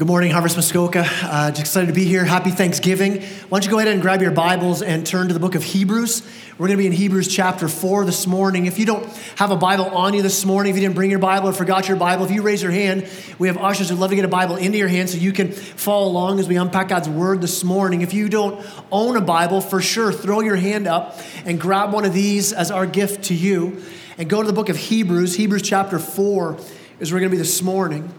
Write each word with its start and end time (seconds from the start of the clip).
Good 0.00 0.08
morning, 0.08 0.30
Harvest 0.30 0.56
Muskoka. 0.56 1.04
Uh, 1.06 1.50
just 1.50 1.60
excited 1.60 1.88
to 1.88 1.92
be 1.92 2.06
here. 2.06 2.24
Happy 2.24 2.50
Thanksgiving. 2.50 3.20
Why 3.20 3.48
don't 3.50 3.66
you 3.66 3.70
go 3.70 3.80
ahead 3.80 3.92
and 3.92 4.00
grab 4.00 4.22
your 4.22 4.30
Bibles 4.30 4.80
and 4.80 5.06
turn 5.06 5.28
to 5.28 5.34
the 5.34 5.40
book 5.40 5.54
of 5.54 5.62
Hebrews? 5.62 6.22
We're 6.56 6.68
going 6.68 6.78
to 6.78 6.82
be 6.82 6.86
in 6.86 6.92
Hebrews 6.92 7.28
chapter 7.28 7.68
4 7.68 8.06
this 8.06 8.26
morning. 8.26 8.64
If 8.64 8.78
you 8.78 8.86
don't 8.86 9.04
have 9.36 9.50
a 9.50 9.56
Bible 9.56 9.84
on 9.84 10.14
you 10.14 10.22
this 10.22 10.46
morning, 10.46 10.70
if 10.70 10.76
you 10.76 10.80
didn't 10.80 10.94
bring 10.94 11.10
your 11.10 11.18
Bible 11.18 11.50
or 11.50 11.52
forgot 11.52 11.86
your 11.86 11.98
Bible, 11.98 12.24
if 12.24 12.30
you 12.30 12.40
raise 12.40 12.62
your 12.62 12.72
hand, 12.72 13.06
we 13.38 13.48
have 13.48 13.58
ushers 13.58 13.90
who'd 13.90 13.98
love 13.98 14.08
to 14.08 14.16
get 14.16 14.24
a 14.24 14.28
Bible 14.28 14.56
into 14.56 14.78
your 14.78 14.88
hand 14.88 15.10
so 15.10 15.18
you 15.18 15.32
can 15.32 15.52
follow 15.52 16.08
along 16.08 16.40
as 16.40 16.48
we 16.48 16.56
unpack 16.56 16.88
God's 16.88 17.10
Word 17.10 17.42
this 17.42 17.62
morning. 17.62 18.00
If 18.00 18.14
you 18.14 18.30
don't 18.30 18.66
own 18.90 19.18
a 19.18 19.20
Bible, 19.20 19.60
for 19.60 19.82
sure, 19.82 20.14
throw 20.14 20.40
your 20.40 20.56
hand 20.56 20.86
up 20.86 21.18
and 21.44 21.60
grab 21.60 21.92
one 21.92 22.06
of 22.06 22.14
these 22.14 22.54
as 22.54 22.70
our 22.70 22.86
gift 22.86 23.24
to 23.24 23.34
you. 23.34 23.82
And 24.16 24.30
go 24.30 24.40
to 24.40 24.46
the 24.46 24.54
book 24.54 24.70
of 24.70 24.78
Hebrews. 24.78 25.36
Hebrews 25.36 25.60
chapter 25.60 25.98
4 25.98 26.56
is 27.00 27.12
where 27.12 27.16
we're 27.16 27.20
going 27.20 27.30
to 27.32 27.36
be 27.36 27.36
this 27.36 27.60
morning. 27.60 28.14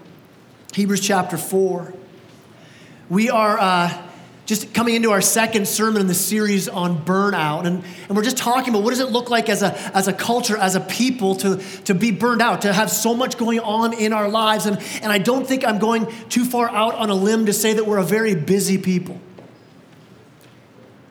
Hebrews 0.73 1.01
chapter 1.01 1.37
4. 1.37 1.93
We 3.09 3.29
are 3.29 3.59
uh, 3.59 4.07
just 4.45 4.73
coming 4.73 4.95
into 4.95 5.11
our 5.11 5.19
second 5.19 5.67
sermon 5.67 5.99
in 5.99 6.07
the 6.07 6.13
series 6.13 6.69
on 6.69 7.03
burnout. 7.03 7.65
And, 7.65 7.83
and 8.07 8.15
we're 8.15 8.23
just 8.23 8.37
talking 8.37 8.69
about 8.69 8.83
what 8.83 8.91
does 8.91 9.01
it 9.01 9.09
look 9.09 9.29
like 9.29 9.49
as 9.49 9.63
a, 9.63 9.77
as 9.93 10.07
a 10.07 10.13
culture, 10.13 10.55
as 10.55 10.75
a 10.75 10.79
people, 10.79 11.35
to, 11.35 11.57
to 11.85 11.93
be 11.93 12.11
burned 12.11 12.41
out, 12.41 12.61
to 12.61 12.71
have 12.71 12.89
so 12.89 13.13
much 13.13 13.37
going 13.37 13.59
on 13.59 13.93
in 13.93 14.13
our 14.13 14.29
lives. 14.29 14.65
And, 14.65 14.81
and 15.01 15.11
I 15.11 15.17
don't 15.17 15.45
think 15.45 15.67
I'm 15.67 15.77
going 15.77 16.07
too 16.29 16.45
far 16.45 16.69
out 16.69 16.95
on 16.95 17.09
a 17.09 17.15
limb 17.15 17.47
to 17.47 17.53
say 17.53 17.73
that 17.73 17.85
we're 17.85 17.97
a 17.97 18.05
very 18.05 18.33
busy 18.33 18.77
people. 18.77 19.19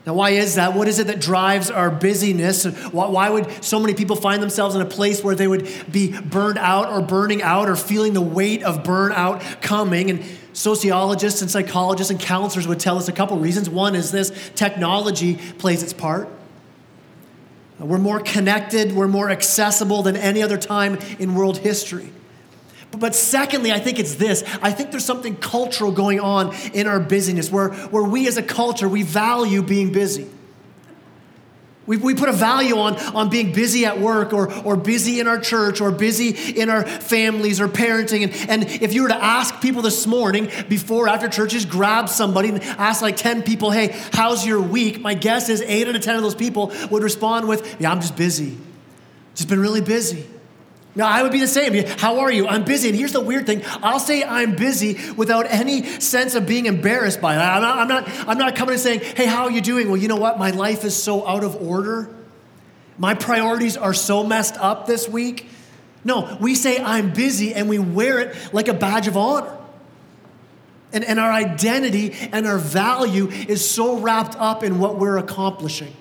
Now, 0.07 0.15
why 0.15 0.31
is 0.31 0.55
that? 0.55 0.75
What 0.75 0.89
is 0.89 0.99
it 0.99 1.09
that 1.09 1.21
drives 1.21 1.71
our 1.71 1.91
busyness? 1.91 2.65
Why 2.65 3.29
would 3.29 3.63
so 3.63 3.79
many 3.79 3.93
people 3.93 4.17
find 4.17 4.43
themselves 4.43 4.75
in 4.75 4.81
a 4.81 4.87
place 4.87 5.23
where 5.23 5.35
they 5.35 5.47
would 5.47 5.69
be 5.93 6.19
burned 6.19 6.59
out 6.59 6.91
or 6.91 7.03
burning 7.03 7.43
out 7.43 7.69
or 7.69 7.77
feeling 7.77 8.15
the 8.15 8.21
weight 8.23 8.63
of 8.63 8.83
burnout 8.83 9.61
coming? 9.61 10.11
And 10.11 10.25
sociologists 10.55 11.43
and 11.43 11.51
psychologists 11.51 12.11
and 12.11 12.19
counselors 12.19 12.67
would 12.67 12.81
tell 12.81 12.97
us 12.97 13.09
a 13.09 13.13
couple 13.13 13.37
reasons. 13.39 13.69
One 13.69 13.95
is 13.95 14.11
this 14.11 14.33
technology 14.55 15.37
plays 15.59 15.83
its 15.83 15.93
part. 15.93 16.29
We're 17.79 17.99
more 17.99 18.21
connected, 18.21 18.95
we're 18.95 19.09
more 19.09 19.31
accessible 19.31 20.03
than 20.03 20.17
any 20.17 20.43
other 20.43 20.59
time 20.59 20.99
in 21.19 21.35
world 21.35 21.59
history. 21.59 22.11
But 22.97 23.15
secondly, 23.15 23.73
I 23.73 23.79
think 23.79 23.99
it's 23.99 24.17
this. 24.17 24.43
I 24.63 24.73
think 24.73 24.91
there's 24.91 25.05
something 25.05 25.37
cultural 25.37 25.93
going 25.93 26.21
on 26.21 26.55
in 26.75 26.87
our 26.87 26.99
busyness 26.99 27.51
where, 27.51 27.71
where 27.71 28.03
we 28.03 28.27
as 28.27 28.37
a 28.37 28.43
culture, 28.43 28.89
we 28.89 29.03
value 29.03 29.63
being 29.63 29.93
busy. 29.93 30.29
We, 31.87 31.97
we 31.97 32.15
put 32.15 32.29
a 32.29 32.33
value 32.33 32.79
on, 32.79 32.97
on 33.17 33.31
being 33.31 33.53
busy 33.53 33.85
at 33.85 33.99
work 33.99 34.33
or, 34.33 34.53
or 34.63 34.77
busy 34.77 35.19
in 35.19 35.27
our 35.27 35.41
church 35.41 35.81
or 35.81 35.91
busy 35.91 36.61
in 36.61 36.69
our 36.69 36.87
families 36.87 37.61
or 37.61 37.69
parenting. 37.69 38.23
And, 38.23 38.51
and 38.51 38.71
if 38.83 38.93
you 38.93 39.03
were 39.03 39.09
to 39.09 39.25
ask 39.25 39.61
people 39.61 39.83
this 39.83 40.07
morning 40.07 40.51
before, 40.69 41.09
after 41.09 41.29
churches, 41.29 41.65
grab 41.65 42.09
somebody 42.09 42.51
and 42.51 42.63
ask 42.63 43.03
like 43.03 43.17
10 43.17 43.43
people, 43.43 43.73
hey, 43.73 43.89
how's 44.13 44.47
your 44.47 44.61
week? 44.61 45.01
My 45.01 45.15
guess 45.15 45.49
is 45.49 45.63
eight 45.63 45.89
out 45.89 45.97
of 45.97 46.03
10 46.03 46.17
of 46.17 46.23
those 46.23 46.37
people 46.37 46.73
would 46.91 47.03
respond 47.03 47.49
with, 47.49 47.81
yeah, 47.81 47.91
I'm 47.91 48.01
just 48.01 48.15
busy. 48.15 48.57
Just 49.35 49.49
been 49.49 49.61
really 49.61 49.81
busy. 49.81 50.27
Now, 50.95 51.07
I 51.07 51.23
would 51.23 51.31
be 51.31 51.39
the 51.39 51.47
same. 51.47 51.73
How 51.99 52.21
are 52.21 52.33
you? 52.33 52.49
I'm 52.49 52.65
busy. 52.65 52.89
And 52.89 52.99
here's 52.99 53.13
the 53.13 53.21
weird 53.21 53.47
thing 53.47 53.63
I'll 53.83 54.01
say 54.01 54.25
I'm 54.25 54.57
busy 54.57 54.99
without 55.13 55.47
any 55.49 55.85
sense 56.01 56.35
of 56.35 56.47
being 56.47 56.67
embarrassed 56.67 57.21
by 57.21 57.37
it. 57.37 57.39
I'm 57.39 57.63
not, 57.63 57.79
I'm 57.79 57.89
not, 57.89 58.29
I'm 58.29 58.39
not 58.39 58.57
coming 58.57 58.73
and 58.73 58.83
saying, 58.83 59.01
hey, 59.01 59.27
how 59.27 59.45
are 59.45 59.51
you 59.51 59.61
doing? 59.61 59.89
Well, 59.89 59.97
you 59.97 60.09
know 60.09 60.17
what? 60.17 60.39
My 60.39 60.51
life 60.51 60.85
is 60.85 61.01
so 61.01 61.27
out 61.27 61.45
of 61.45 61.57
order. 61.57 62.13
My 62.99 63.15
priorities 63.15 63.77
are 63.77 63.95
so 63.95 64.25
messed 64.25 64.57
up 64.57 64.87
this 64.87 65.09
week. 65.09 65.49
No, 66.05 66.37
we 66.41 66.55
say 66.55 66.83
I'm 66.83 67.13
busy 67.13 67.55
and 67.55 67.69
we 67.69 67.79
wear 67.79 68.19
it 68.19 68.37
like 68.53 68.69
a 68.69 68.75
badge 68.75 69.07
of 69.07 69.17
honor. 69.17 69.57
And, 70.93 71.05
and 71.05 71.21
our 71.21 71.31
identity 71.31 72.15
and 72.33 72.47
our 72.47 72.59
value 72.59 73.29
is 73.29 73.69
so 73.69 73.99
wrapped 73.99 74.35
up 74.37 74.65
in 74.65 74.81
what 74.81 74.99
we're 74.99 75.19
accomplishing. 75.19 75.95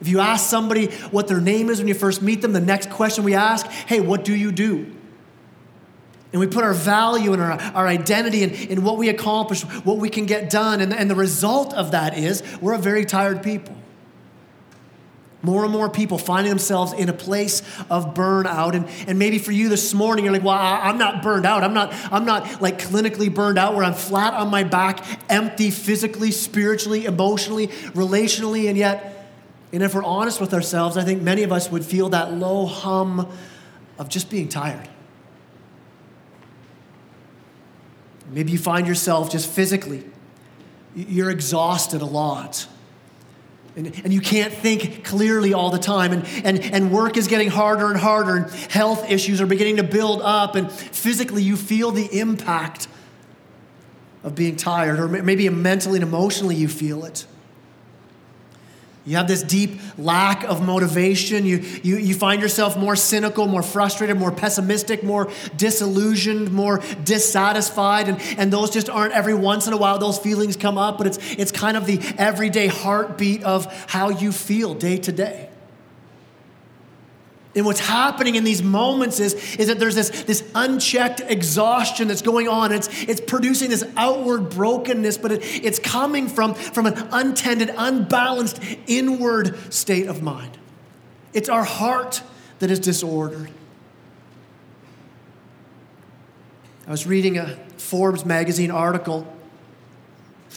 If 0.00 0.08
you 0.08 0.20
ask 0.20 0.48
somebody 0.48 0.86
what 1.10 1.28
their 1.28 1.40
name 1.40 1.68
is 1.68 1.78
when 1.78 1.88
you 1.88 1.94
first 1.94 2.22
meet 2.22 2.40
them, 2.40 2.52
the 2.52 2.60
next 2.60 2.90
question 2.90 3.22
we 3.22 3.34
ask, 3.34 3.66
hey, 3.66 4.00
what 4.00 4.24
do 4.24 4.34
you 4.34 4.50
do? 4.50 4.96
And 6.32 6.38
we 6.38 6.46
put 6.46 6.64
our 6.64 6.72
value 6.74 7.32
and 7.32 7.42
our, 7.42 7.52
our 7.52 7.88
identity 7.88 8.42
in, 8.42 8.50
in 8.50 8.84
what 8.84 8.98
we 8.98 9.08
accomplish, 9.08 9.62
what 9.62 9.98
we 9.98 10.08
can 10.08 10.26
get 10.26 10.48
done. 10.48 10.80
And, 10.80 10.94
and 10.94 11.10
the 11.10 11.16
result 11.16 11.74
of 11.74 11.90
that 11.90 12.16
is 12.16 12.42
we're 12.60 12.74
a 12.74 12.78
very 12.78 13.04
tired 13.04 13.42
people. 13.42 13.76
More 15.42 15.64
and 15.64 15.72
more 15.72 15.88
people 15.88 16.18
finding 16.18 16.50
themselves 16.50 16.92
in 16.92 17.08
a 17.08 17.14
place 17.14 17.62
of 17.88 18.14
burnout. 18.14 18.74
And, 18.74 18.86
and 19.08 19.18
maybe 19.18 19.38
for 19.38 19.52
you 19.52 19.68
this 19.70 19.92
morning, 19.92 20.24
you're 20.24 20.34
like, 20.34 20.44
well, 20.44 20.56
I, 20.56 20.80
I'm 20.82 20.98
not 20.98 21.22
burned 21.22 21.46
out. 21.46 21.64
I'm 21.64 21.74
not, 21.74 21.92
I'm 22.12 22.26
not 22.26 22.60
like 22.60 22.78
clinically 22.78 23.34
burned 23.34 23.58
out 23.58 23.74
where 23.74 23.82
I'm 23.82 23.94
flat 23.94 24.34
on 24.34 24.50
my 24.50 24.64
back, 24.64 25.04
empty 25.30 25.70
physically, 25.70 26.30
spiritually, 26.30 27.06
emotionally, 27.06 27.68
relationally, 27.68 28.68
and 28.68 28.76
yet 28.76 29.19
and 29.72 29.82
if 29.82 29.94
we're 29.94 30.04
honest 30.04 30.40
with 30.40 30.52
ourselves, 30.52 30.96
I 30.96 31.04
think 31.04 31.22
many 31.22 31.42
of 31.42 31.52
us 31.52 31.70
would 31.70 31.84
feel 31.84 32.08
that 32.10 32.32
low 32.32 32.66
hum 32.66 33.30
of 33.98 34.08
just 34.08 34.30
being 34.30 34.48
tired. 34.48 34.88
Maybe 38.30 38.52
you 38.52 38.58
find 38.58 38.86
yourself 38.86 39.30
just 39.30 39.48
physically, 39.48 40.04
you're 40.94 41.30
exhausted 41.30 42.00
a 42.00 42.06
lot. 42.06 42.66
And, 43.76 43.86
and 44.04 44.12
you 44.12 44.20
can't 44.20 44.52
think 44.52 45.04
clearly 45.04 45.54
all 45.54 45.70
the 45.70 45.78
time. 45.78 46.12
And, 46.12 46.26
and, 46.44 46.60
and 46.60 46.92
work 46.92 47.16
is 47.16 47.28
getting 47.28 47.48
harder 47.48 47.86
and 47.86 47.96
harder, 47.96 48.36
and 48.36 48.50
health 48.50 49.08
issues 49.08 49.40
are 49.40 49.46
beginning 49.46 49.76
to 49.76 49.84
build 49.84 50.20
up. 50.22 50.56
And 50.56 50.70
physically, 50.70 51.44
you 51.44 51.56
feel 51.56 51.92
the 51.92 52.18
impact 52.18 52.88
of 54.24 54.34
being 54.34 54.56
tired, 54.56 54.98
or 54.98 55.06
maybe 55.06 55.48
mentally 55.48 55.98
and 55.98 56.02
emotionally, 56.02 56.56
you 56.56 56.68
feel 56.68 57.04
it. 57.04 57.26
You 59.06 59.16
have 59.16 59.28
this 59.28 59.42
deep 59.42 59.80
lack 59.98 60.44
of 60.44 60.62
motivation. 60.62 61.46
You, 61.46 61.58
you, 61.82 61.96
you 61.96 62.14
find 62.14 62.42
yourself 62.42 62.76
more 62.76 62.96
cynical, 62.96 63.46
more 63.46 63.62
frustrated, 63.62 64.16
more 64.16 64.30
pessimistic, 64.30 65.02
more 65.02 65.30
disillusioned, 65.56 66.52
more 66.52 66.80
dissatisfied. 67.04 68.08
And, 68.08 68.20
and 68.38 68.52
those 68.52 68.70
just 68.70 68.88
aren't 68.88 69.14
every 69.14 69.34
once 69.34 69.66
in 69.66 69.72
a 69.72 69.76
while, 69.76 69.98
those 69.98 70.18
feelings 70.18 70.56
come 70.56 70.78
up, 70.78 70.98
but 70.98 71.06
it's, 71.06 71.18
it's 71.38 71.52
kind 71.52 71.76
of 71.76 71.86
the 71.86 72.00
everyday 72.18 72.66
heartbeat 72.66 73.42
of 73.42 73.66
how 73.90 74.10
you 74.10 74.32
feel 74.32 74.74
day 74.74 74.98
to 74.98 75.12
day. 75.12 75.49
And 77.56 77.66
what's 77.66 77.80
happening 77.80 78.36
in 78.36 78.44
these 78.44 78.62
moments 78.62 79.18
is, 79.18 79.34
is 79.56 79.66
that 79.66 79.80
there's 79.80 79.96
this, 79.96 80.10
this 80.22 80.48
unchecked 80.54 81.20
exhaustion 81.20 82.06
that's 82.06 82.22
going 82.22 82.48
on. 82.48 82.70
It's, 82.70 82.88
it's 83.02 83.20
producing 83.20 83.70
this 83.70 83.84
outward 83.96 84.50
brokenness, 84.50 85.18
but 85.18 85.32
it, 85.32 85.64
it's 85.64 85.80
coming 85.80 86.28
from, 86.28 86.54
from 86.54 86.86
an 86.86 87.08
untended, 87.10 87.72
unbalanced 87.76 88.62
inward 88.86 89.56
state 89.72 90.06
of 90.06 90.22
mind. 90.22 90.58
It's 91.32 91.48
our 91.48 91.64
heart 91.64 92.22
that 92.60 92.70
is 92.70 92.78
disordered. 92.78 93.50
I 96.86 96.90
was 96.90 97.06
reading 97.06 97.36
a 97.36 97.56
Forbes 97.78 98.24
magazine 98.24 98.70
article 98.70 99.26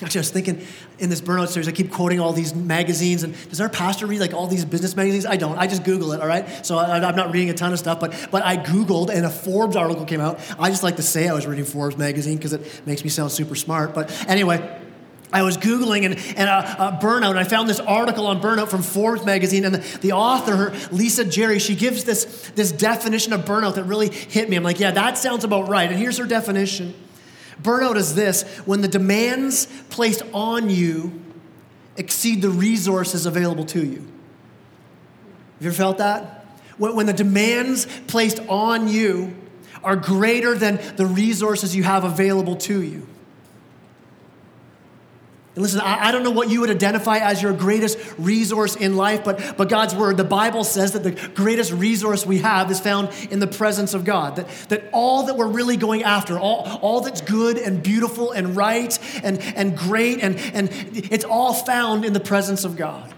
Actually, 0.02 0.20
I 0.20 0.22
was 0.22 0.32
thinking 0.32 0.66
in 0.98 1.10
this 1.12 1.22
burnout 1.22 1.50
series, 1.50 1.68
I 1.68 1.72
keep 1.72 1.92
quoting 1.92 2.20
all 2.20 2.34
these 2.34 2.56
magazines. 2.56 3.22
And 3.22 3.36
does 3.50 3.62
our 3.62 3.70
pastor 3.70 4.08
read 4.08 4.20
like 4.20 4.34
all 4.34 4.48
these 4.48 4.66
business 4.66 4.96
magazines? 4.96 5.26
I 5.26 5.38
don't. 5.38 5.58
I 5.58 5.68
just 5.68 5.84
Google 5.84 6.14
it, 6.14 6.22
all 6.22 6.28
right? 6.28 6.66
So 6.66 6.78
I, 6.78 6.98
am 6.98 7.16
not 7.16 7.32
reading 7.32 7.52
a 7.52 7.54
ton 7.54 7.72
of 7.72 7.80
stuff, 7.80 8.00
but, 8.00 8.30
but 8.32 8.44
I 8.44 8.58
Googled 8.58 9.10
and 9.10 9.24
a 9.24 9.30
Forbes 9.30 9.76
article 9.76 10.06
came 10.06 10.20
out. 10.20 10.40
I 10.58 10.70
just 10.70 10.82
like 10.82 10.96
to 10.96 11.04
say 11.04 11.28
I 11.28 11.34
was 11.34 11.46
reading 11.46 11.66
Forbes 11.66 11.96
magazine 11.96 12.38
because 12.38 12.54
it 12.54 12.82
makes 12.88 13.04
me 13.04 13.12
sound 13.12 13.32
super 13.32 13.54
smart. 13.54 13.94
But 13.94 14.12
anyway, 14.28 14.82
I 15.32 15.44
was 15.44 15.58
Googling 15.58 16.06
and, 16.06 16.16
and 16.38 16.50
burnout, 17.00 17.32
and 17.32 17.40
I 17.40 17.44
found 17.44 17.70
this 17.70 17.80
article 17.80 18.26
on 18.26 18.42
burnout 18.42 18.70
from 18.70 18.82
Forbes 18.82 19.24
magazine. 19.24 19.64
And 19.64 19.76
the, 19.76 19.98
the 20.00 20.14
author, 20.14 20.74
Lisa 20.92 21.24
Jerry, 21.24 21.60
she 21.60 21.76
gives 21.76 22.04
this, 22.04 22.52
this 22.56 22.72
definition 22.72 23.32
of 23.32 23.42
burnout 23.42 23.76
that 23.76 23.84
really 23.84 24.10
hit 24.10 24.50
me. 24.50 24.56
I'm 24.56 24.64
like, 24.64 24.80
yeah, 24.80 24.92
that 24.92 25.20
sounds 25.20 25.44
about 25.44 25.70
right. 25.70 25.90
And 25.90 26.00
here's 26.00 26.18
her 26.18 26.26
definition 26.26 26.96
Burnout 27.64 27.96
is 27.96 28.14
this 28.14 28.44
when 28.66 28.82
the 28.82 28.88
demands 28.88 29.68
placed 29.90 30.22
on 30.34 30.70
you 30.70 31.22
exceed 31.98 32.42
the 32.42 32.50
resources 32.50 33.26
available 33.26 33.66
to 33.66 33.86
you. 33.86 34.00
Have 34.00 35.62
you 35.62 35.68
ever 35.68 35.76
felt 35.76 35.98
that? 36.00 36.46
When, 36.78 36.96
when 36.96 37.06
the 37.06 37.14
demands 37.14 37.88
placed 38.08 38.40
on 38.50 38.88
you 38.88 39.36
are 39.84 39.96
greater 39.96 40.56
than 40.56 40.80
the 40.96 41.06
resources 41.06 41.76
you 41.76 41.84
have 41.84 42.04
available 42.04 42.56
to 42.56 42.82
you. 42.82 43.08
And 45.56 45.62
listen, 45.62 45.82
I, 45.82 46.08
I, 46.08 46.12
don't 46.12 46.24
know 46.24 46.32
what 46.32 46.50
you 46.50 46.62
would 46.62 46.72
identify 46.72 47.18
as 47.18 47.42
your 47.42 47.54
greatest 47.54 48.00
resource 48.18 48.76
in 48.76 48.98
life, 48.98 49.24
but, 49.24 49.56
but 49.56 49.70
God's 49.70 49.94
word, 49.94 50.18
the 50.18 50.24
Bible 50.24 50.64
says 50.64 50.94
that 50.94 51.04
the 51.04 51.12
greatest 51.12 51.72
resource 51.72 52.26
we 52.26 52.40
have 52.40 52.72
is 52.72 52.80
found 52.80 53.10
in 53.30 53.38
the 53.38 53.46
presence 53.46 53.94
of 53.94 54.04
God. 54.04 54.38
That, 54.38 54.48
that 54.70 54.90
all 54.92 55.28
that 55.28 55.38
we're 55.38 55.48
really 55.48 55.78
going 55.78 56.02
after, 56.02 56.40
all, 56.40 56.68
all 56.82 57.02
that's 57.02 57.22
good 57.22 57.60
and 57.60 57.84
beautiful 57.84 58.32
and 58.32 58.56
right 58.56 58.98
and, 59.24 59.40
and 59.40 59.78
great, 59.78 60.22
and, 60.22 60.38
and 60.38 60.70
it's 60.72 61.26
all 61.26 61.54
found 61.54 62.04
in 62.04 62.14
the 62.14 62.20
presence 62.20 62.64
of 62.64 62.76
God. 62.76 63.14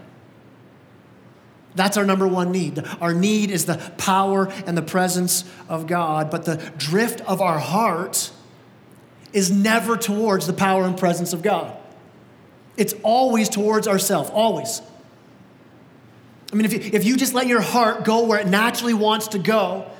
That's 1.74 1.96
our 1.96 2.04
number 2.04 2.28
one 2.28 2.52
need. 2.52 2.82
Our 3.00 3.14
need 3.14 3.50
is 3.50 3.64
the 3.64 3.76
power 3.96 4.48
and 4.66 4.76
the 4.76 4.82
presence 4.82 5.44
of 5.70 5.86
God, 5.86 6.30
but 6.30 6.44
the 6.44 6.56
drift 6.76 7.22
of 7.22 7.40
our 7.40 7.58
heart 7.58 8.30
is 9.32 9.50
never 9.50 9.96
towards 9.96 10.46
the 10.46 10.52
power 10.52 10.84
and 10.84 10.98
presence 10.98 11.32
of 11.32 11.42
God. 11.42 11.75
It's 12.76 12.94
always 13.02 13.48
towards 13.48 13.88
ourselves, 13.88 14.30
always. 14.30 14.82
I 16.52 16.56
mean, 16.56 16.64
if 16.64 16.72
you, 16.72 16.80
if 16.92 17.04
you 17.04 17.16
just 17.16 17.34
let 17.34 17.46
your 17.46 17.60
heart 17.60 18.04
go 18.04 18.24
where 18.26 18.38
it 18.38 18.46
naturally 18.46 18.94
wants 18.94 19.28
to 19.28 19.38
go, 19.38 19.90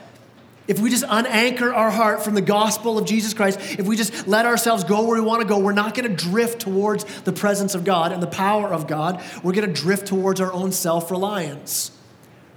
if 0.69 0.81
we 0.81 0.91
just 0.91 1.05
unanchor 1.05 1.73
our 1.73 1.91
heart 1.91 2.25
from 2.25 2.35
the 2.35 2.41
gospel 2.41 2.99
of 2.99 3.07
Jesus 3.07 3.35
Christ, 3.35 3.59
if 3.79 3.87
we 3.87 3.97
just 3.97 4.27
let 4.27 4.47
ourselves 4.47 4.83
go 4.83 5.05
where 5.05 5.21
we 5.21 5.27
want 5.27 5.43
to 5.43 5.49
go, 5.49 5.59
we're 5.59 5.73
not 5.73 5.95
going 5.95 6.09
to 6.09 6.25
drift 6.25 6.61
towards 6.61 7.05
the 7.23 7.33
presence 7.33 7.75
of 7.75 7.85
God 7.85 8.13
and 8.13 8.23
the 8.23 8.27
power 8.27 8.73
of 8.73 8.87
God. 8.87 9.23
We're 9.43 9.53
going 9.53 9.73
to 9.73 9.81
drift 9.81 10.09
towards 10.09 10.41
our 10.41 10.53
own 10.53 10.73
self 10.73 11.11
reliance. 11.11 11.93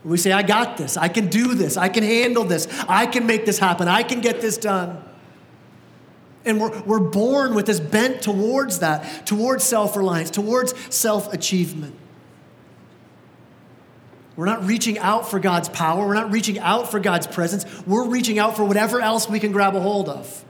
We 0.04 0.18
say, 0.18 0.32
I 0.32 0.44
got 0.44 0.78
this. 0.78 0.98
I 0.98 1.10
can 1.10 1.28
do 1.28 1.54
this. 1.54 1.76
I 1.78 1.90
can 1.90 2.04
handle 2.04 2.46
this. 2.46 2.68
I 2.88 3.06
can 3.06 3.28
make 3.28 3.46
this 3.46 3.60
happen. 3.60 3.88
I 3.88 4.04
can 4.04 4.22
get 4.22 4.42
this 4.42 4.58
done. 4.58 5.04
And 6.46 6.60
we're, 6.60 6.82
we're 6.84 7.00
born 7.00 7.54
with 7.54 7.66
this 7.66 7.80
bent 7.80 8.22
towards 8.22 8.80
that, 8.80 9.26
towards 9.26 9.64
self 9.64 9.96
reliance, 9.96 10.30
towards 10.30 10.74
self 10.94 11.34
achievement. 11.34 11.96
We're 14.36 14.46
not 14.46 14.66
reaching 14.66 14.98
out 15.00 15.30
for 15.30 15.38
God's 15.38 15.68
power. 15.68 16.08
We're 16.08 16.14
not 16.14 16.32
reaching 16.32 16.60
out 16.60 16.90
for 16.90 17.00
God's 17.02 17.28
presence. 17.28 17.66
We're 17.86 18.08
reaching 18.08 18.40
out 18.40 18.56
for 18.56 18.64
whatever 18.64 19.02
else 19.02 19.28
we 19.28 19.38
can 19.38 19.52
grab 19.52 19.76
a 19.76 19.82
hold 19.82 20.08
of. 20.08 20.46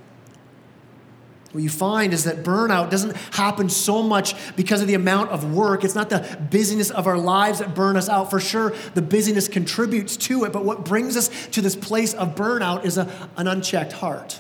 What 1.52 1.64
you 1.64 1.70
find 1.70 2.14
is 2.14 2.26
that 2.26 2.44
burnout 2.44 2.92
doesn't 2.92 3.16
happen 3.32 3.70
so 3.70 4.04
much 4.04 4.36
because 4.56 4.82
of 4.82 4.88
the 4.88 4.94
amount 4.94 5.32
of 5.32 5.56
work. 5.56 5.84
It's 5.84 5.96
not 5.96 6.12
the 6.12 6.38
busyness 6.52 6.92
of 6.92 7.08
our 7.08 7.18
lives 7.18 7.58
that 7.58 7.74
burn 7.74 7.98
us 7.98 8.08
out. 8.08 8.30
For 8.30 8.40
sure, 8.40 8.76
the 8.94 9.02
busyness 9.02 9.48
contributes 9.48 10.16
to 10.18 10.44
it, 10.44 10.54
but 10.54 10.64
what 10.64 10.86
brings 10.86 11.18
us 11.18 11.48
to 11.48 11.62
this 11.62 11.76
place 11.76 12.14
of 12.14 12.36
burnout 12.36 12.86
is 12.86 13.00
a, 13.00 13.12
an 13.36 13.48
unchecked 13.48 13.94
heart. 13.94 14.40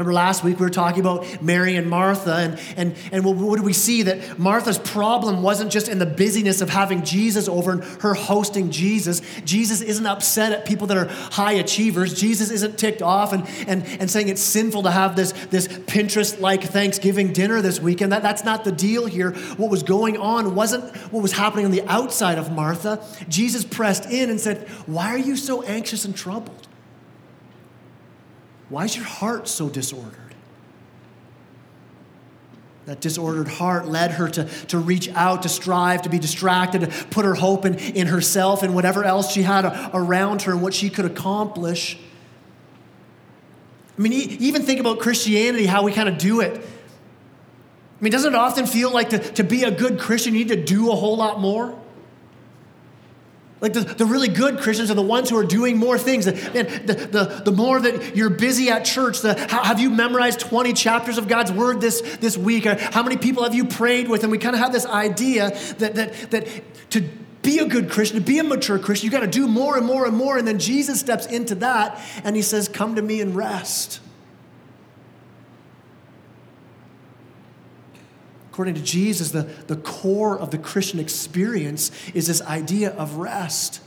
Remember 0.00 0.14
last 0.14 0.42
week 0.42 0.58
we 0.58 0.64
were 0.64 0.70
talking 0.70 1.00
about 1.00 1.42
Mary 1.42 1.76
and 1.76 1.86
Martha, 1.86 2.34
and, 2.34 2.58
and, 2.78 2.96
and 3.12 3.22
what 3.22 3.56
did 3.56 3.66
we 3.66 3.74
see? 3.74 4.00
That 4.04 4.38
Martha's 4.38 4.78
problem 4.78 5.42
wasn't 5.42 5.70
just 5.70 5.90
in 5.90 5.98
the 5.98 6.06
busyness 6.06 6.62
of 6.62 6.70
having 6.70 7.04
Jesus 7.04 7.50
over 7.50 7.72
and 7.72 7.84
her 8.00 8.14
hosting 8.14 8.70
Jesus. 8.70 9.20
Jesus 9.44 9.82
isn't 9.82 10.06
upset 10.06 10.52
at 10.52 10.64
people 10.64 10.86
that 10.86 10.96
are 10.96 11.04
high 11.04 11.52
achievers. 11.52 12.18
Jesus 12.18 12.50
isn't 12.50 12.78
ticked 12.78 13.02
off 13.02 13.34
and, 13.34 13.46
and, 13.68 13.84
and 14.00 14.10
saying 14.10 14.30
it's 14.30 14.40
sinful 14.40 14.84
to 14.84 14.90
have 14.90 15.16
this, 15.16 15.32
this 15.50 15.68
Pinterest 15.68 16.40
like 16.40 16.62
Thanksgiving 16.62 17.34
dinner 17.34 17.60
this 17.60 17.78
weekend. 17.78 18.12
That, 18.12 18.22
that's 18.22 18.42
not 18.42 18.64
the 18.64 18.72
deal 18.72 19.04
here. 19.04 19.32
What 19.58 19.70
was 19.70 19.82
going 19.82 20.16
on 20.16 20.54
wasn't 20.54 20.96
what 21.12 21.22
was 21.22 21.32
happening 21.32 21.66
on 21.66 21.72
the 21.72 21.82
outside 21.82 22.38
of 22.38 22.50
Martha. 22.50 23.04
Jesus 23.28 23.64
pressed 23.64 24.06
in 24.06 24.30
and 24.30 24.40
said, 24.40 24.66
Why 24.86 25.08
are 25.08 25.18
you 25.18 25.36
so 25.36 25.60
anxious 25.60 26.06
and 26.06 26.16
troubled? 26.16 26.68
Why 28.70 28.84
is 28.84 28.96
your 28.96 29.04
heart 29.04 29.48
so 29.48 29.68
disordered? 29.68 30.14
That 32.86 33.00
disordered 33.00 33.48
heart 33.48 33.86
led 33.86 34.12
her 34.12 34.28
to, 34.28 34.44
to 34.68 34.78
reach 34.78 35.10
out, 35.10 35.42
to 35.42 35.48
strive, 35.48 36.02
to 36.02 36.08
be 36.08 36.18
distracted, 36.18 36.80
to 36.80 36.86
put 37.06 37.24
her 37.24 37.34
hope 37.34 37.66
in, 37.66 37.74
in 37.74 38.06
herself 38.06 38.62
and 38.62 38.74
whatever 38.74 39.04
else 39.04 39.32
she 39.32 39.42
had 39.42 39.64
around 39.92 40.42
her 40.42 40.52
and 40.52 40.62
what 40.62 40.72
she 40.72 40.88
could 40.88 41.04
accomplish. 41.04 41.98
I 43.98 44.00
mean, 44.00 44.12
even 44.12 44.62
think 44.62 44.80
about 44.80 45.00
Christianity, 45.00 45.66
how 45.66 45.82
we 45.82 45.92
kind 45.92 46.08
of 46.08 46.16
do 46.16 46.40
it. 46.40 46.56
I 46.56 48.02
mean, 48.02 48.12
doesn't 48.12 48.32
it 48.32 48.36
often 48.36 48.66
feel 48.66 48.90
like 48.90 49.10
to, 49.10 49.18
to 49.18 49.44
be 49.44 49.64
a 49.64 49.70
good 49.70 49.98
Christian, 49.98 50.32
you 50.32 50.44
need 50.44 50.48
to 50.48 50.64
do 50.64 50.90
a 50.90 50.94
whole 50.94 51.16
lot 51.16 51.38
more? 51.38 51.78
Like 53.60 53.74
the, 53.74 53.80
the 53.80 54.06
really 54.06 54.28
good 54.28 54.58
Christians 54.58 54.90
are 54.90 54.94
the 54.94 55.02
ones 55.02 55.28
who 55.28 55.36
are 55.36 55.44
doing 55.44 55.76
more 55.76 55.98
things. 55.98 56.26
And 56.26 56.36
the, 56.36 56.94
the, 56.94 57.42
the 57.44 57.52
more 57.52 57.78
that 57.80 58.16
you're 58.16 58.30
busy 58.30 58.70
at 58.70 58.84
church, 58.86 59.20
the, 59.20 59.34
how, 59.34 59.62
have 59.62 59.78
you 59.78 59.90
memorized 59.90 60.40
20 60.40 60.72
chapters 60.72 61.18
of 61.18 61.28
God's 61.28 61.52
word 61.52 61.80
this, 61.80 62.00
this 62.16 62.38
week? 62.38 62.64
How 62.64 63.02
many 63.02 63.18
people 63.18 63.42
have 63.42 63.54
you 63.54 63.66
prayed 63.66 64.08
with? 64.08 64.22
And 64.22 64.32
we 64.32 64.38
kind 64.38 64.54
of 64.54 64.60
have 64.60 64.72
this 64.72 64.86
idea 64.86 65.50
that, 65.78 65.94
that, 65.94 66.30
that 66.30 66.90
to 66.90 67.02
be 67.42 67.58
a 67.58 67.66
good 67.66 67.90
Christian, 67.90 68.18
to 68.18 68.24
be 68.24 68.38
a 68.38 68.44
mature 68.44 68.78
Christian, 68.78 69.06
you 69.06 69.10
got 69.10 69.20
to 69.20 69.26
do 69.26 69.46
more 69.46 69.76
and 69.76 69.86
more 69.86 70.06
and 70.06 70.16
more. 70.16 70.38
And 70.38 70.48
then 70.48 70.58
Jesus 70.58 71.00
steps 71.00 71.26
into 71.26 71.54
that 71.56 72.00
and 72.24 72.36
he 72.36 72.42
says, 72.42 72.68
Come 72.68 72.94
to 72.96 73.02
me 73.02 73.20
and 73.20 73.34
rest. 73.34 74.00
According 78.50 78.74
to 78.74 78.82
Jesus, 78.82 79.30
the, 79.30 79.42
the 79.68 79.76
core 79.76 80.38
of 80.38 80.50
the 80.50 80.58
Christian 80.58 80.98
experience 80.98 81.92
is 82.14 82.26
this 82.26 82.42
idea 82.42 82.90
of 82.90 83.16
rest. 83.16 83.80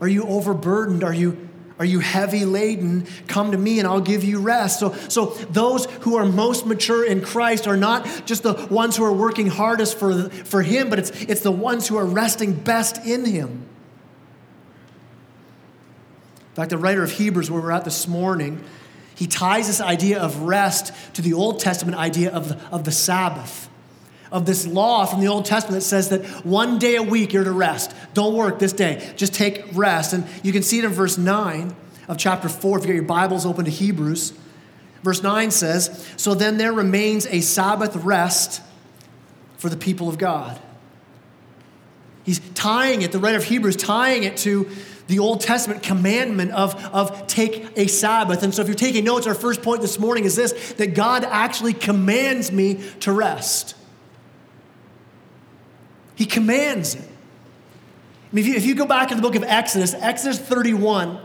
Are 0.00 0.08
you 0.08 0.24
overburdened? 0.24 1.04
Are 1.04 1.14
you, 1.14 1.48
are 1.78 1.84
you 1.84 2.00
heavy 2.00 2.44
laden? 2.44 3.06
Come 3.28 3.52
to 3.52 3.58
me 3.58 3.78
and 3.78 3.86
I'll 3.86 4.00
give 4.00 4.24
you 4.24 4.40
rest. 4.40 4.80
So, 4.80 4.92
so 5.08 5.26
those 5.50 5.84
who 6.00 6.16
are 6.16 6.26
most 6.26 6.66
mature 6.66 7.06
in 7.06 7.20
Christ 7.20 7.68
are 7.68 7.76
not 7.76 8.26
just 8.26 8.42
the 8.42 8.54
ones 8.70 8.96
who 8.96 9.04
are 9.04 9.12
working 9.12 9.46
hardest 9.46 9.98
for, 9.98 10.28
for 10.30 10.62
Him, 10.62 10.90
but 10.90 10.98
it's, 10.98 11.10
it's 11.22 11.42
the 11.42 11.52
ones 11.52 11.86
who 11.86 11.96
are 11.96 12.06
resting 12.06 12.54
best 12.54 13.06
in 13.06 13.24
Him. 13.24 13.66
In 16.48 16.54
fact, 16.56 16.70
the 16.70 16.78
writer 16.78 17.04
of 17.04 17.12
Hebrews, 17.12 17.52
where 17.52 17.62
we're 17.62 17.70
at 17.70 17.84
this 17.84 18.08
morning, 18.08 18.64
he 19.20 19.26
ties 19.26 19.66
this 19.66 19.82
idea 19.82 20.18
of 20.18 20.44
rest 20.44 20.94
to 21.12 21.20
the 21.20 21.34
Old 21.34 21.60
Testament 21.60 21.94
idea 21.98 22.32
of 22.32 22.48
the, 22.48 22.58
of 22.72 22.84
the 22.84 22.90
Sabbath, 22.90 23.68
of 24.32 24.46
this 24.46 24.66
law 24.66 25.04
from 25.04 25.20
the 25.20 25.26
Old 25.26 25.44
Testament 25.44 25.82
that 25.82 25.86
says 25.86 26.08
that 26.08 26.24
one 26.42 26.78
day 26.78 26.96
a 26.96 27.02
week 27.02 27.34
you're 27.34 27.44
to 27.44 27.52
rest. 27.52 27.94
Don't 28.14 28.34
work 28.34 28.58
this 28.58 28.72
day, 28.72 29.12
just 29.16 29.34
take 29.34 29.66
rest. 29.74 30.14
And 30.14 30.26
you 30.42 30.52
can 30.52 30.62
see 30.62 30.78
it 30.78 30.86
in 30.86 30.92
verse 30.92 31.18
9 31.18 31.76
of 32.08 32.16
chapter 32.16 32.48
4 32.48 32.78
if 32.78 32.84
you 32.84 32.86
get 32.86 32.94
your 32.94 33.02
Bibles 33.02 33.44
open 33.44 33.66
to 33.66 33.70
Hebrews. 33.70 34.32
Verse 35.02 35.22
9 35.22 35.50
says, 35.50 36.08
So 36.16 36.32
then 36.32 36.56
there 36.56 36.72
remains 36.72 37.26
a 37.26 37.42
Sabbath 37.42 37.96
rest 37.96 38.62
for 39.58 39.68
the 39.68 39.76
people 39.76 40.08
of 40.08 40.16
God. 40.16 40.58
He's 42.24 42.38
tying 42.54 43.02
it, 43.02 43.12
the 43.12 43.18
writer 43.18 43.36
of 43.36 43.44
Hebrews, 43.44 43.76
tying 43.76 44.22
it 44.22 44.38
to 44.38 44.70
the 45.10 45.18
Old 45.18 45.40
Testament 45.40 45.82
commandment 45.82 46.52
of, 46.52 46.74
of 46.94 47.26
take 47.26 47.76
a 47.76 47.88
Sabbath. 47.88 48.44
And 48.44 48.54
so 48.54 48.62
if 48.62 48.68
you're 48.68 48.76
taking 48.76 49.04
notes, 49.04 49.26
our 49.26 49.34
first 49.34 49.60
point 49.60 49.82
this 49.82 49.98
morning 49.98 50.24
is 50.24 50.36
this 50.36 50.72
that 50.74 50.94
God 50.94 51.24
actually 51.24 51.74
commands 51.74 52.52
me 52.52 52.80
to 53.00 53.12
rest. 53.12 53.74
He 56.14 56.26
commands 56.26 56.94
it. 56.94 57.02
I 57.02 58.34
mean, 58.34 58.44
if 58.44 58.48
you, 58.48 58.54
if 58.54 58.64
you 58.64 58.76
go 58.76 58.86
back 58.86 59.10
in 59.10 59.16
the 59.16 59.22
book 59.22 59.34
of 59.34 59.42
Exodus, 59.42 59.94
Exodus 59.94 60.38
31, 60.38 61.18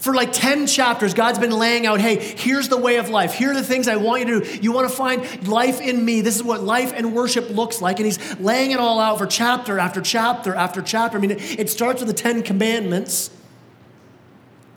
for 0.00 0.14
like 0.14 0.32
10 0.32 0.66
chapters, 0.66 1.12
God's 1.12 1.38
been 1.38 1.50
laying 1.50 1.86
out 1.86 2.00
hey, 2.00 2.16
here's 2.16 2.68
the 2.68 2.76
way 2.76 2.96
of 2.96 3.08
life. 3.10 3.34
Here 3.34 3.50
are 3.50 3.54
the 3.54 3.64
things 3.64 3.88
I 3.88 3.96
want 3.96 4.26
you 4.26 4.40
to 4.40 4.46
do. 4.46 4.58
You 4.62 4.72
want 4.72 4.88
to 4.88 4.94
find 4.94 5.48
life 5.48 5.80
in 5.80 6.04
me. 6.04 6.20
This 6.20 6.36
is 6.36 6.42
what 6.42 6.62
life 6.62 6.92
and 6.94 7.14
worship 7.14 7.50
looks 7.50 7.82
like. 7.82 7.98
And 7.98 8.06
He's 8.06 8.38
laying 8.38 8.70
it 8.70 8.78
all 8.78 9.00
out 9.00 9.18
for 9.18 9.26
chapter 9.26 9.78
after 9.78 10.00
chapter 10.00 10.54
after 10.54 10.82
chapter. 10.82 11.18
I 11.18 11.20
mean, 11.20 11.32
it 11.32 11.68
starts 11.68 12.00
with 12.00 12.08
the 12.08 12.14
10 12.14 12.42
commandments. 12.42 13.30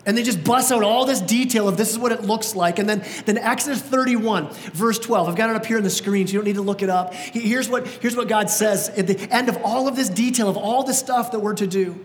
And 0.04 0.18
they 0.18 0.24
just 0.24 0.44
bust 0.44 0.72
out 0.72 0.82
all 0.82 1.06
this 1.06 1.22
detail 1.22 1.68
of 1.68 1.78
this 1.78 1.92
is 1.92 2.00
what 2.00 2.12
it 2.12 2.24
looks 2.24 2.56
like. 2.56 2.80
And 2.80 2.90
then, 2.90 3.06
then 3.26 3.38
Exodus 3.38 3.80
31, 3.80 4.50
verse 4.74 4.98
12. 4.98 5.30
I've 5.30 5.36
got 5.36 5.52
it 5.52 5.56
up 5.56 5.66
here 5.68 5.78
on 5.78 5.84
the 5.84 5.92
screen, 5.92 6.26
so 6.26 6.34
you 6.34 6.40
don't 6.40 6.46
need 6.46 6.56
to 6.56 6.64
look 6.64 6.82
it 6.82 6.90
up. 6.90 7.14
Here's 7.14 7.70
what, 7.70 7.86
here's 7.86 8.16
what 8.16 8.28
God 8.28 8.50
says 8.50 8.90
at 8.90 9.06
the 9.06 9.20
end 9.32 9.48
of 9.48 9.60
all 9.64 9.88
of 9.88 9.96
this 9.96 10.10
detail, 10.10 10.50
of 10.50 10.58
all 10.58 10.84
the 10.84 10.96
stuff 10.96 11.32
that 11.34 11.40
we're 11.40 11.54
to 11.54 11.68
do. 11.68 12.04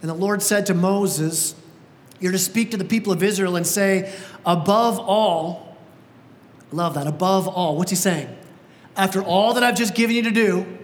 And 0.00 0.08
the 0.08 0.14
Lord 0.14 0.42
said 0.42 0.66
to 0.66 0.74
Moses, 0.74 1.56
you're 2.20 2.32
to 2.32 2.38
speak 2.38 2.70
to 2.70 2.76
the 2.76 2.84
people 2.84 3.12
of 3.12 3.22
Israel 3.22 3.56
and 3.56 3.66
say, 3.66 4.12
above 4.46 4.98
all, 4.98 5.76
love 6.70 6.94
that, 6.94 7.06
above 7.06 7.48
all. 7.48 7.76
What's 7.76 7.90
he 7.90 7.96
saying? 7.96 8.36
After 8.96 9.22
all 9.22 9.54
that 9.54 9.62
I've 9.62 9.76
just 9.76 9.94
given 9.94 10.14
you 10.14 10.22
to 10.22 10.30
do, 10.30 10.78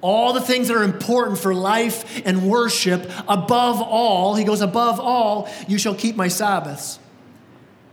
all 0.00 0.32
the 0.32 0.40
things 0.40 0.68
that 0.68 0.76
are 0.76 0.84
important 0.84 1.38
for 1.38 1.52
life 1.52 2.22
and 2.24 2.48
worship, 2.48 3.10
above 3.26 3.82
all, 3.82 4.36
he 4.36 4.44
goes, 4.44 4.60
above 4.60 5.00
all, 5.00 5.48
you 5.66 5.76
shall 5.76 5.94
keep 5.94 6.14
my 6.14 6.28
Sabbaths. 6.28 7.00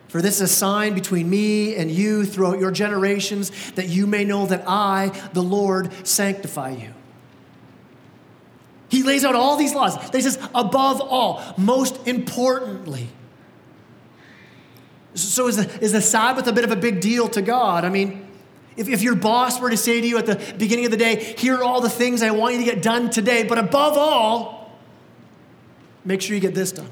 For 0.07 0.21
this 0.21 0.35
is 0.35 0.41
a 0.41 0.47
sign 0.47 0.93
between 0.93 1.29
me 1.29 1.75
and 1.75 1.89
you 1.89 2.25
throughout 2.25 2.59
your 2.59 2.71
generations, 2.71 3.71
that 3.71 3.89
you 3.89 4.05
may 4.05 4.23
know 4.23 4.45
that 4.45 4.63
I, 4.67 5.09
the 5.33 5.41
Lord, 5.41 5.91
sanctify 6.07 6.69
you. 6.69 6.93
He 8.89 9.03
lays 9.03 9.25
out 9.25 9.35
all 9.35 9.57
these 9.57 9.73
laws. 9.73 9.97
He 10.11 10.21
says, 10.21 10.37
above 10.53 11.01
all, 11.01 11.43
most 11.57 12.07
importantly. 12.07 13.09
So 15.15 15.47
is 15.47 15.57
the, 15.57 15.83
is 15.83 15.91
the 15.91 16.01
Sabbath 16.01 16.45
a 16.47 16.53
bit 16.53 16.63
of 16.65 16.71
a 16.71 16.75
big 16.75 17.01
deal 17.01 17.27
to 17.29 17.41
God? 17.41 17.85
I 17.85 17.89
mean, 17.89 18.27
if, 18.77 18.89
if 18.89 19.01
your 19.01 19.15
boss 19.15 19.59
were 19.59 19.69
to 19.69 19.77
say 19.77 20.01
to 20.01 20.07
you 20.07 20.17
at 20.17 20.25
the 20.25 20.35
beginning 20.57 20.85
of 20.85 20.91
the 20.91 20.97
day, 20.97 21.35
here 21.37 21.55
are 21.55 21.63
all 21.63 21.81
the 21.81 21.89
things 21.89 22.21
I 22.21 22.31
want 22.31 22.53
you 22.55 22.59
to 22.59 22.65
get 22.65 22.83
done 22.83 23.09
today, 23.09 23.43
but 23.43 23.57
above 23.57 23.97
all, 23.97 24.77
make 26.03 26.21
sure 26.21 26.35
you 26.35 26.41
get 26.41 26.53
this 26.53 26.71
done. 26.71 26.89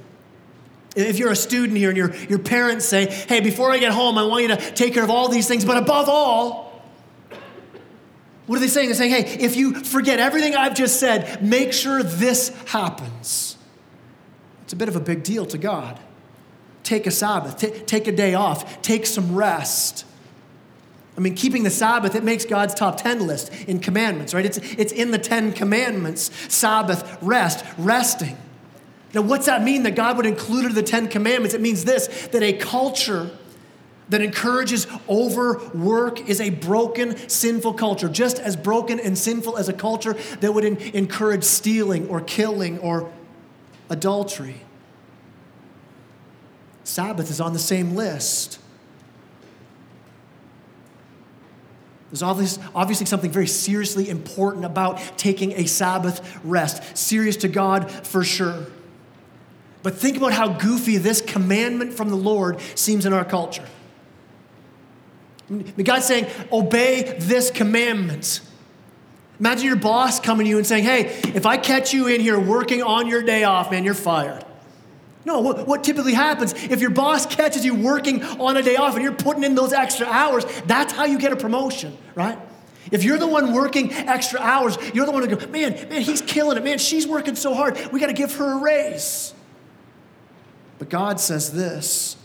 If 0.95 1.19
you're 1.19 1.31
a 1.31 1.35
student 1.35 1.77
here 1.77 1.89
and 1.89 1.97
your, 1.97 2.15
your 2.27 2.39
parents 2.39 2.85
say, 2.85 3.07
hey, 3.07 3.41
before 3.41 3.71
I 3.71 3.79
get 3.79 3.91
home, 3.91 4.17
I 4.17 4.23
want 4.23 4.43
you 4.43 4.47
to 4.49 4.57
take 4.57 4.93
care 4.93 5.03
of 5.03 5.09
all 5.09 5.27
these 5.27 5.47
things, 5.47 5.65
but 5.65 5.77
above 5.77 6.07
all, 6.07 6.72
what 8.45 8.57
are 8.57 8.59
they 8.59 8.67
saying? 8.67 8.89
They're 8.89 8.95
saying, 8.95 9.11
hey, 9.11 9.37
if 9.39 9.55
you 9.55 9.73
forget 9.83 10.19
everything 10.19 10.55
I've 10.55 10.75
just 10.75 10.99
said, 10.99 11.43
make 11.43 11.71
sure 11.71 12.03
this 12.03 12.49
happens. 12.65 13.57
It's 14.63 14.73
a 14.73 14.75
bit 14.75 14.89
of 14.89 14.95
a 14.95 14.99
big 14.99 15.23
deal 15.23 15.45
to 15.47 15.57
God. 15.57 15.99
take 16.83 17.07
a 17.07 17.11
Sabbath, 17.11 17.57
t- 17.57 17.69
take 17.69 18.07
a 18.09 18.11
day 18.11 18.33
off, 18.33 18.81
take 18.81 19.05
some 19.05 19.33
rest. 19.33 20.05
I 21.17 21.21
mean, 21.21 21.35
keeping 21.35 21.63
the 21.63 21.69
Sabbath, 21.69 22.13
it 22.15 22.23
makes 22.25 22.43
God's 22.43 22.73
top 22.73 22.97
10 22.97 23.25
list 23.25 23.53
in 23.67 23.79
commandments, 23.79 24.33
right? 24.33 24.45
It's, 24.45 24.57
it's 24.57 24.91
in 24.91 25.11
the 25.11 25.17
10 25.17 25.53
commandments 25.53 26.29
Sabbath, 26.53 27.17
rest, 27.21 27.63
resting. 27.77 28.35
Now, 29.13 29.21
what's 29.21 29.45
that 29.45 29.63
mean 29.63 29.83
that 29.83 29.95
God 29.95 30.17
would 30.17 30.25
include 30.25 30.65
it 30.65 30.69
in 30.69 30.75
the 30.75 30.83
Ten 30.83 31.07
Commandments? 31.07 31.53
It 31.53 31.61
means 31.61 31.85
this 31.85 32.07
that 32.27 32.41
a 32.41 32.53
culture 32.53 33.29
that 34.09 34.21
encourages 34.21 34.87
overwork 35.09 36.29
is 36.29 36.41
a 36.41 36.49
broken, 36.49 37.17
sinful 37.29 37.73
culture, 37.73 38.09
just 38.09 38.39
as 38.39 38.55
broken 38.55 38.99
and 38.99 39.17
sinful 39.17 39.57
as 39.57 39.69
a 39.69 39.73
culture 39.73 40.13
that 40.41 40.53
would 40.53 40.65
in- 40.65 40.77
encourage 40.77 41.43
stealing 41.43 42.07
or 42.09 42.21
killing 42.21 42.79
or 42.79 43.11
adultery. 43.89 44.61
Sabbath 46.83 47.29
is 47.29 47.39
on 47.39 47.53
the 47.53 47.59
same 47.59 47.95
list. 47.95 48.59
There's 52.11 52.21
obviously, 52.21 52.63
obviously 52.75 53.05
something 53.07 53.31
very 53.31 53.47
seriously 53.47 54.09
important 54.09 54.65
about 54.65 54.99
taking 55.17 55.53
a 55.53 55.65
Sabbath 55.65 56.39
rest. 56.43 56.95
Serious 56.95 57.37
to 57.37 57.47
God 57.47 57.89
for 57.89 58.23
sure. 58.23 58.67
But 59.81 59.95
think 59.95 60.17
about 60.17 60.31
how 60.31 60.49
goofy 60.49 60.97
this 60.97 61.21
commandment 61.21 61.93
from 61.93 62.09
the 62.09 62.15
Lord 62.15 62.59
seems 62.75 63.05
in 63.05 63.13
our 63.13 63.25
culture. 63.25 63.65
God's 65.49 66.05
saying, 66.05 66.27
obey 66.51 67.17
this 67.19 67.51
commandment. 67.51 68.41
Imagine 69.39 69.65
your 69.65 69.75
boss 69.75 70.19
coming 70.19 70.45
to 70.45 70.49
you 70.49 70.57
and 70.57 70.65
saying, 70.65 70.83
hey, 70.83 71.19
if 71.35 71.45
I 71.45 71.57
catch 71.57 71.93
you 71.93 72.07
in 72.07 72.21
here 72.21 72.39
working 72.39 72.81
on 72.81 73.07
your 73.07 73.21
day 73.21 73.43
off, 73.43 73.71
man, 73.71 73.83
you're 73.83 73.93
fired. 73.93 74.45
No, 75.25 75.39
what, 75.39 75.67
what, 75.67 75.83
typically 75.83 76.13
happens 76.13 76.53
if 76.53 76.81
your 76.81 76.89
boss 76.89 77.25
catches 77.25 77.63
you 77.63 77.75
working 77.75 78.23
on 78.23 78.57
a 78.57 78.61
day 78.61 78.75
off 78.75 78.95
and 78.95 79.03
you're 79.03 79.13
putting 79.13 79.43
in 79.43 79.55
those 79.55 79.71
extra 79.71 80.05
hours, 80.05 80.45
that's 80.65 80.91
how 80.91 81.05
you 81.05 81.17
get 81.17 81.31
a 81.31 81.37
promotion, 81.37 81.97
right? 82.13 82.37
If 82.91 83.03
you're 83.03 83.17
the 83.17 83.27
one 83.27 83.53
working 83.53 83.93
extra 83.93 84.39
hours, 84.39 84.77
you're 84.93 85.05
the 85.05 85.11
one 85.11 85.27
who 85.27 85.35
go, 85.35 85.47
man, 85.47 85.73
man, 85.89 86.01
he's 86.01 86.21
killing 86.21 86.57
it. 86.57 86.63
Man, 86.63 86.77
she's 86.77 87.07
working 87.07 87.35
so 87.35 87.53
hard. 87.53 87.77
We 87.91 87.99
got 87.99 88.07
to 88.07 88.13
give 88.13 88.35
her 88.35 88.59
a 88.59 88.61
raise. 88.61 89.33
But 90.77 90.89
God 90.89 91.19
says 91.19 91.53
this 91.53 92.17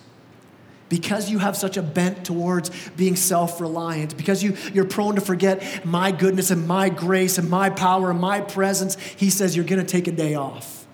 because 0.88 1.30
you 1.30 1.38
have 1.38 1.57
such 1.57 1.76
a 1.76 1.83
bent 1.83 2.25
towards 2.25 2.71
being 2.90 3.16
self 3.16 3.61
reliant, 3.61 4.16
because 4.16 4.42
you, 4.42 4.57
you're 4.73 4.85
prone 4.85 5.14
to 5.16 5.21
forget 5.21 5.85
my 5.85 6.12
goodness 6.12 6.50
and 6.50 6.66
my 6.66 6.88
grace 6.88 7.38
and 7.38 7.50
my 7.50 7.71
power 7.71 8.11
and 8.11 8.21
my 8.21 8.40
presence, 8.40 8.97
He 9.16 9.30
says 9.30 9.57
you're 9.57 9.64
going 9.64 9.85
to 9.85 9.87
take 9.87 10.07
a 10.07 10.12
day 10.12 10.35
off. 10.35 10.87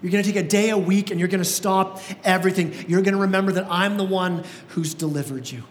You're 0.00 0.12
going 0.12 0.22
to 0.22 0.32
take 0.32 0.44
a 0.44 0.48
day 0.48 0.70
a 0.70 0.78
week 0.78 1.10
and 1.10 1.18
you're 1.18 1.28
going 1.28 1.42
to 1.42 1.48
stop 1.48 2.00
everything. 2.22 2.72
You're 2.86 3.02
going 3.02 3.14
to 3.14 3.22
remember 3.22 3.52
that 3.52 3.66
I'm 3.68 3.96
the 3.96 4.04
one 4.04 4.44
who's 4.68 4.94
delivered 4.94 5.50
you. 5.50 5.64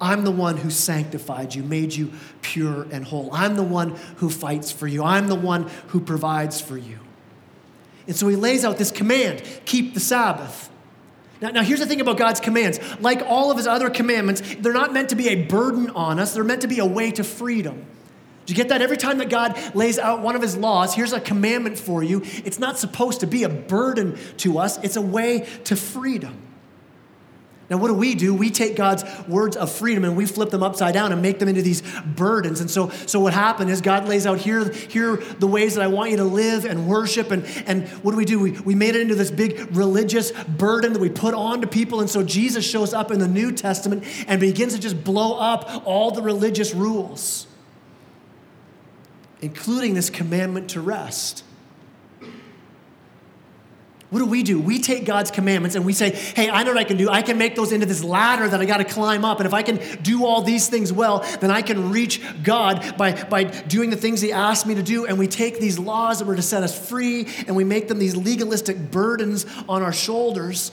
I'm 0.00 0.24
the 0.24 0.30
one 0.30 0.56
who 0.56 0.70
sanctified 0.70 1.54
you, 1.54 1.62
made 1.62 1.94
you 1.94 2.12
pure 2.40 2.86
and 2.90 3.04
whole. 3.04 3.28
I'm 3.32 3.54
the 3.54 3.62
one 3.62 3.90
who 4.16 4.30
fights 4.30 4.72
for 4.72 4.88
you. 4.88 5.04
I'm 5.04 5.28
the 5.28 5.34
one 5.34 5.70
who 5.88 6.00
provides 6.00 6.60
for 6.60 6.78
you. 6.78 6.98
And 8.06 8.16
so 8.16 8.26
he 8.26 8.34
lays 8.34 8.64
out 8.64 8.78
this 8.78 8.90
command 8.90 9.42
keep 9.66 9.94
the 9.94 10.00
Sabbath. 10.00 10.70
Now, 11.40 11.50
now, 11.50 11.62
here's 11.62 11.80
the 11.80 11.86
thing 11.86 12.00
about 12.00 12.18
God's 12.18 12.40
commands. 12.40 12.78
Like 13.00 13.22
all 13.22 13.50
of 13.50 13.56
his 13.56 13.66
other 13.66 13.88
commandments, 13.88 14.42
they're 14.58 14.74
not 14.74 14.92
meant 14.92 15.08
to 15.10 15.16
be 15.16 15.28
a 15.28 15.46
burden 15.46 15.90
on 15.90 16.20
us, 16.20 16.34
they're 16.34 16.44
meant 16.44 16.62
to 16.62 16.68
be 16.68 16.78
a 16.78 16.86
way 16.86 17.10
to 17.12 17.24
freedom. 17.24 17.86
Do 18.46 18.52
you 18.52 18.56
get 18.56 18.68
that? 18.70 18.82
Every 18.82 18.96
time 18.96 19.18
that 19.18 19.30
God 19.30 19.58
lays 19.74 19.98
out 19.98 20.22
one 20.22 20.34
of 20.34 20.42
his 20.42 20.56
laws, 20.56 20.94
here's 20.94 21.12
a 21.12 21.20
commandment 21.20 21.78
for 21.78 22.02
you. 22.02 22.22
It's 22.44 22.58
not 22.58 22.78
supposed 22.78 23.20
to 23.20 23.26
be 23.26 23.44
a 23.44 23.48
burden 23.48 24.18
to 24.38 24.58
us, 24.58 24.82
it's 24.82 24.96
a 24.96 25.02
way 25.02 25.46
to 25.64 25.76
freedom. 25.76 26.36
Now, 27.70 27.76
what 27.76 27.86
do 27.86 27.94
we 27.94 28.16
do? 28.16 28.34
We 28.34 28.50
take 28.50 28.74
God's 28.74 29.04
words 29.28 29.56
of 29.56 29.70
freedom 29.70 30.04
and 30.04 30.16
we 30.16 30.26
flip 30.26 30.50
them 30.50 30.60
upside 30.60 30.92
down 30.92 31.12
and 31.12 31.22
make 31.22 31.38
them 31.38 31.48
into 31.48 31.62
these 31.62 31.82
burdens. 32.04 32.60
And 32.60 32.68
so, 32.68 32.88
so 33.06 33.20
what 33.20 33.32
happened 33.32 33.70
is 33.70 33.80
God 33.80 34.08
lays 34.08 34.26
out 34.26 34.38
here, 34.38 34.70
here 34.72 35.16
the 35.16 35.46
ways 35.46 35.76
that 35.76 35.82
I 35.82 35.86
want 35.86 36.10
you 36.10 36.16
to 36.16 36.24
live 36.24 36.64
and 36.64 36.88
worship. 36.88 37.30
And, 37.30 37.44
and 37.66 37.86
what 38.02 38.10
do 38.10 38.16
we 38.16 38.24
do? 38.24 38.40
We, 38.40 38.50
we 38.50 38.74
made 38.74 38.96
it 38.96 39.02
into 39.02 39.14
this 39.14 39.30
big 39.30 39.76
religious 39.76 40.32
burden 40.32 40.94
that 40.94 40.98
we 40.98 41.10
put 41.10 41.32
on 41.32 41.60
to 41.60 41.68
people. 41.68 42.00
And 42.00 42.10
so 42.10 42.24
Jesus 42.24 42.68
shows 42.68 42.92
up 42.92 43.12
in 43.12 43.20
the 43.20 43.28
New 43.28 43.52
Testament 43.52 44.02
and 44.26 44.40
begins 44.40 44.74
to 44.74 44.80
just 44.80 45.04
blow 45.04 45.38
up 45.38 45.82
all 45.84 46.10
the 46.10 46.22
religious 46.22 46.74
rules, 46.74 47.46
including 49.40 49.94
this 49.94 50.10
commandment 50.10 50.70
to 50.70 50.80
rest. 50.80 51.44
What 54.10 54.18
do 54.18 54.26
we 54.26 54.42
do? 54.42 54.60
We 54.60 54.80
take 54.80 55.04
God's 55.04 55.30
commandments 55.30 55.76
and 55.76 55.84
we 55.84 55.92
say, 55.92 56.10
hey, 56.10 56.50
I 56.50 56.64
know 56.64 56.72
what 56.72 56.80
I 56.80 56.84
can 56.84 56.96
do. 56.96 57.08
I 57.08 57.22
can 57.22 57.38
make 57.38 57.54
those 57.54 57.70
into 57.70 57.86
this 57.86 58.02
ladder 58.02 58.48
that 58.48 58.60
I 58.60 58.64
got 58.64 58.78
to 58.78 58.84
climb 58.84 59.24
up. 59.24 59.38
And 59.38 59.46
if 59.46 59.54
I 59.54 59.62
can 59.62 59.78
do 60.02 60.26
all 60.26 60.42
these 60.42 60.68
things 60.68 60.92
well, 60.92 61.24
then 61.40 61.52
I 61.52 61.62
can 61.62 61.92
reach 61.92 62.20
God 62.42 62.96
by, 62.98 63.22
by 63.24 63.44
doing 63.44 63.90
the 63.90 63.96
things 63.96 64.20
He 64.20 64.32
asked 64.32 64.66
me 64.66 64.74
to 64.74 64.82
do. 64.82 65.06
And 65.06 65.16
we 65.16 65.28
take 65.28 65.60
these 65.60 65.78
laws 65.78 66.18
that 66.18 66.24
were 66.24 66.34
to 66.34 66.42
set 66.42 66.64
us 66.64 66.88
free 66.88 67.28
and 67.46 67.54
we 67.54 67.62
make 67.62 67.86
them 67.86 68.00
these 68.00 68.16
legalistic 68.16 68.90
burdens 68.90 69.46
on 69.68 69.82
our 69.82 69.92
shoulders. 69.92 70.72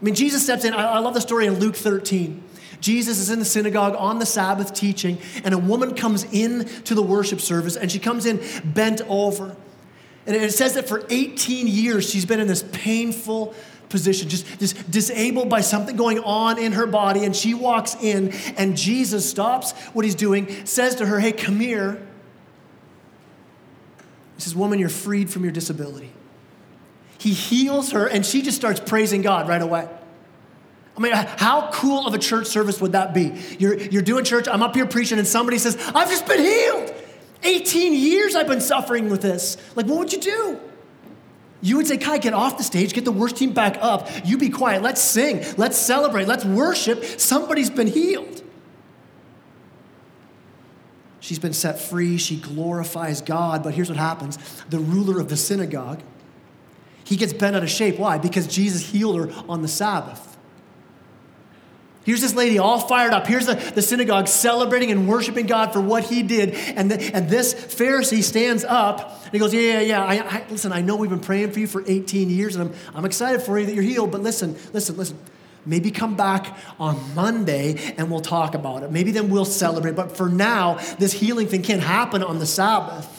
I 0.00 0.04
mean, 0.04 0.16
Jesus 0.16 0.42
steps 0.42 0.64
in. 0.64 0.74
I, 0.74 0.94
I 0.94 0.98
love 0.98 1.14
the 1.14 1.20
story 1.20 1.46
in 1.46 1.60
Luke 1.60 1.76
13. 1.76 2.42
Jesus 2.80 3.18
is 3.18 3.30
in 3.30 3.38
the 3.38 3.44
synagogue 3.44 3.94
on 3.96 4.18
the 4.18 4.26
Sabbath 4.26 4.74
teaching, 4.74 5.18
and 5.44 5.54
a 5.54 5.58
woman 5.58 5.94
comes 5.94 6.24
in 6.24 6.66
to 6.82 6.94
the 6.94 7.02
worship 7.02 7.40
service, 7.40 7.76
and 7.76 7.90
she 7.90 7.98
comes 7.98 8.26
in 8.26 8.42
bent 8.64 9.00
over. 9.08 9.56
And 10.26 10.36
it 10.36 10.52
says 10.52 10.74
that 10.74 10.88
for 10.88 11.04
18 11.10 11.66
years, 11.66 12.08
she's 12.08 12.24
been 12.24 12.40
in 12.40 12.46
this 12.46 12.64
painful 12.72 13.54
position, 13.90 14.28
just, 14.28 14.90
disabled 14.90 15.48
by 15.48 15.60
something 15.60 15.96
going 15.96 16.18
on 16.20 16.58
in 16.58 16.72
her 16.72 16.86
body. 16.86 17.24
And 17.24 17.36
she 17.36 17.54
walks 17.54 17.94
in, 17.96 18.32
and 18.56 18.76
Jesus 18.76 19.28
stops 19.28 19.72
what 19.92 20.04
he's 20.04 20.14
doing, 20.14 20.66
says 20.66 20.96
to 20.96 21.06
her, 21.06 21.20
Hey, 21.20 21.32
come 21.32 21.60
here. 21.60 22.04
He 24.36 24.42
says, 24.42 24.54
Woman, 24.54 24.78
you're 24.78 24.88
freed 24.88 25.30
from 25.30 25.42
your 25.44 25.52
disability. 25.52 26.10
He 27.18 27.32
heals 27.32 27.92
her, 27.92 28.06
and 28.06 28.24
she 28.24 28.42
just 28.42 28.56
starts 28.56 28.80
praising 28.80 29.22
God 29.22 29.48
right 29.48 29.62
away. 29.62 29.88
I 30.96 31.00
mean, 31.00 31.12
how 31.12 31.70
cool 31.72 32.06
of 32.06 32.14
a 32.14 32.18
church 32.18 32.46
service 32.46 32.80
would 32.80 32.92
that 32.92 33.14
be? 33.14 33.40
You're, 33.58 33.76
you're 33.76 34.02
doing 34.02 34.24
church, 34.24 34.46
I'm 34.46 34.62
up 34.62 34.74
here 34.74 34.86
preaching, 34.86 35.18
and 35.18 35.26
somebody 35.26 35.58
says, 35.58 35.76
I've 35.94 36.08
just 36.08 36.26
been 36.26 36.40
healed. 36.40 36.94
18 37.44 37.94
years 37.94 38.34
I've 38.34 38.48
been 38.48 38.60
suffering 38.60 39.10
with 39.10 39.22
this. 39.22 39.56
Like, 39.76 39.86
what 39.86 39.98
would 39.98 40.12
you 40.12 40.20
do? 40.20 40.60
You 41.62 41.76
would 41.78 41.86
say, 41.86 41.96
Kai, 41.96 42.18
get 42.18 42.34
off 42.34 42.58
the 42.58 42.62
stage, 42.62 42.92
get 42.92 43.04
the 43.06 43.12
worst 43.12 43.36
team 43.36 43.52
back 43.52 43.78
up. 43.80 44.08
You 44.24 44.36
be 44.36 44.50
quiet. 44.50 44.82
Let's 44.82 45.00
sing. 45.00 45.42
Let's 45.56 45.78
celebrate. 45.78 46.28
Let's 46.28 46.44
worship. 46.44 47.04
Somebody's 47.04 47.70
been 47.70 47.86
healed. 47.86 48.42
She's 51.20 51.38
been 51.38 51.54
set 51.54 51.80
free. 51.80 52.18
She 52.18 52.36
glorifies 52.36 53.22
God. 53.22 53.62
But 53.62 53.72
here's 53.72 53.88
what 53.88 53.96
happens 53.96 54.36
the 54.68 54.78
ruler 54.78 55.18
of 55.20 55.30
the 55.30 55.38
synagogue, 55.38 56.02
he 57.02 57.16
gets 57.16 57.32
bent 57.32 57.56
out 57.56 57.62
of 57.62 57.70
shape. 57.70 57.98
Why? 57.98 58.18
Because 58.18 58.46
Jesus 58.46 58.90
healed 58.90 59.16
her 59.16 59.44
on 59.48 59.62
the 59.62 59.68
Sabbath. 59.68 60.33
Here's 62.04 62.20
this 62.20 62.34
lady 62.34 62.58
all 62.58 62.78
fired 62.78 63.14
up. 63.14 63.26
Here's 63.26 63.46
the, 63.46 63.54
the 63.54 63.80
synagogue 63.80 64.28
celebrating 64.28 64.90
and 64.90 65.08
worshiping 65.08 65.46
God 65.46 65.72
for 65.72 65.80
what 65.80 66.04
he 66.04 66.22
did. 66.22 66.50
And, 66.50 66.90
the, 66.90 67.00
and 67.14 67.30
this 67.30 67.54
Pharisee 67.54 68.22
stands 68.22 68.62
up 68.62 69.22
and 69.24 69.32
he 69.32 69.38
goes, 69.38 69.54
Yeah, 69.54 69.80
yeah, 69.80 69.80
yeah. 69.80 70.04
I, 70.04 70.38
I, 70.38 70.44
listen, 70.50 70.70
I 70.72 70.82
know 70.82 70.96
we've 70.96 71.10
been 71.10 71.20
praying 71.20 71.52
for 71.52 71.60
you 71.60 71.66
for 71.66 71.82
18 71.86 72.28
years 72.28 72.56
and 72.56 72.68
I'm, 72.68 72.76
I'm 72.94 73.04
excited 73.06 73.42
for 73.42 73.58
you 73.58 73.66
that 73.66 73.74
you're 73.74 73.82
healed. 73.82 74.12
But 74.12 74.22
listen, 74.22 74.56
listen, 74.72 74.96
listen. 74.96 75.18
Maybe 75.66 75.90
come 75.90 76.14
back 76.14 76.58
on 76.78 77.14
Monday 77.14 77.94
and 77.96 78.10
we'll 78.10 78.20
talk 78.20 78.54
about 78.54 78.82
it. 78.82 78.92
Maybe 78.92 79.12
then 79.12 79.30
we'll 79.30 79.46
celebrate. 79.46 79.96
But 79.96 80.14
for 80.14 80.28
now, 80.28 80.74
this 80.98 81.14
healing 81.14 81.46
thing 81.46 81.62
can't 81.62 81.82
happen 81.82 82.22
on 82.22 82.38
the 82.38 82.44
Sabbath. 82.44 83.13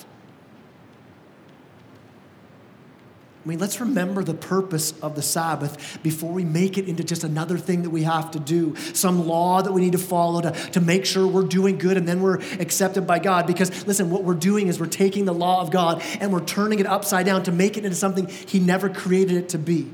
I 3.46 3.48
mean, 3.48 3.60
let's 3.60 3.80
remember 3.80 4.24
the 4.24 4.34
purpose 4.34 4.98
of 5.04 5.14
the 5.14 5.22
Sabbath 5.22 6.02
before 6.02 6.32
we 6.32 6.44
make 6.44 6.80
it 6.80 6.88
into 6.88 7.04
just 7.04 7.24
another 7.24 7.60
thing 7.60 7.84
that 7.84 7.92
we 7.92 8.02
have 8.02 8.32
to 8.32 8.40
do, 8.40 8.76
some 8.94 9.28
law 9.28 9.62
that 9.62 9.72
we 9.72 9.82
need 9.82 9.92
to 9.92 10.00
follow 10.00 10.42
to, 10.42 10.52
to 10.72 10.82
make 10.82 11.06
sure 11.06 11.28
we're 11.28 11.44
doing 11.44 11.78
good 11.78 11.96
and 11.96 12.08
then 12.08 12.24
we're 12.24 12.40
accepted 12.60 13.06
by 13.06 13.20
God. 13.20 13.46
Because, 13.46 13.86
listen, 13.86 14.10
what 14.10 14.24
we're 14.24 14.34
doing 14.34 14.68
is 14.68 14.80
we're 14.80 14.88
taking 14.88 15.26
the 15.26 15.34
law 15.34 15.62
of 15.62 15.70
God 15.70 16.02
and 16.20 16.34
we're 16.34 16.44
turning 16.44 16.80
it 16.80 16.88
upside 16.88 17.28
down 17.28 17.44
to 17.44 17.52
make 17.52 17.78
it 17.78 17.86
into 17.86 17.96
something 17.96 18.26
He 18.26 18.60
never 18.60 18.90
created 18.90 19.38
it 19.38 19.50
to 19.50 19.60
be. 19.60 19.92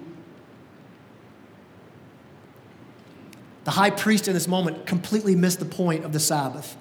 The 3.65 3.71
high 3.71 3.91
priest 3.91 4.29
in 4.29 4.33
this 4.33 4.47
moment 4.47 4.85
completely 4.85 5.35
missed 5.35 5.59
the 5.59 5.65
point 5.65 6.05
of 6.05 6.13
the 6.13 6.21
Sabbath. 6.21 6.77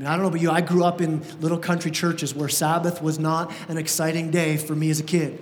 I 0.00 0.02
mean, 0.02 0.06
I 0.06 0.12
don't 0.12 0.22
know 0.22 0.28
about 0.28 0.40
you, 0.40 0.50
I 0.50 0.62
grew 0.62 0.82
up 0.82 1.02
in 1.02 1.20
little 1.40 1.58
country 1.58 1.90
churches 1.90 2.34
where 2.34 2.48
Sabbath 2.48 3.02
was 3.02 3.18
not 3.18 3.52
an 3.68 3.76
exciting 3.76 4.30
day 4.30 4.56
for 4.56 4.74
me 4.74 4.88
as 4.88 4.98
a 4.98 5.02
kid. 5.02 5.38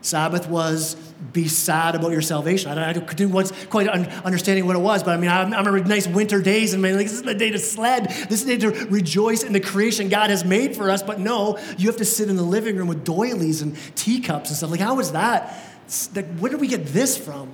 Sabbath 0.00 0.48
was 0.48 0.94
be 1.32 1.48
sad 1.48 1.96
about 1.96 2.12
your 2.12 2.22
salvation. 2.22 2.70
I, 2.70 2.92
didn't 2.92 3.68
quite 3.68 3.88
understanding 3.88 4.64
what 4.66 4.76
it 4.76 4.78
was, 4.78 5.02
but 5.02 5.10
I 5.10 5.16
mean, 5.16 5.28
I, 5.28 5.42
remember 5.42 5.82
nice 5.82 6.06
winter 6.06 6.40
days 6.40 6.72
and 6.72 6.80
like, 6.84 6.92
this 6.98 7.14
is 7.14 7.22
the 7.22 7.34
day 7.34 7.50
to 7.50 7.58
sled. 7.58 8.06
This 8.28 8.42
is 8.42 8.44
the 8.44 8.56
day 8.56 8.70
to 8.70 8.86
rejoice 8.86 9.42
in 9.42 9.52
the 9.52 9.60
creation 9.60 10.08
God 10.08 10.30
has 10.30 10.44
made 10.44 10.76
for 10.76 10.88
us. 10.88 11.02
But 11.02 11.18
no, 11.18 11.58
you 11.76 11.88
have 11.88 11.96
to 11.96 12.04
sit 12.04 12.30
in 12.30 12.36
the 12.36 12.44
living 12.44 12.76
room 12.76 12.86
with 12.86 13.04
doilies 13.04 13.60
and 13.60 13.76
teacups 13.96 14.50
and 14.50 14.56
stuff. 14.56 14.70
Like, 14.70 14.78
how 14.78 15.00
is 15.00 15.10
that? 15.12 15.58
Like, 16.14 16.38
where 16.38 16.52
did 16.52 16.60
we 16.60 16.68
get 16.68 16.86
this 16.86 17.18
from? 17.18 17.52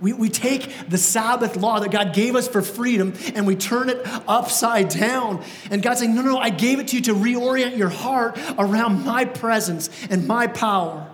We, 0.00 0.12
we 0.12 0.28
take 0.28 0.88
the 0.88 0.98
Sabbath 0.98 1.56
law 1.56 1.80
that 1.80 1.90
God 1.90 2.12
gave 2.12 2.36
us 2.36 2.46
for 2.46 2.60
freedom 2.60 3.14
and 3.34 3.46
we 3.46 3.56
turn 3.56 3.88
it 3.88 4.00
upside 4.28 4.90
down. 4.90 5.42
And 5.70 5.82
God's 5.82 6.00
saying, 6.00 6.14
No, 6.14 6.22
no, 6.22 6.38
I 6.38 6.50
gave 6.50 6.80
it 6.80 6.88
to 6.88 6.96
you 6.96 7.02
to 7.02 7.14
reorient 7.14 7.78
your 7.78 7.88
heart 7.88 8.38
around 8.58 9.04
my 9.04 9.24
presence 9.24 9.88
and 10.10 10.26
my 10.26 10.48
power. 10.48 11.10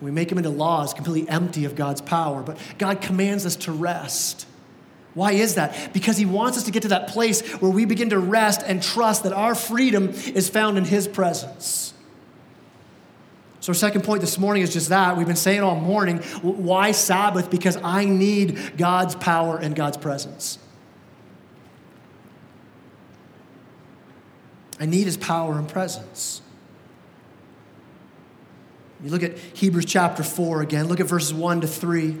We 0.00 0.10
make 0.10 0.28
them 0.28 0.38
into 0.38 0.50
laws 0.50 0.94
completely 0.94 1.28
empty 1.28 1.64
of 1.64 1.74
God's 1.74 2.00
power, 2.00 2.42
but 2.42 2.58
God 2.78 3.00
commands 3.00 3.46
us 3.46 3.56
to 3.56 3.72
rest. 3.72 4.46
Why 5.14 5.32
is 5.32 5.56
that? 5.56 5.92
Because 5.92 6.16
He 6.16 6.26
wants 6.26 6.58
us 6.58 6.64
to 6.64 6.70
get 6.70 6.82
to 6.82 6.88
that 6.88 7.08
place 7.08 7.40
where 7.60 7.70
we 7.70 7.84
begin 7.84 8.10
to 8.10 8.18
rest 8.18 8.62
and 8.64 8.82
trust 8.82 9.24
that 9.24 9.32
our 9.32 9.54
freedom 9.54 10.10
is 10.10 10.48
found 10.48 10.78
in 10.78 10.84
His 10.84 11.08
presence. 11.08 11.94
So, 13.68 13.72
our 13.72 13.74
second 13.74 14.00
point 14.00 14.22
this 14.22 14.38
morning 14.38 14.62
is 14.62 14.72
just 14.72 14.88
that. 14.88 15.18
We've 15.18 15.26
been 15.26 15.36
saying 15.36 15.60
all 15.60 15.76
morning. 15.76 16.20
Why 16.40 16.92
Sabbath? 16.92 17.50
Because 17.50 17.76
I 17.84 18.06
need 18.06 18.78
God's 18.78 19.14
power 19.14 19.58
and 19.58 19.76
God's 19.76 19.98
presence. 19.98 20.58
I 24.80 24.86
need 24.86 25.04
His 25.04 25.18
power 25.18 25.58
and 25.58 25.68
presence. 25.68 26.40
You 29.04 29.10
look 29.10 29.22
at 29.22 29.36
Hebrews 29.36 29.84
chapter 29.84 30.22
4 30.22 30.62
again, 30.62 30.88
look 30.88 31.00
at 31.00 31.06
verses 31.06 31.34
1 31.34 31.60
to 31.60 31.66
3. 31.66 32.08
It 32.12 32.16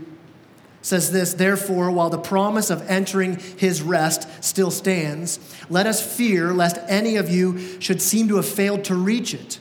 says 0.82 1.10
this, 1.12 1.32
therefore, 1.32 1.90
while 1.90 2.10
the 2.10 2.18
promise 2.18 2.68
of 2.68 2.86
entering 2.90 3.38
his 3.56 3.80
rest 3.80 4.28
still 4.44 4.70
stands, 4.70 5.40
let 5.70 5.86
us 5.86 6.14
fear 6.14 6.52
lest 6.52 6.76
any 6.88 7.16
of 7.16 7.30
you 7.30 7.80
should 7.80 8.02
seem 8.02 8.28
to 8.28 8.36
have 8.36 8.46
failed 8.46 8.84
to 8.84 8.94
reach 8.94 9.32
it. 9.32 9.60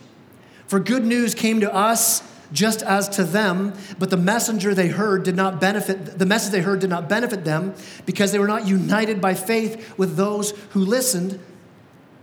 For 0.67 0.79
good 0.79 1.05
news 1.05 1.33
came 1.33 1.62
to 1.62 1.74
us 1.74 2.21
just 2.51 2.81
as 2.81 3.09
to 3.09 3.24
them, 3.24 3.74
but 4.00 4.09
the 4.09 4.17
messenger 4.17 4.74
they 4.74 4.88
heard 4.88 5.24
did 5.24 5.36
not 5.36 5.59
benefit 5.59 6.17
the 6.17 6.25
message 6.25 6.51
they 6.51 6.62
heard 6.62 6.79
did 6.79 6.89
not 6.89 7.09
benefit 7.09 7.43
them 7.43 7.74
because 8.05 8.31
they 8.31 8.39
were 8.39 8.47
not 8.47 8.67
united 8.67 9.19
by 9.19 9.33
faith 9.33 9.97
with 9.97 10.15
those 10.15 10.51
who 10.69 10.79
listened. 10.79 11.39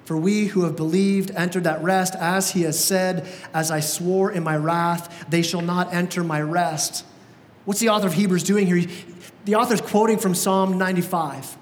For 0.05 0.19
we 0.19 0.47
who 0.47 0.65
have 0.65 0.77
believed 0.77 1.31
entered 1.31 1.65
that 1.65 1.83
rest, 1.83 2.15
as 2.17 2.51
he 2.51 2.63
has 2.63 2.83
said, 2.83 3.27
As 3.55 3.71
I 3.71 3.81
swore 3.81 4.31
in 4.31 4.43
my 4.43 4.57
wrath, 4.57 5.27
they 5.31 5.41
shall 5.41 5.63
not 5.63 5.95
enter 5.95 6.23
my 6.23 6.43
rest. 6.43 7.07
What's 7.65 7.81
the 7.81 7.89
author 7.89 8.07
of 8.07 8.13
Hebrews 8.13 8.43
doing 8.43 8.67
here? 8.67 8.87
The 9.47 9.55
author's 9.55 9.81
quoting 9.81 10.19
from 10.19 10.35
Psalm 10.35 10.77
95. 10.77 11.57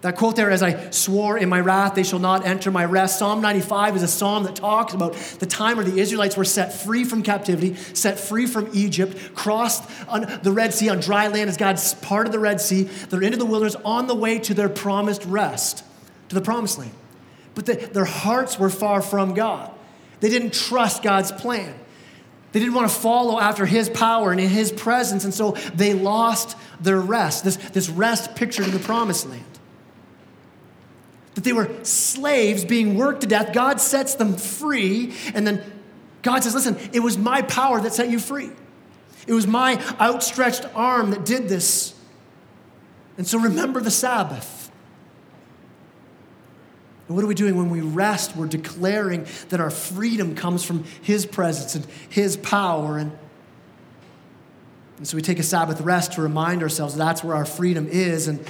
That 0.00 0.16
quote 0.16 0.36
there, 0.36 0.50
as 0.50 0.62
I 0.62 0.90
swore 0.90 1.36
in 1.36 1.48
my 1.48 1.58
wrath, 1.58 1.96
they 1.96 2.04
shall 2.04 2.20
not 2.20 2.46
enter 2.46 2.70
my 2.70 2.84
rest. 2.84 3.18
Psalm 3.18 3.40
95 3.40 3.96
is 3.96 4.02
a 4.04 4.08
psalm 4.08 4.44
that 4.44 4.54
talks 4.54 4.94
about 4.94 5.14
the 5.40 5.46
time 5.46 5.76
where 5.76 5.84
the 5.84 5.98
Israelites 5.98 6.36
were 6.36 6.44
set 6.44 6.72
free 6.72 7.02
from 7.02 7.24
captivity, 7.24 7.74
set 7.94 8.20
free 8.20 8.46
from 8.46 8.70
Egypt, 8.72 9.34
crossed 9.34 9.88
the 10.42 10.52
Red 10.52 10.72
Sea 10.72 10.90
on 10.90 11.00
dry 11.00 11.26
land 11.26 11.50
as 11.50 11.56
God's 11.56 11.94
part 11.94 12.26
of 12.26 12.32
the 12.32 12.38
Red 12.38 12.60
Sea. 12.60 12.84
They're 12.84 13.22
into 13.22 13.38
the 13.38 13.44
wilderness 13.44 13.76
on 13.84 14.06
the 14.06 14.14
way 14.14 14.38
to 14.38 14.54
their 14.54 14.68
promised 14.68 15.24
rest, 15.24 15.82
to 16.28 16.34
the 16.36 16.42
promised 16.42 16.78
land 16.78 16.92
but 17.58 17.66
the, 17.66 17.74
their 17.74 18.04
hearts 18.04 18.56
were 18.56 18.70
far 18.70 19.02
from 19.02 19.34
God. 19.34 19.68
They 20.20 20.28
didn't 20.28 20.54
trust 20.54 21.02
God's 21.02 21.32
plan. 21.32 21.74
They 22.52 22.60
didn't 22.60 22.76
want 22.76 22.88
to 22.88 22.96
follow 22.96 23.40
after 23.40 23.66
His 23.66 23.88
power 23.88 24.30
and 24.30 24.40
in 24.40 24.48
His 24.48 24.70
presence, 24.70 25.24
and 25.24 25.34
so 25.34 25.56
they 25.74 25.92
lost 25.92 26.56
their 26.80 27.00
rest, 27.00 27.42
this, 27.42 27.56
this 27.56 27.88
rest 27.88 28.36
pictured 28.36 28.66
in 28.66 28.70
the 28.70 28.78
promised 28.78 29.28
land. 29.28 29.57
That 31.38 31.44
they 31.44 31.52
were 31.52 31.70
slaves 31.84 32.64
being 32.64 32.96
worked 32.96 33.20
to 33.20 33.28
death. 33.28 33.52
God 33.52 33.80
sets 33.80 34.16
them 34.16 34.36
free, 34.36 35.14
and 35.34 35.46
then 35.46 35.62
God 36.22 36.42
says, 36.42 36.52
Listen, 36.52 36.76
it 36.92 36.98
was 36.98 37.16
my 37.16 37.42
power 37.42 37.80
that 37.80 37.94
set 37.94 38.10
you 38.10 38.18
free. 38.18 38.50
It 39.28 39.34
was 39.34 39.46
my 39.46 39.80
outstretched 40.00 40.66
arm 40.74 41.12
that 41.12 41.24
did 41.24 41.48
this. 41.48 41.94
And 43.18 43.24
so 43.24 43.38
remember 43.38 43.80
the 43.80 43.92
Sabbath. 43.92 44.72
And 47.06 47.14
what 47.14 47.22
are 47.22 47.28
we 47.28 47.36
doing 47.36 47.54
when 47.54 47.70
we 47.70 47.82
rest? 47.82 48.34
We're 48.34 48.46
declaring 48.46 49.24
that 49.50 49.60
our 49.60 49.70
freedom 49.70 50.34
comes 50.34 50.64
from 50.64 50.82
His 51.02 51.24
presence 51.24 51.76
and 51.76 51.86
His 52.08 52.36
power. 52.36 52.98
And, 52.98 53.12
and 54.96 55.06
so 55.06 55.14
we 55.14 55.22
take 55.22 55.38
a 55.38 55.44
Sabbath 55.44 55.80
rest 55.82 56.14
to 56.14 56.20
remind 56.20 56.64
ourselves 56.64 56.96
that's 56.96 57.22
where 57.22 57.36
our 57.36 57.44
freedom 57.44 57.86
is. 57.86 58.26
And, 58.26 58.44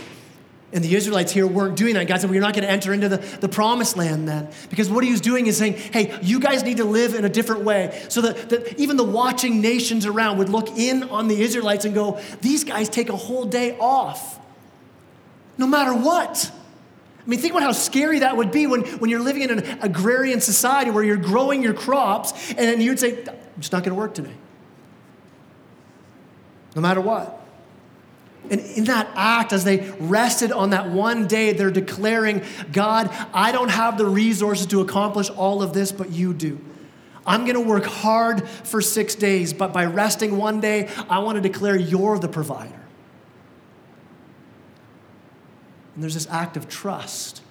and 0.72 0.84
the 0.84 0.94
Israelites 0.94 1.32
here 1.32 1.46
weren't 1.46 1.76
doing 1.76 1.94
that. 1.94 2.06
God 2.06 2.20
said, 2.20 2.28
well, 2.28 2.34
You're 2.34 2.42
not 2.42 2.54
going 2.54 2.64
to 2.64 2.70
enter 2.70 2.92
into 2.92 3.08
the, 3.08 3.16
the 3.16 3.48
promised 3.48 3.96
land 3.96 4.28
then. 4.28 4.48
Because 4.68 4.90
what 4.90 5.02
he 5.02 5.10
was 5.10 5.20
doing 5.20 5.46
is 5.46 5.56
saying, 5.56 5.74
Hey, 5.74 6.18
you 6.22 6.40
guys 6.40 6.62
need 6.62 6.76
to 6.76 6.84
live 6.84 7.14
in 7.14 7.24
a 7.24 7.28
different 7.28 7.62
way. 7.62 8.04
So 8.08 8.20
that, 8.20 8.50
that 8.50 8.78
even 8.78 8.96
the 8.96 9.04
watching 9.04 9.60
nations 9.60 10.04
around 10.04 10.38
would 10.38 10.50
look 10.50 10.68
in 10.76 11.04
on 11.04 11.28
the 11.28 11.40
Israelites 11.40 11.84
and 11.84 11.94
go, 11.94 12.20
These 12.42 12.64
guys 12.64 12.88
take 12.88 13.08
a 13.08 13.16
whole 13.16 13.46
day 13.46 13.78
off, 13.78 14.38
no 15.56 15.66
matter 15.66 15.94
what. 15.94 16.52
I 17.18 17.30
mean, 17.30 17.40
think 17.40 17.52
about 17.52 17.62
how 17.62 17.72
scary 17.72 18.20
that 18.20 18.36
would 18.36 18.50
be 18.50 18.66
when, 18.66 18.82
when 18.98 19.10
you're 19.10 19.20
living 19.20 19.42
in 19.42 19.58
an 19.58 19.78
agrarian 19.82 20.40
society 20.40 20.90
where 20.90 21.04
you're 21.04 21.16
growing 21.16 21.62
your 21.62 21.74
crops 21.74 22.54
and 22.54 22.82
you'd 22.82 22.98
say, 22.98 23.22
I'm 23.26 23.60
just 23.60 23.72
not 23.72 23.84
going 23.84 23.94
to 23.94 24.00
work 24.00 24.14
today. 24.14 24.32
No 26.74 26.80
matter 26.80 27.00
what. 27.00 27.38
And 28.50 28.60
in 28.60 28.84
that 28.84 29.10
act, 29.14 29.52
as 29.52 29.64
they 29.64 29.90
rested 29.98 30.52
on 30.52 30.70
that 30.70 30.88
one 30.90 31.26
day, 31.26 31.52
they're 31.52 31.70
declaring, 31.70 32.42
God, 32.72 33.10
I 33.32 33.52
don't 33.52 33.70
have 33.70 33.98
the 33.98 34.06
resources 34.06 34.66
to 34.68 34.80
accomplish 34.80 35.30
all 35.30 35.62
of 35.62 35.74
this, 35.74 35.92
but 35.92 36.10
you 36.10 36.32
do. 36.32 36.58
I'm 37.26 37.44
going 37.44 37.56
to 37.56 37.68
work 37.68 37.84
hard 37.84 38.48
for 38.48 38.80
six 38.80 39.14
days, 39.14 39.52
but 39.52 39.72
by 39.72 39.84
resting 39.84 40.38
one 40.38 40.60
day, 40.60 40.88
I 41.10 41.18
want 41.18 41.36
to 41.36 41.42
declare 41.42 41.76
you're 41.76 42.18
the 42.18 42.28
provider. 42.28 42.80
And 45.94 46.02
there's 46.02 46.14
this 46.14 46.28
act 46.30 46.56
of 46.56 46.68
trust. 46.68 47.42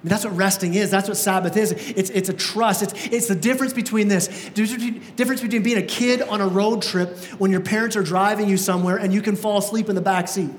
I 0.00 0.04
mean, 0.04 0.08
that's 0.08 0.24
what 0.24 0.34
resting 0.34 0.72
is. 0.72 0.90
That's 0.90 1.08
what 1.08 1.18
Sabbath 1.18 1.58
is. 1.58 1.72
It's, 1.72 2.08
it's 2.08 2.30
a 2.30 2.32
trust. 2.32 2.82
It's, 2.82 3.06
it's 3.08 3.28
the 3.28 3.34
difference 3.34 3.74
between 3.74 4.08
this 4.08 4.28
difference 4.54 5.42
between 5.42 5.62
being 5.62 5.76
a 5.76 5.82
kid 5.82 6.22
on 6.22 6.40
a 6.40 6.46
road 6.46 6.80
trip 6.80 7.18
when 7.38 7.50
your 7.50 7.60
parents 7.60 7.96
are 7.96 8.02
driving 8.02 8.48
you 8.48 8.56
somewhere 8.56 8.96
and 8.96 9.12
you 9.12 9.20
can 9.20 9.36
fall 9.36 9.58
asleep 9.58 9.90
in 9.90 9.94
the 9.94 10.00
back 10.00 10.26
seat. 10.26 10.50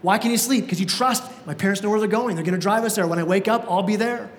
Why 0.00 0.16
can 0.16 0.30
you 0.30 0.38
sleep? 0.38 0.64
Because 0.64 0.80
you 0.80 0.86
trust 0.86 1.22
my 1.46 1.52
parents 1.52 1.82
know 1.82 1.90
where 1.90 2.00
they're 2.00 2.08
going. 2.08 2.34
They're 2.34 2.44
going 2.44 2.54
to 2.54 2.60
drive 2.60 2.84
us 2.84 2.96
there. 2.96 3.06
When 3.06 3.18
I 3.18 3.24
wake 3.24 3.46
up, 3.46 3.66
I'll 3.68 3.82
be 3.82 3.96
there. 3.96 4.30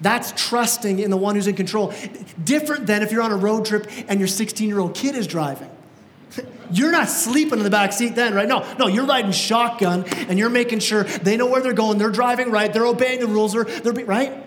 That's 0.00 0.32
trusting 0.32 0.98
in 0.98 1.10
the 1.10 1.16
one 1.16 1.36
who's 1.36 1.46
in 1.46 1.54
control. 1.54 1.94
Different 2.42 2.88
than 2.88 3.02
if 3.02 3.12
you're 3.12 3.22
on 3.22 3.30
a 3.30 3.36
road 3.36 3.66
trip 3.66 3.88
and 4.08 4.18
your 4.18 4.26
16 4.26 4.68
year 4.68 4.80
old 4.80 4.96
kid 4.96 5.14
is 5.14 5.28
driving. 5.28 5.70
You're 6.70 6.92
not 6.92 7.08
sleeping 7.08 7.58
in 7.58 7.64
the 7.64 7.70
back 7.70 7.92
seat 7.92 8.14
then, 8.14 8.34
right? 8.34 8.48
No, 8.48 8.66
no, 8.78 8.86
you're 8.86 9.06
riding 9.06 9.32
shotgun 9.32 10.04
and 10.04 10.38
you're 10.38 10.50
making 10.50 10.80
sure 10.80 11.04
they 11.04 11.36
know 11.36 11.46
where 11.46 11.62
they're 11.62 11.72
going, 11.72 11.98
they're 11.98 12.10
driving 12.10 12.50
right, 12.50 12.72
they're 12.72 12.86
obeying 12.86 13.20
the 13.20 13.26
rules, 13.26 13.52
they're, 13.52 13.64
they're 13.64 13.92
right? 14.04 14.44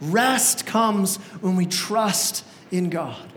Rest 0.00 0.66
comes 0.66 1.16
when 1.40 1.56
we 1.56 1.66
trust 1.66 2.44
in 2.70 2.90
God. 2.90 3.32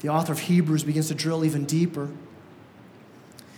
The 0.00 0.08
author 0.08 0.32
of 0.32 0.38
Hebrews 0.38 0.84
begins 0.84 1.08
to 1.08 1.14
drill 1.14 1.44
even 1.44 1.64
deeper, 1.64 2.08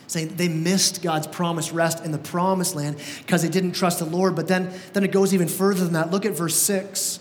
saying 0.07 0.37
they 0.37 0.49
missed 0.49 1.03
God's 1.03 1.27
promised 1.27 1.73
rest 1.73 2.05
in 2.05 2.13
the 2.13 2.19
promised 2.19 2.75
land 2.75 2.97
because 3.19 3.43
they 3.43 3.49
didn't 3.49 3.73
trust 3.73 3.99
the 3.99 4.07
Lord. 4.07 4.35
But 4.35 4.49
then, 4.49 4.73
then 4.93 5.05
it 5.05 5.13
goes 5.13 5.35
even 5.35 5.49
further 5.49 5.85
than 5.85 5.93
that. 5.93 6.11
Look 6.11 6.25
at 6.25 6.33
verse 6.33 6.57
6. 6.57 7.21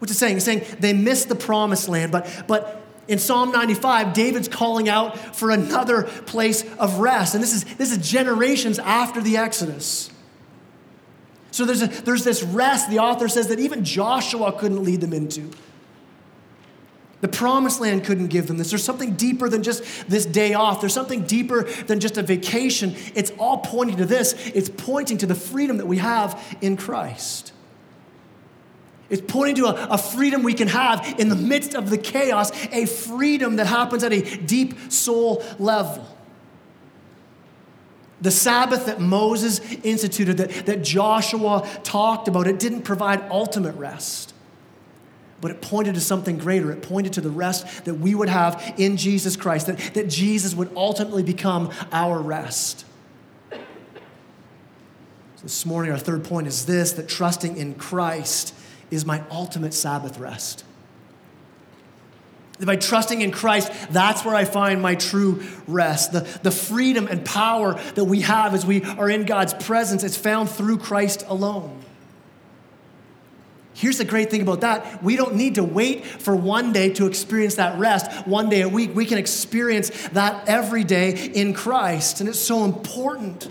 What's 0.00 0.12
it 0.12 0.16
saying? 0.16 0.36
It's 0.36 0.44
saying 0.44 0.64
they 0.80 0.92
missed 0.92 1.28
the 1.28 1.34
promised 1.34 1.88
land, 1.88 2.10
but, 2.10 2.44
but 2.48 2.82
in 3.06 3.18
Psalm 3.18 3.52
95, 3.52 4.12
David's 4.12 4.48
calling 4.48 4.88
out 4.88 5.18
for 5.36 5.50
another 5.50 6.04
place 6.04 6.64
of 6.78 7.00
rest. 7.00 7.34
And 7.34 7.42
this 7.42 7.52
is, 7.52 7.64
this 7.76 7.92
is 7.92 7.98
generations 8.08 8.78
after 8.78 9.20
the 9.20 9.36
Exodus. 9.36 10.10
So 11.50 11.64
there's, 11.64 11.82
a, 11.82 11.88
there's 11.88 12.24
this 12.24 12.42
rest, 12.42 12.88
the 12.88 13.00
author 13.00 13.28
says, 13.28 13.48
that 13.48 13.58
even 13.58 13.84
Joshua 13.84 14.52
couldn't 14.52 14.84
lead 14.84 15.00
them 15.00 15.12
into. 15.12 15.50
The 17.20 17.28
promised 17.28 17.80
land 17.80 18.04
couldn't 18.04 18.28
give 18.28 18.46
them 18.46 18.56
this. 18.56 18.70
There's 18.70 18.84
something 18.84 19.14
deeper 19.14 19.48
than 19.48 19.62
just 19.62 20.08
this 20.08 20.24
day 20.24 20.54
off. 20.54 20.80
There's 20.80 20.94
something 20.94 21.24
deeper 21.24 21.64
than 21.64 22.00
just 22.00 22.16
a 22.16 22.22
vacation. 22.22 22.94
It's 23.14 23.32
all 23.38 23.58
pointing 23.58 23.98
to 23.98 24.06
this. 24.06 24.34
It's 24.54 24.70
pointing 24.70 25.18
to 25.18 25.26
the 25.26 25.34
freedom 25.34 25.76
that 25.76 25.86
we 25.86 25.98
have 25.98 26.42
in 26.62 26.76
Christ. 26.78 27.52
It's 29.10 29.22
pointing 29.26 29.56
to 29.56 29.66
a, 29.66 29.88
a, 29.94 29.98
freedom 29.98 30.42
we 30.44 30.54
can 30.54 30.68
have 30.68 31.16
in 31.18 31.28
the 31.28 31.36
midst 31.36 31.74
of 31.74 31.90
the 31.90 31.98
chaos, 31.98 32.52
a 32.72 32.86
freedom 32.86 33.56
that 33.56 33.66
happens 33.66 34.04
at 34.04 34.12
a 34.12 34.22
deep 34.38 34.92
soul 34.92 35.44
level. 35.58 36.06
The 38.20 38.30
Sabbath 38.30 38.86
that 38.86 39.00
Moses 39.00 39.60
instituted, 39.82 40.36
that, 40.36 40.66
that 40.66 40.82
Joshua 40.82 41.68
talked 41.82 42.28
about, 42.28 42.46
it 42.46 42.58
didn't 42.58 42.82
provide 42.82 43.20
ultimate 43.30 43.74
rest 43.74 44.34
but 45.40 45.50
it 45.50 45.60
pointed 45.60 45.94
to 45.94 46.00
something 46.00 46.38
greater. 46.38 46.70
It 46.70 46.82
pointed 46.82 47.14
to 47.14 47.20
the 47.20 47.30
rest 47.30 47.84
that 47.86 47.94
we 47.94 48.14
would 48.14 48.28
have 48.28 48.74
in 48.76 48.96
Jesus 48.96 49.36
Christ, 49.36 49.66
that, 49.68 49.78
that 49.94 50.08
Jesus 50.08 50.54
would 50.54 50.70
ultimately 50.76 51.22
become 51.22 51.70
our 51.92 52.20
rest. 52.20 52.84
This 55.42 55.64
morning, 55.64 55.90
our 55.90 55.98
third 55.98 56.24
point 56.24 56.46
is 56.46 56.66
this 56.66 56.92
that 56.92 57.08
trusting 57.08 57.56
in 57.56 57.74
Christ 57.74 58.54
is 58.90 59.04
my 59.04 59.22
ultimate 59.30 59.74
Sabbath 59.74 60.18
rest. 60.18 60.64
By 62.60 62.76
trusting 62.76 63.22
in 63.22 63.30
Christ, 63.30 63.72
that's 63.90 64.24
where 64.24 64.34
I 64.34 64.44
find 64.44 64.82
my 64.82 64.94
true 64.94 65.42
rest. 65.66 66.12
The, 66.12 66.20
the 66.42 66.50
freedom 66.50 67.06
and 67.06 67.24
power 67.24 67.80
that 67.94 68.04
we 68.04 68.20
have 68.20 68.52
as 68.52 68.66
we 68.66 68.82
are 68.82 69.08
in 69.08 69.24
God's 69.24 69.54
presence 69.54 70.04
is 70.04 70.16
found 70.16 70.50
through 70.50 70.78
Christ 70.78 71.24
alone. 71.26 71.80
Here's 73.72 73.96
the 73.96 74.04
great 74.04 74.30
thing 74.30 74.42
about 74.42 74.60
that. 74.60 75.02
We 75.02 75.16
don't 75.16 75.36
need 75.36 75.54
to 75.54 75.64
wait 75.64 76.04
for 76.04 76.36
one 76.36 76.74
day 76.74 76.92
to 76.94 77.06
experience 77.06 77.54
that 77.54 77.78
rest, 77.78 78.26
one 78.26 78.50
day 78.50 78.60
a 78.60 78.68
week. 78.68 78.94
We 78.94 79.06
can 79.06 79.16
experience 79.16 79.88
that 80.08 80.46
every 80.46 80.84
day 80.84 81.12
in 81.12 81.54
Christ. 81.54 82.20
And 82.20 82.28
it's 82.28 82.38
so 82.38 82.64
important. 82.64 83.48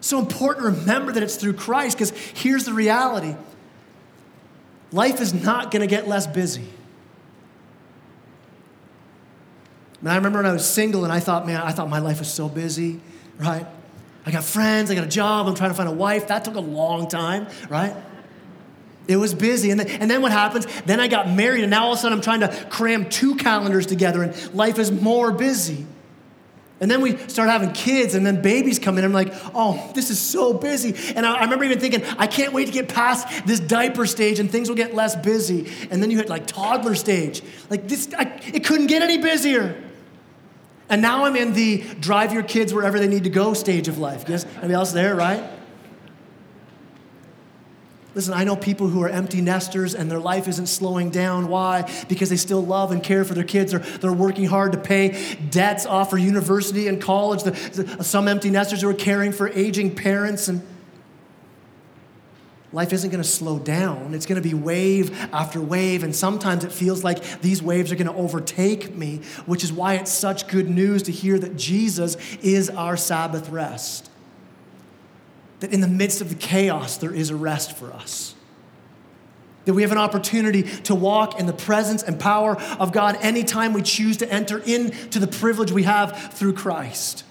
So 0.00 0.20
important 0.20 0.64
to 0.64 0.70
remember 0.70 1.10
that 1.10 1.24
it's 1.24 1.34
through 1.34 1.54
Christ 1.54 1.98
because 1.98 2.10
here's 2.10 2.66
the 2.66 2.72
reality 2.72 3.34
life 4.92 5.20
is 5.20 5.32
not 5.32 5.70
going 5.70 5.80
to 5.80 5.86
get 5.86 6.08
less 6.08 6.26
busy. 6.26 6.66
Man, 10.02 10.12
I 10.14 10.16
remember 10.16 10.38
when 10.38 10.46
I 10.46 10.52
was 10.52 10.66
single 10.66 11.04
and 11.04 11.12
I 11.12 11.20
thought, 11.20 11.46
man, 11.46 11.60
I 11.60 11.72
thought 11.72 11.90
my 11.90 11.98
life 11.98 12.20
was 12.20 12.32
so 12.32 12.48
busy, 12.48 13.00
right? 13.38 13.66
I 14.24 14.30
got 14.30 14.44
friends, 14.44 14.90
I 14.90 14.94
got 14.94 15.04
a 15.04 15.08
job, 15.08 15.46
I'm 15.46 15.54
trying 15.54 15.70
to 15.70 15.76
find 15.76 15.88
a 15.88 15.92
wife. 15.92 16.28
That 16.28 16.44
took 16.44 16.54
a 16.54 16.60
long 16.60 17.08
time, 17.08 17.48
right? 17.68 17.94
It 19.08 19.16
was 19.16 19.34
busy. 19.34 19.70
And 19.70 19.80
then, 19.80 19.88
and 19.88 20.10
then 20.10 20.22
what 20.22 20.32
happens? 20.32 20.66
Then 20.82 21.00
I 21.00 21.08
got 21.08 21.28
married, 21.28 21.62
and 21.62 21.70
now 21.70 21.86
all 21.86 21.92
of 21.92 21.98
a 21.98 22.00
sudden 22.00 22.16
I'm 22.16 22.22
trying 22.22 22.40
to 22.40 22.66
cram 22.70 23.08
two 23.08 23.34
calendars 23.34 23.86
together, 23.86 24.22
and 24.22 24.54
life 24.54 24.78
is 24.78 24.92
more 24.92 25.32
busy. 25.32 25.86
And 26.80 26.90
then 26.90 27.02
we 27.02 27.18
start 27.28 27.50
having 27.50 27.72
kids, 27.72 28.14
and 28.14 28.24
then 28.24 28.40
babies 28.40 28.78
come 28.78 28.96
in. 28.96 29.04
I'm 29.04 29.12
like, 29.12 29.34
oh, 29.54 29.92
this 29.94 30.08
is 30.08 30.18
so 30.18 30.54
busy. 30.54 30.94
And 31.14 31.26
I, 31.26 31.34
I, 31.34 31.44
remember 31.44 31.64
even 31.64 31.78
thinking, 31.78 32.02
I 32.18 32.26
can't 32.26 32.54
wait 32.54 32.66
to 32.66 32.72
get 32.72 32.88
past 32.88 33.46
this 33.46 33.60
diaper 33.60 34.06
stage, 34.06 34.38
and 34.40 34.50
things 34.50 34.70
will 34.70 34.76
get 34.76 34.94
less 34.94 35.14
busy. 35.14 35.70
And 35.90 36.02
then 36.02 36.10
you 36.10 36.16
hit 36.16 36.30
like 36.30 36.46
toddler 36.46 36.94
stage. 36.94 37.42
Like 37.68 37.86
this, 37.86 38.08
I, 38.16 38.40
it 38.54 38.64
couldn't 38.64 38.86
get 38.86 39.02
any 39.02 39.18
busier. 39.18 39.78
And 40.88 41.02
now 41.02 41.24
I'm 41.24 41.36
in 41.36 41.52
the 41.52 41.84
drive 42.00 42.32
your 42.32 42.42
kids 42.42 42.72
wherever 42.72 42.98
they 42.98 43.08
need 43.08 43.24
to 43.24 43.30
go 43.30 43.52
stage 43.52 43.86
of 43.86 43.98
life. 43.98 44.24
Yes, 44.26 44.46
anybody 44.46 44.74
else 44.74 44.92
there, 44.92 45.14
right? 45.14 45.59
Listen, 48.14 48.34
I 48.34 48.42
know 48.42 48.56
people 48.56 48.88
who 48.88 49.02
are 49.02 49.08
empty 49.08 49.40
nesters 49.40 49.94
and 49.94 50.10
their 50.10 50.18
life 50.18 50.48
isn't 50.48 50.66
slowing 50.66 51.10
down. 51.10 51.46
Why? 51.46 51.88
Because 52.08 52.28
they 52.28 52.36
still 52.36 52.64
love 52.64 52.90
and 52.90 53.02
care 53.02 53.24
for 53.24 53.34
their 53.34 53.44
kids. 53.44 53.70
They're, 53.70 53.80
they're 53.80 54.12
working 54.12 54.46
hard 54.46 54.72
to 54.72 54.78
pay 54.78 55.36
debts 55.50 55.86
off 55.86 56.10
for 56.10 56.18
university 56.18 56.88
and 56.88 57.00
college. 57.00 57.42
Some 58.00 58.26
empty 58.26 58.50
nesters 58.50 58.82
who 58.82 58.88
are 58.88 58.94
caring 58.94 59.30
for 59.30 59.48
aging 59.48 59.94
parents. 59.94 60.48
And 60.48 60.60
life 62.72 62.92
isn't 62.92 63.10
going 63.10 63.22
to 63.22 63.28
slow 63.28 63.60
down. 63.60 64.12
It's 64.12 64.26
going 64.26 64.42
to 64.42 64.48
be 64.48 64.54
wave 64.54 65.16
after 65.32 65.60
wave. 65.60 66.02
And 66.02 66.14
sometimes 66.14 66.64
it 66.64 66.72
feels 66.72 67.04
like 67.04 67.40
these 67.42 67.62
waves 67.62 67.92
are 67.92 67.96
going 67.96 68.08
to 68.08 68.14
overtake 68.14 68.96
me, 68.96 69.20
which 69.46 69.62
is 69.62 69.72
why 69.72 69.94
it's 69.94 70.10
such 70.10 70.48
good 70.48 70.68
news 70.68 71.04
to 71.04 71.12
hear 71.12 71.38
that 71.38 71.56
Jesus 71.56 72.16
is 72.42 72.70
our 72.70 72.96
Sabbath 72.96 73.50
rest 73.50 74.09
that 75.60 75.72
in 75.72 75.80
the 75.80 75.88
midst 75.88 76.20
of 76.20 76.28
the 76.28 76.34
chaos, 76.34 76.96
there 76.96 77.14
is 77.14 77.30
a 77.30 77.36
rest 77.36 77.76
for 77.76 77.92
us. 77.92 78.34
That 79.66 79.74
we 79.74 79.82
have 79.82 79.92
an 79.92 79.98
opportunity 79.98 80.62
to 80.62 80.94
walk 80.94 81.38
in 81.38 81.46
the 81.46 81.52
presence 81.52 82.02
and 82.02 82.18
power 82.18 82.60
of 82.78 82.92
God 82.92 83.18
anytime 83.20 83.72
we 83.72 83.82
choose 83.82 84.16
to 84.18 84.32
enter 84.32 84.58
into 84.58 85.18
the 85.18 85.26
privilege 85.26 85.70
we 85.70 85.84
have 85.84 86.32
through 86.32 86.54
Christ. 86.54 87.24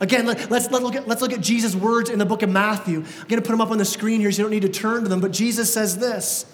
Again, 0.00 0.26
let, 0.26 0.52
us 0.52 0.70
let 0.70 0.82
look 0.82 0.94
at, 0.94 1.08
let's 1.08 1.22
look 1.22 1.32
at 1.32 1.40
Jesus' 1.40 1.74
words 1.74 2.08
in 2.08 2.18
the 2.18 2.26
book 2.26 2.42
of 2.42 2.50
Matthew. 2.50 2.98
I'm 2.98 3.28
going 3.28 3.40
to 3.40 3.46
put 3.46 3.48
them 3.48 3.60
up 3.60 3.70
on 3.70 3.78
the 3.78 3.84
screen 3.84 4.20
here 4.20 4.30
so 4.30 4.38
you 4.38 4.44
don't 4.44 4.52
need 4.52 4.62
to 4.62 4.68
turn 4.68 5.02
to 5.02 5.08
them, 5.08 5.20
but 5.20 5.32
Jesus 5.32 5.72
says 5.72 5.98
this. 5.98 6.46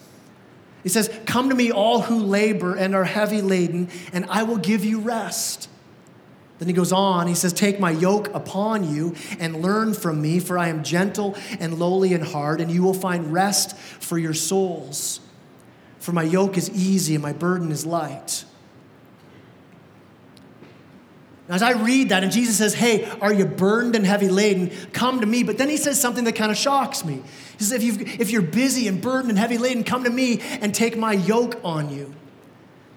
He 0.83 0.89
says, 0.89 1.11
Come 1.27 1.51
to 1.51 1.55
me, 1.55 1.71
all 1.71 2.03
who 2.03 2.19
labor 2.19 2.75
and 2.75 2.95
are 2.95 3.05
heavy 3.05 3.43
laden, 3.43 3.91
and 4.13 4.25
I 4.31 4.45
will 4.45 4.57
give 4.57 4.85
you 4.85 5.01
rest. 5.01 5.69
Then 6.65 6.71
he 6.71 6.77
goes 6.77 6.93
on, 6.93 7.27
he 7.27 7.35
says, 7.35 7.53
Take 7.53 7.79
my 7.79 7.91
yoke 7.91 8.35
upon 8.35 8.91
you 8.91 9.15
and 9.39 9.61
learn 9.61 9.93
from 9.93 10.23
me, 10.23 10.41
for 10.41 10.59
I 10.59 10.69
am 10.69 10.83
gentle 10.83 11.37
and 11.61 11.79
lowly 11.79 12.15
in 12.15 12.23
heart, 12.23 12.59
and 12.59 12.71
you 12.71 12.83
will 12.83 12.95
find 12.95 13.31
rest 13.31 13.77
for 13.77 14.17
your 14.17 14.33
souls. 14.33 15.21
For 15.99 16.13
my 16.13 16.23
yoke 16.23 16.57
is 16.57 16.71
easy 16.71 17.17
and 17.17 17.23
my 17.23 17.35
burden 17.35 17.71
is 17.71 17.85
light. 17.85 18.47
Now, 21.51 21.57
as 21.57 21.63
I 21.63 21.73
read 21.73 22.09
that, 22.09 22.23
and 22.23 22.33
Jesus 22.33 22.57
says, 22.57 22.73
Hey, 22.73 23.11
are 23.21 23.35
you 23.35 23.45
burned 23.45 23.95
and 23.95 24.07
heavy 24.07 24.29
laden? 24.29 24.71
Come 24.95 25.21
to 25.21 25.27
me. 25.27 25.43
But 25.43 25.59
then 25.59 25.69
he 25.69 25.77
says 25.77 26.01
something 26.01 26.25
that 26.25 26.35
kind 26.35 26.51
of 26.51 26.57
shocks 26.57 27.05
me. 27.05 27.21
He 27.59 27.65
says, 27.65 27.73
if, 27.73 27.83
you 27.83 28.07
if 28.19 28.31
you're 28.31 28.41
busy 28.41 28.89
and 28.89 29.03
burdened 29.03 29.29
and 29.29 29.39
heavy 29.39 29.59
laden, 29.59 29.85
come 29.85 30.05
to 30.05 30.11
me 30.11 30.41
and 30.41 30.75
take 30.75 30.97
my 30.97 31.13
yoke 31.13 31.61
on 31.63 31.95
you. 31.95 32.15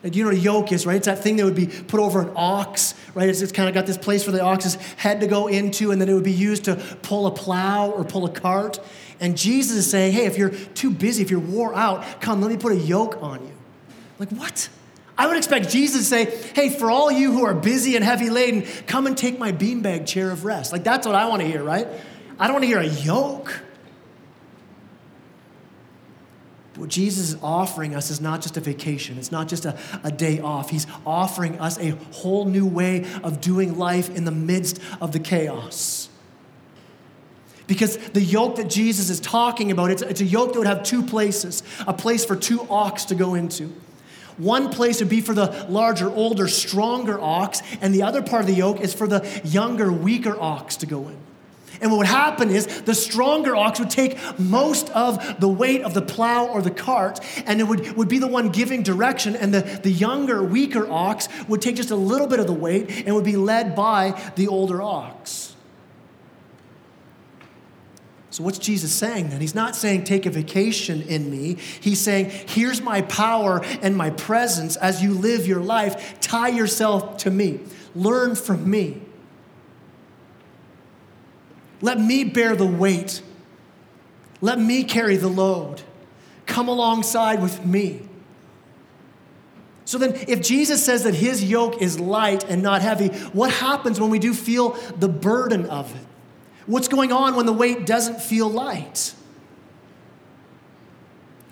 And 0.04 0.16
you 0.16 0.24
know 0.24 0.30
what 0.30 0.38
a 0.38 0.42
yoke 0.42 0.72
is, 0.72 0.86
right? 0.86 0.96
It's 0.96 1.08
that 1.08 1.24
thing 1.24 1.38
that 1.38 1.46
would 1.46 1.56
be 1.56 1.68
put 1.68 2.00
over 2.00 2.22
an 2.22 2.32
ox, 2.36 2.94
right? 3.16 3.28
It's, 3.28 3.42
it's 3.42 3.52
kind 3.52 3.68
of 3.68 3.74
got 3.74 3.88
this 3.88 3.98
place 3.98 4.24
for 4.24 4.32
the 4.32 4.42
ox's 4.42 4.76
head 4.96 5.22
to 5.22 5.28
go 5.28 5.48
into, 5.48 5.92
and 5.92 6.00
then 6.00 6.08
it 6.08 6.14
would 6.14 6.24
be 6.24 6.32
used 6.32 6.66
to 6.66 6.76
pull 7.02 7.26
a 7.26 7.32
plow 7.32 7.90
or 7.90 8.04
pull 8.04 8.26
a 8.26 8.30
cart. 8.30 8.80
And 9.20 9.36
Jesus 9.36 9.78
is 9.78 9.90
saying, 9.90 10.14
hey, 10.14 10.26
if 10.26 10.38
you're 10.38 10.52
too 10.52 10.92
busy, 10.92 11.24
if 11.24 11.32
you're 11.32 11.40
wore 11.40 11.74
out, 11.74 12.22
come, 12.22 12.42
let 12.42 12.52
me 12.52 12.58
put 12.58 12.72
a 12.72 12.78
yoke 12.78 13.22
on 13.22 13.44
you. 13.46 13.54
Like, 14.20 14.30
what? 14.30 14.70
I 15.18 15.28
would 15.28 15.38
expect 15.38 15.70
Jesus 15.70 16.02
to 16.02 16.06
say, 16.06 16.26
hey, 16.54 16.70
for 16.70 16.92
all 16.92 17.12
you 17.12 17.34
who 17.34 17.44
are 17.44 17.56
busy 17.56 17.96
and 17.96 18.06
heavy 18.06 18.30
laden, 18.30 18.66
come 18.86 19.08
and 19.08 19.18
take 19.18 19.40
my 19.40 19.52
beanbag 19.52 20.06
chair 20.06 20.30
of 20.30 20.46
rest. 20.46 20.72
Like, 20.72 20.84
that's 20.84 21.08
what 21.08 21.16
I 21.16 21.28
want 21.28 21.42
to 21.42 21.48
hear, 21.48 21.64
right? 21.64 21.88
I 22.38 22.46
don't 22.46 22.54
want 22.54 22.64
to 22.64 22.68
hear 22.68 22.80
a 22.80 22.86
yoke. 22.86 23.62
What 26.78 26.90
Jesus 26.90 27.34
is 27.34 27.38
offering 27.42 27.96
us 27.96 28.12
is 28.12 28.22
not 28.22 28.42
just 28.42 28.56
a 28.56 28.62
vacation, 28.62 29.18
it's 29.18 29.32
not 29.32 29.48
just 29.48 29.66
a, 29.66 29.78
a 30.04 30.12
day 30.12 30.40
off. 30.40 30.70
He's 30.70 30.86
offering 31.06 31.60
us 31.60 31.80
a 31.80 31.92
whole 32.12 32.46
new 32.46 32.68
way 32.68 33.06
of 33.24 33.42
doing 33.42 33.78
life 33.78 34.16
in 34.16 34.26
the 34.26 34.32
midst 34.32 34.80
of 35.02 35.12
the 35.12 35.20
chaos. 35.20 36.10
Because 37.66 37.98
the 37.98 38.22
yoke 38.22 38.56
that 38.58 38.70
Jesus 38.70 39.10
is 39.10 39.20
talking 39.20 39.72
about, 39.72 39.92
it's, 39.92 40.02
it's 40.02 40.22
a 40.22 40.26
yoke 40.26 40.54
that 40.54 40.60
would 40.60 40.68
have 40.68 40.84
two 40.84 41.04
places 41.04 41.64
a 41.86 41.94
place 41.94 42.24
for 42.24 42.36
two 42.36 42.62
ox 42.70 43.06
to 43.06 43.16
go 43.16 43.34
into. 43.34 43.74
One 44.38 44.70
place 44.70 45.00
would 45.00 45.10
be 45.10 45.20
for 45.22 45.34
the 45.34 45.66
larger, 45.68 46.10
older, 46.10 46.48
stronger 46.48 47.20
ox, 47.20 47.62
and 47.82 47.94
the 47.94 48.04
other 48.04 48.22
part 48.22 48.42
of 48.42 48.48
the 48.48 48.54
yoke 48.54 48.80
is 48.80 48.94
for 48.94 49.08
the 49.08 49.28
younger, 49.44 49.92
weaker 49.92 50.40
ox 50.40 50.78
to 50.78 50.86
go 50.86 51.08
in. 51.08 51.18
And 51.82 51.92
what 51.92 51.98
would 52.00 52.08
happen 52.08 52.50
is 52.50 52.66
the 52.84 52.96
stronger 52.96 53.56
ox 53.56 53.80
would 53.80 53.90
take 53.90 54.18
most 54.40 54.90
of 54.90 55.40
the 55.40 55.48
weight 55.48 55.84
of 55.84 55.94
the 55.94 56.02
plow 56.02 56.48
or 56.48 56.62
the 56.62 56.72
cart, 56.72 57.20
and 57.46 57.60
it 57.60 57.66
would, 57.66 57.96
would 57.98 58.10
be 58.10 58.20
the 58.20 58.28
one 58.28 58.50
giving 58.50 58.84
direction, 58.84 59.36
and 59.36 59.54
the, 59.54 59.62
the 59.84 59.92
younger, 59.92 60.44
weaker 60.44 60.90
ox 60.90 61.28
would 61.48 61.62
take 61.62 61.76
just 61.76 61.92
a 61.92 61.96
little 61.96 62.28
bit 62.28 62.40
of 62.40 62.48
the 62.48 62.54
weight 62.54 63.06
and 63.06 63.16
would 63.16 63.26
be 63.26 63.38
led 63.38 63.76
by 63.76 64.20
the 64.36 64.48
older 64.48 64.82
ox. 64.82 65.56
So, 68.38 68.44
what's 68.44 68.60
Jesus 68.60 68.92
saying 68.92 69.30
then? 69.30 69.42
He's 69.42 69.56
not 69.56 69.76
saying 69.76 70.04
take 70.04 70.28
a 70.28 70.30
vacation 70.30 71.02
in 71.02 71.32
me. 71.32 71.58
He's 71.80 72.00
saying, 72.00 72.30
here's 72.30 72.84
my 72.84 73.02
power 73.02 73.62
and 73.82 73.98
my 73.98 74.12
presence 74.12 74.76
as 74.76 75.02
you 75.02 75.16
live 75.16 75.48
your 75.48 75.62
life. 75.62 76.20
Tie 76.20 76.50
yourself 76.50 77.18
to 77.18 77.32
me, 77.32 77.62
learn 77.96 78.36
from 78.36 78.70
me. 78.70 79.02
Let 81.82 82.00
me 82.00 82.24
bear 82.24 82.56
the 82.56 82.66
weight. 82.66 83.22
Let 84.42 84.60
me 84.60 84.84
carry 84.84 85.18
the 85.18 85.28
load. 85.28 85.82
Come 86.46 86.68
alongside 86.68 87.42
with 87.42 87.66
me. 87.66 88.02
So 89.86 89.98
then, 89.98 90.16
if 90.28 90.42
Jesus 90.42 90.84
says 90.84 91.04
that 91.04 91.14
his 91.14 91.44
yoke 91.44 91.82
is 91.82 92.00
light 92.00 92.44
and 92.44 92.62
not 92.62 92.82
heavy, 92.82 93.08
what 93.30 93.52
happens 93.52 94.02
when 94.02 94.10
we 94.10 94.20
do 94.20 94.34
feel 94.34 94.72
the 94.98 95.08
burden 95.08 95.66
of 95.68 95.96
it? 95.96 96.06
What's 96.66 96.90
going 96.90 97.14
on 97.14 97.36
when 97.36 97.46
the 97.46 97.54
weight 97.54 97.86
doesn't 97.86 98.20
feel 98.20 98.50
light? 98.50 99.14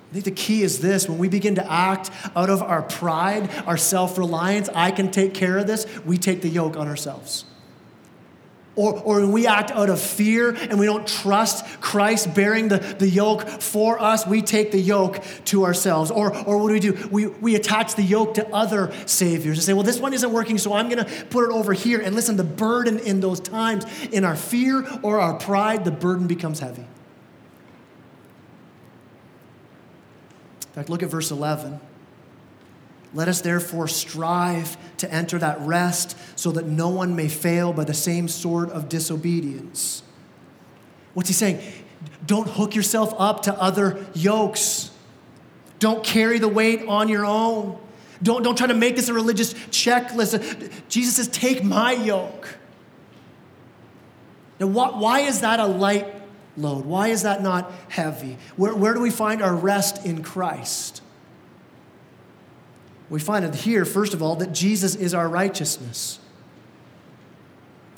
I 0.10 0.14
think 0.14 0.26
the 0.26 0.32
key 0.32 0.64
is 0.64 0.80
this 0.80 1.08
when 1.08 1.18
we 1.18 1.30
begin 1.30 1.56
to 1.56 1.72
act 1.72 2.12
out 2.36 2.50
of 2.50 2.62
our 2.62 2.82
pride, 2.82 3.50
our 3.66 3.78
self 3.78 4.18
reliance, 4.18 4.70
I 4.76 4.92
can 4.92 5.12
take 5.12 5.34
care 5.34 5.58
of 5.58 5.68
this, 5.68 5.88
we 6.06 6.18
take 6.18 6.42
the 6.42 6.50
yoke 6.50 6.76
on 6.76 6.88
ourselves. 6.88 7.46
Or, 8.76 8.94
or 9.02 9.22
when 9.22 9.32
we 9.32 9.48
act 9.48 9.72
out 9.72 9.90
of 9.90 10.02
fear 10.02 10.50
and 10.50 10.78
we 10.78 10.86
don't 10.86 11.08
trust 11.08 11.66
Christ 11.80 12.34
bearing 12.36 12.68
the, 12.68 12.80
the 12.80 13.08
yoke 13.08 13.48
for 13.48 14.02
us, 14.02 14.28
we 14.28 14.42
take 14.42 14.72
the 14.72 14.80
yoke 14.80 15.24
to 15.46 15.64
ourselves. 15.64 16.12
Or, 16.12 16.36
or 16.46 16.58
what 16.58 16.68
do 16.68 16.74
we 16.74 16.80
do? 16.82 17.08
We, 17.10 17.28
we 17.28 17.56
attach 17.56 17.96
the 17.96 18.04
yoke 18.04 18.34
to 18.34 18.46
other 18.54 18.94
saviors 19.06 19.58
and 19.58 19.64
say, 19.64 19.74
well, 19.74 19.84
this 19.84 20.00
one 20.00 20.14
isn't 20.14 20.32
working, 20.32 20.58
so 20.58 20.74
I'm 20.74 20.90
going 20.90 21.06
to 21.06 21.26
put 21.28 21.50
it 21.50 21.52
over 21.52 21.72
here. 21.72 22.02
And 22.02 22.14
listen, 22.16 22.36
the 22.36 22.44
burden 22.44 23.00
in 23.00 23.22
those 23.22 23.40
times, 23.40 23.86
in 24.12 24.26
our 24.26 24.36
fear 24.36 24.86
or 25.02 25.22
our 25.22 25.36
pride, 25.38 25.86
the 25.86 25.92
burden 25.92 26.28
becomes 26.28 26.60
heavy. 26.60 26.86
In 30.62 30.74
fact, 30.74 30.90
look 30.90 31.02
at 31.02 31.10
verse 31.10 31.32
11. 31.32 31.80
Let 33.16 33.30
us 33.30 33.40
therefore 33.40 33.88
strive 33.88 34.78
to 34.98 35.12
enter 35.12 35.40
that 35.40 35.62
rest 35.62 36.18
so 36.38 36.52
that 36.52 36.66
no 36.66 36.90
one 36.90 37.16
may 37.16 37.30
fail 37.30 37.72
by 37.72 37.86
the 37.86 37.94
same 37.94 38.28
sort 38.28 38.70
of 38.70 38.90
disobedience. 38.90 40.04
What's 41.14 41.30
he 41.30 41.34
saying? 41.34 41.62
Don't 42.26 42.50
hook 42.50 42.76
yourself 42.76 43.14
up 43.18 43.44
to 43.44 43.54
other 43.54 44.06
yokes. 44.14 44.92
Don't 45.80 46.04
carry 46.04 46.40
the 46.40 46.50
weight 46.50 46.86
on 46.90 47.08
your 47.08 47.26
own. 47.26 47.80
Don't, 48.22 48.44
don't 48.44 48.58
try 48.58 48.68
to 48.68 48.74
make 48.74 48.98
this 48.98 49.08
a 49.08 49.14
religious 49.14 49.54
checklist. 49.54 50.90
Jesus 50.90 51.16
says, 51.16 51.30
Take 51.30 51.64
my 51.64 51.94
yoke. 51.94 52.58
Now, 54.60 54.68
why, 54.68 54.90
why 54.90 55.20
is 55.22 55.40
that 55.40 55.62
a 55.62 55.66
light 55.66 56.14
load? 56.58 56.86
Why 56.86 57.10
is 57.10 57.24
that 57.24 57.42
not 57.42 57.72
heavy? 57.88 58.38
Where, 58.58 58.76
where 58.76 58.94
do 58.94 59.00
we 59.00 59.10
find 59.10 59.42
our 59.42 59.56
rest 59.56 60.06
in 60.06 60.22
Christ? 60.22 61.02
We 63.10 63.20
find 63.20 63.46
it 63.46 63.56
here, 63.56 63.86
first 63.86 64.14
of 64.14 64.22
all, 64.22 64.36
that 64.38 64.52
Jesus 64.52 64.96
is 64.96 65.14
our 65.14 65.30
righteousness. 65.30 66.20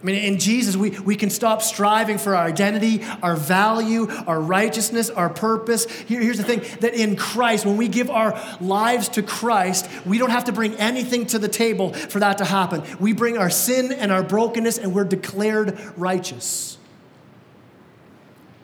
I 0.02 0.06
mean, 0.06 0.16
in 0.16 0.38
Jesus, 0.38 0.76
we, 0.76 0.92
we 0.92 1.16
can 1.16 1.32
stop 1.32 1.64
striving 1.64 2.20
for 2.20 2.36
our 2.36 2.46
identity, 2.46 3.04
our 3.24 3.36
value, 3.36 4.08
our 4.28 4.40
righteousness, 4.40 5.10
our 5.10 5.30
purpose. 5.30 5.90
Here, 5.90 6.22
here's 6.22 6.38
the 6.38 6.44
thing 6.44 6.62
that 6.82 6.94
in 6.94 7.16
Christ, 7.16 7.66
when 7.66 7.78
we 7.78 7.88
give 7.88 8.12
our 8.12 8.40
lives 8.62 9.10
to 9.10 9.24
Christ, 9.24 9.90
we 10.06 10.20
don't 10.20 10.30
have 10.30 10.46
to 10.46 10.52
bring 10.52 10.76
anything 10.76 11.26
to 11.28 11.40
the 11.40 11.48
table 11.48 11.94
for 11.94 12.20
that 12.20 12.38
to 12.38 12.46
happen. 12.46 12.84
We 13.00 13.14
bring 13.14 13.40
our 13.40 13.50
sin 13.50 13.92
and 13.92 14.12
our 14.12 14.22
brokenness, 14.22 14.78
and 14.78 14.94
we're 14.94 15.04
declared 15.04 15.80
righteous. 15.98 16.78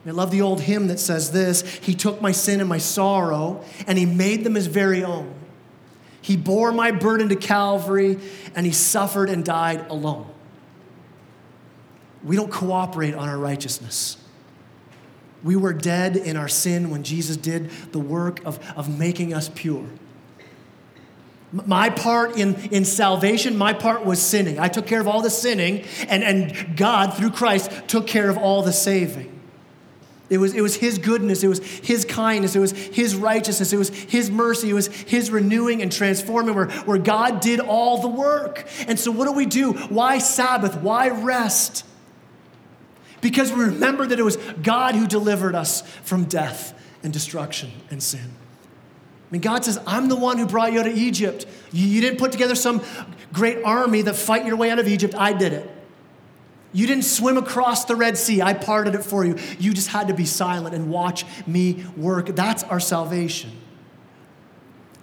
I 0.05 0.11
love 0.11 0.29
the 0.29 0.41
old 0.41 0.61
hymn 0.61 0.87
that 0.87 0.99
says 0.99 1.31
this 1.31 1.61
He 1.77 1.95
took 1.95 2.21
my 2.21 2.31
sin 2.31 2.59
and 2.59 2.69
my 2.69 2.77
sorrow, 2.77 3.63
and 3.87 3.97
He 3.97 4.05
made 4.05 4.43
them 4.43 4.53
His 4.53 4.67
very 4.67 5.03
own. 5.03 5.33
He 6.23 6.37
bore 6.37 6.71
my 6.71 6.91
burden 6.91 7.27
to 7.29 7.35
Calvary 7.35 8.17
and 8.55 8.65
he 8.65 8.71
suffered 8.71 9.29
and 9.29 9.43
died 9.43 9.85
alone. 9.91 10.25
We 12.23 12.37
don't 12.37 12.49
cooperate 12.49 13.13
on 13.13 13.27
our 13.27 13.37
righteousness. 13.37 14.17
We 15.43 15.57
were 15.57 15.73
dead 15.73 16.15
in 16.15 16.37
our 16.37 16.47
sin 16.47 16.89
when 16.89 17.03
Jesus 17.03 17.35
did 17.35 17.69
the 17.91 17.99
work 17.99 18.43
of, 18.45 18.57
of 18.77 18.97
making 18.97 19.33
us 19.33 19.51
pure. 19.53 19.85
My 21.51 21.89
part 21.89 22.37
in, 22.37 22.55
in 22.71 22.85
salvation, 22.85 23.57
my 23.57 23.73
part 23.73 24.05
was 24.05 24.21
sinning. 24.21 24.57
I 24.57 24.69
took 24.69 24.87
care 24.87 25.01
of 25.01 25.07
all 25.07 25.21
the 25.21 25.29
sinning, 25.29 25.83
and, 26.07 26.23
and 26.23 26.77
God, 26.77 27.15
through 27.15 27.31
Christ, 27.31 27.69
took 27.87 28.07
care 28.07 28.29
of 28.29 28.37
all 28.37 28.63
the 28.63 28.71
saving. 28.71 29.32
It 30.33 30.39
was, 30.39 30.55
it 30.55 30.61
was 30.61 30.75
His 30.75 30.97
goodness, 30.97 31.43
it 31.43 31.47
was 31.47 31.59
His 31.59 32.05
kindness, 32.05 32.55
it 32.55 32.59
was 32.59 32.71
His 32.71 33.15
righteousness, 33.15 33.71
it 33.71 33.77
was 33.77 33.89
His 33.89 34.31
mercy, 34.31 34.71
it 34.71 34.73
was 34.73 34.87
His 34.87 35.29
renewing 35.29 35.81
and 35.81 35.91
transforming, 35.91 36.55
where, 36.55 36.69
where 36.69 36.97
God 36.97 37.39
did 37.39 37.59
all 37.59 38.01
the 38.01 38.07
work. 38.07 38.67
And 38.87 38.99
so, 38.99 39.11
what 39.11 39.25
do 39.25 39.31
we 39.31 39.45
do? 39.45 39.73
Why 39.73 40.17
Sabbath? 40.17 40.75
Why 40.77 41.09
rest? 41.09 41.85
Because 43.21 43.53
we 43.53 43.63
remember 43.63 44.07
that 44.07 44.19
it 44.19 44.23
was 44.23 44.37
God 44.61 44.95
who 44.95 45.07
delivered 45.07 45.55
us 45.55 45.81
from 46.03 46.25
death 46.25 46.77
and 47.03 47.13
destruction 47.13 47.71
and 47.91 48.01
sin. 48.01 48.19
I 48.21 49.31
mean, 49.31 49.41
God 49.41 49.63
says, 49.63 49.79
I'm 49.85 50.09
the 50.09 50.15
one 50.15 50.37
who 50.37 50.45
brought 50.45 50.73
you 50.73 50.79
out 50.79 50.87
of 50.87 50.97
Egypt. 50.97 51.45
You, 51.71 51.87
you 51.87 52.01
didn't 52.01 52.19
put 52.19 52.31
together 52.31 52.55
some 52.55 52.81
great 53.31 53.63
army 53.63 54.01
that 54.01 54.15
fight 54.15 54.45
your 54.45 54.55
way 54.55 54.71
out 54.71 54.79
of 54.79 54.87
Egypt. 54.87 55.15
I 55.15 55.33
did 55.33 55.53
it. 55.53 55.69
You 56.73 56.87
didn't 56.87 57.05
swim 57.05 57.37
across 57.37 57.85
the 57.85 57.95
Red 57.95 58.17
Sea. 58.17 58.41
I 58.41 58.53
parted 58.53 58.95
it 58.95 59.03
for 59.03 59.23
you. 59.23 59.37
You 59.59 59.73
just 59.73 59.89
had 59.89 60.07
to 60.07 60.13
be 60.13 60.25
silent 60.25 60.75
and 60.75 60.89
watch 60.89 61.23
me 61.45 61.85
work. 61.95 62.35
That's 62.35 62.63
our 62.63 62.79
salvation. 62.79 63.51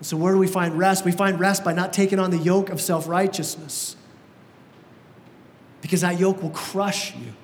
So, 0.03 0.17
where 0.17 0.33
do 0.33 0.39
we 0.39 0.47
find 0.47 0.77
rest? 0.77 1.05
We 1.05 1.13
find 1.13 1.39
rest 1.39 1.63
by 1.63 1.73
not 1.73 1.93
taking 1.93 2.19
on 2.19 2.31
the 2.31 2.39
yoke 2.39 2.71
of 2.71 2.81
self 2.81 3.07
righteousness, 3.07 3.97
because 5.81 6.01
that 6.01 6.19
yoke 6.19 6.43
will 6.43 6.51
crush 6.51 7.15
you. 7.15 7.35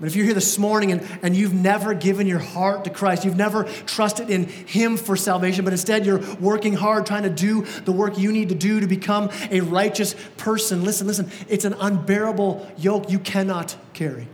But 0.00 0.06
if 0.06 0.14
you're 0.14 0.26
here 0.26 0.34
this 0.34 0.58
morning 0.58 0.92
and, 0.92 1.06
and 1.22 1.34
you've 1.34 1.54
never 1.54 1.92
given 1.92 2.28
your 2.28 2.38
heart 2.38 2.84
to 2.84 2.90
Christ, 2.90 3.24
you've 3.24 3.36
never 3.36 3.64
trusted 3.64 4.30
in 4.30 4.44
Him 4.44 4.96
for 4.96 5.16
salvation, 5.16 5.64
but 5.64 5.72
instead 5.72 6.06
you're 6.06 6.22
working 6.36 6.74
hard 6.74 7.04
trying 7.04 7.24
to 7.24 7.30
do 7.30 7.64
the 7.84 7.90
work 7.90 8.16
you 8.16 8.30
need 8.30 8.50
to 8.50 8.54
do 8.54 8.78
to 8.78 8.86
become 8.86 9.28
a 9.50 9.60
righteous 9.60 10.14
person, 10.36 10.84
listen, 10.84 11.08
listen, 11.08 11.28
it's 11.48 11.64
an 11.64 11.74
unbearable 11.74 12.70
yoke 12.76 13.10
you 13.10 13.18
cannot 13.18 13.76
carry. 13.92 14.28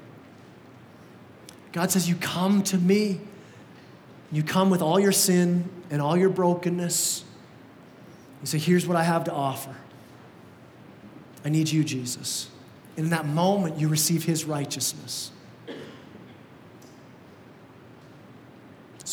God 1.72 1.90
says, 1.90 2.08
You 2.08 2.14
come 2.14 2.62
to 2.64 2.76
me. 2.78 3.20
You 4.30 4.42
come 4.42 4.68
with 4.68 4.82
all 4.82 4.98
your 4.98 5.12
sin 5.12 5.68
and 5.90 6.02
all 6.02 6.16
your 6.16 6.30
brokenness. 6.30 7.24
You 8.42 8.46
say, 8.46 8.58
Here's 8.58 8.86
what 8.86 8.96
I 8.96 9.02
have 9.02 9.24
to 9.24 9.32
offer. 9.32 9.74
I 11.42 11.48
need 11.48 11.70
you, 11.70 11.84
Jesus. 11.84 12.50
And 12.96 13.06
in 13.06 13.10
that 13.10 13.26
moment, 13.26 13.78
you 13.78 13.88
receive 13.88 14.24
His 14.24 14.44
righteousness. 14.44 15.30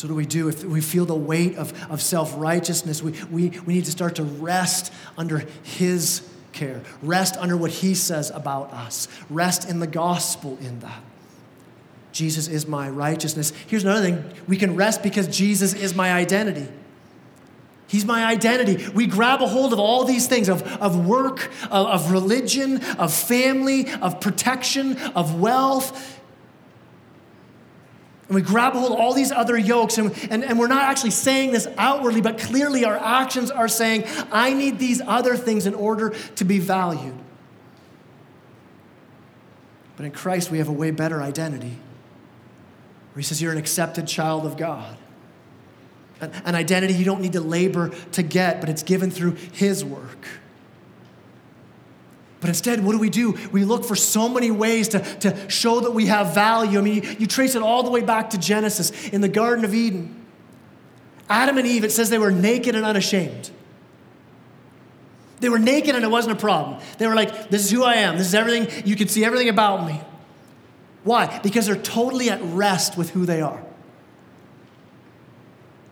So, 0.02 0.08
what 0.08 0.14
do 0.14 0.16
we 0.16 0.26
do? 0.26 0.48
If 0.48 0.64
we 0.64 0.80
feel 0.80 1.04
the 1.04 1.14
weight 1.14 1.54
of, 1.54 1.72
of 1.88 2.02
self 2.02 2.34
righteousness, 2.36 3.04
we, 3.04 3.12
we, 3.30 3.50
we 3.64 3.74
need 3.74 3.84
to 3.84 3.92
start 3.92 4.16
to 4.16 4.24
rest 4.24 4.92
under 5.16 5.46
His 5.62 6.28
care, 6.50 6.80
rest 7.04 7.36
under 7.36 7.56
what 7.56 7.70
He 7.70 7.94
says 7.94 8.28
about 8.30 8.72
us, 8.72 9.06
rest 9.30 9.70
in 9.70 9.78
the 9.78 9.86
gospel 9.86 10.58
in 10.60 10.80
that. 10.80 11.04
Jesus 12.10 12.48
is 12.48 12.66
my 12.66 12.90
righteousness. 12.90 13.52
Here's 13.68 13.84
another 13.84 14.02
thing 14.02 14.24
we 14.48 14.56
can 14.56 14.74
rest 14.74 15.04
because 15.04 15.28
Jesus 15.28 15.72
is 15.72 15.94
my 15.94 16.12
identity. 16.12 16.66
He's 17.86 18.04
my 18.04 18.24
identity. 18.24 18.88
We 18.88 19.06
grab 19.06 19.40
a 19.40 19.46
hold 19.46 19.72
of 19.72 19.78
all 19.78 20.02
these 20.02 20.26
things 20.26 20.48
of, 20.48 20.64
of 20.78 21.06
work, 21.06 21.52
of, 21.70 21.86
of 21.86 22.10
religion, 22.10 22.82
of 22.96 23.14
family, 23.14 23.88
of 24.00 24.20
protection, 24.20 24.96
of 25.14 25.38
wealth 25.38 26.18
and 28.28 28.36
we 28.36 28.42
grab 28.42 28.72
hold 28.72 28.92
of 28.92 28.98
all 28.98 29.14
these 29.14 29.32
other 29.32 29.58
yokes, 29.58 29.98
and, 29.98 30.12
and, 30.30 30.44
and 30.44 30.58
we're 30.58 30.68
not 30.68 30.84
actually 30.84 31.10
saying 31.10 31.52
this 31.52 31.66
outwardly, 31.76 32.20
but 32.20 32.38
clearly 32.38 32.84
our 32.84 32.96
actions 32.96 33.50
are 33.50 33.68
saying, 33.68 34.04
I 34.30 34.54
need 34.54 34.78
these 34.78 35.00
other 35.00 35.36
things 35.36 35.66
in 35.66 35.74
order 35.74 36.10
to 36.36 36.44
be 36.44 36.58
valued. 36.58 37.18
But 39.96 40.06
in 40.06 40.12
Christ, 40.12 40.50
we 40.50 40.58
have 40.58 40.68
a 40.68 40.72
way 40.72 40.90
better 40.90 41.22
identity. 41.22 41.76
Where 43.12 43.20
he 43.20 43.22
says, 43.22 43.42
You're 43.42 43.52
an 43.52 43.58
accepted 43.58 44.06
child 44.06 44.46
of 44.46 44.56
God. 44.56 44.96
An, 46.20 46.32
an 46.44 46.54
identity 46.54 46.94
you 46.94 47.04
don't 47.04 47.20
need 47.20 47.34
to 47.34 47.40
labor 47.40 47.90
to 48.12 48.22
get, 48.22 48.60
but 48.60 48.70
it's 48.70 48.82
given 48.82 49.10
through 49.10 49.32
his 49.52 49.84
work. 49.84 50.26
But 52.42 52.48
instead, 52.48 52.84
what 52.84 52.90
do 52.90 52.98
we 52.98 53.08
do? 53.08 53.38
We 53.52 53.64
look 53.64 53.84
for 53.84 53.94
so 53.94 54.28
many 54.28 54.50
ways 54.50 54.88
to, 54.88 54.98
to 55.20 55.48
show 55.48 55.78
that 55.78 55.92
we 55.92 56.06
have 56.06 56.34
value. 56.34 56.76
I 56.76 56.82
mean, 56.82 56.96
you, 56.96 57.16
you 57.20 57.26
trace 57.28 57.54
it 57.54 57.62
all 57.62 57.84
the 57.84 57.90
way 57.90 58.02
back 58.02 58.30
to 58.30 58.38
Genesis 58.38 58.90
in 59.10 59.20
the 59.20 59.28
Garden 59.28 59.64
of 59.64 59.72
Eden. 59.72 60.26
Adam 61.30 61.56
and 61.56 61.66
Eve, 61.68 61.84
it 61.84 61.92
says 61.92 62.10
they 62.10 62.18
were 62.18 62.32
naked 62.32 62.74
and 62.74 62.84
unashamed. 62.84 63.52
They 65.38 65.48
were 65.48 65.60
naked 65.60 65.94
and 65.94 66.04
it 66.04 66.10
wasn't 66.10 66.36
a 66.36 66.40
problem. 66.40 66.80
They 66.98 67.06
were 67.06 67.14
like, 67.14 67.48
this 67.48 67.64
is 67.64 67.70
who 67.70 67.84
I 67.84 67.94
am. 67.94 68.18
This 68.18 68.26
is 68.26 68.34
everything. 68.34 68.86
You 68.86 68.96
can 68.96 69.06
see 69.06 69.24
everything 69.24 69.48
about 69.48 69.86
me. 69.86 70.00
Why? 71.04 71.38
Because 71.44 71.66
they're 71.66 71.76
totally 71.76 72.28
at 72.28 72.40
rest 72.42 72.98
with 72.98 73.10
who 73.10 73.24
they 73.24 73.40
are. 73.40 73.62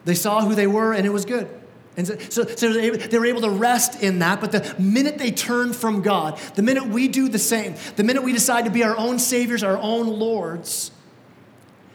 They 0.05 0.17
saw 0.17 0.45
who 0.45 0.57
they 0.57 0.67
were 0.67 0.93
and 0.93 1.07
it 1.07 1.11
was 1.11 1.25
good. 1.25 1.49
And 1.97 2.07
so, 2.07 2.17
so, 2.17 2.47
so, 2.47 2.73
they 2.73 3.19
were 3.19 3.27
able 3.27 3.41
to 3.43 3.51
rest 3.51 4.03
in 4.03 4.21
that. 4.21 4.41
But 4.41 4.53
the 4.53 4.75
minute 4.79 5.19
they 5.19 5.33
turn 5.33 5.73
from 5.73 6.03
God, 6.03 6.39
the 6.55 6.63
minute 6.63 6.87
we 6.87 7.09
do 7.09 7.29
the 7.29 7.39
same, 7.39 7.75
the 7.97 8.05
minute 8.05 8.23
we 8.23 8.33
decide 8.33 8.65
to 8.65 8.71
be 8.71 8.85
our 8.85 8.97
own 8.97 9.19
saviors, 9.19 9.65
our 9.65 9.77
own 9.77 10.07
lords, 10.07 10.93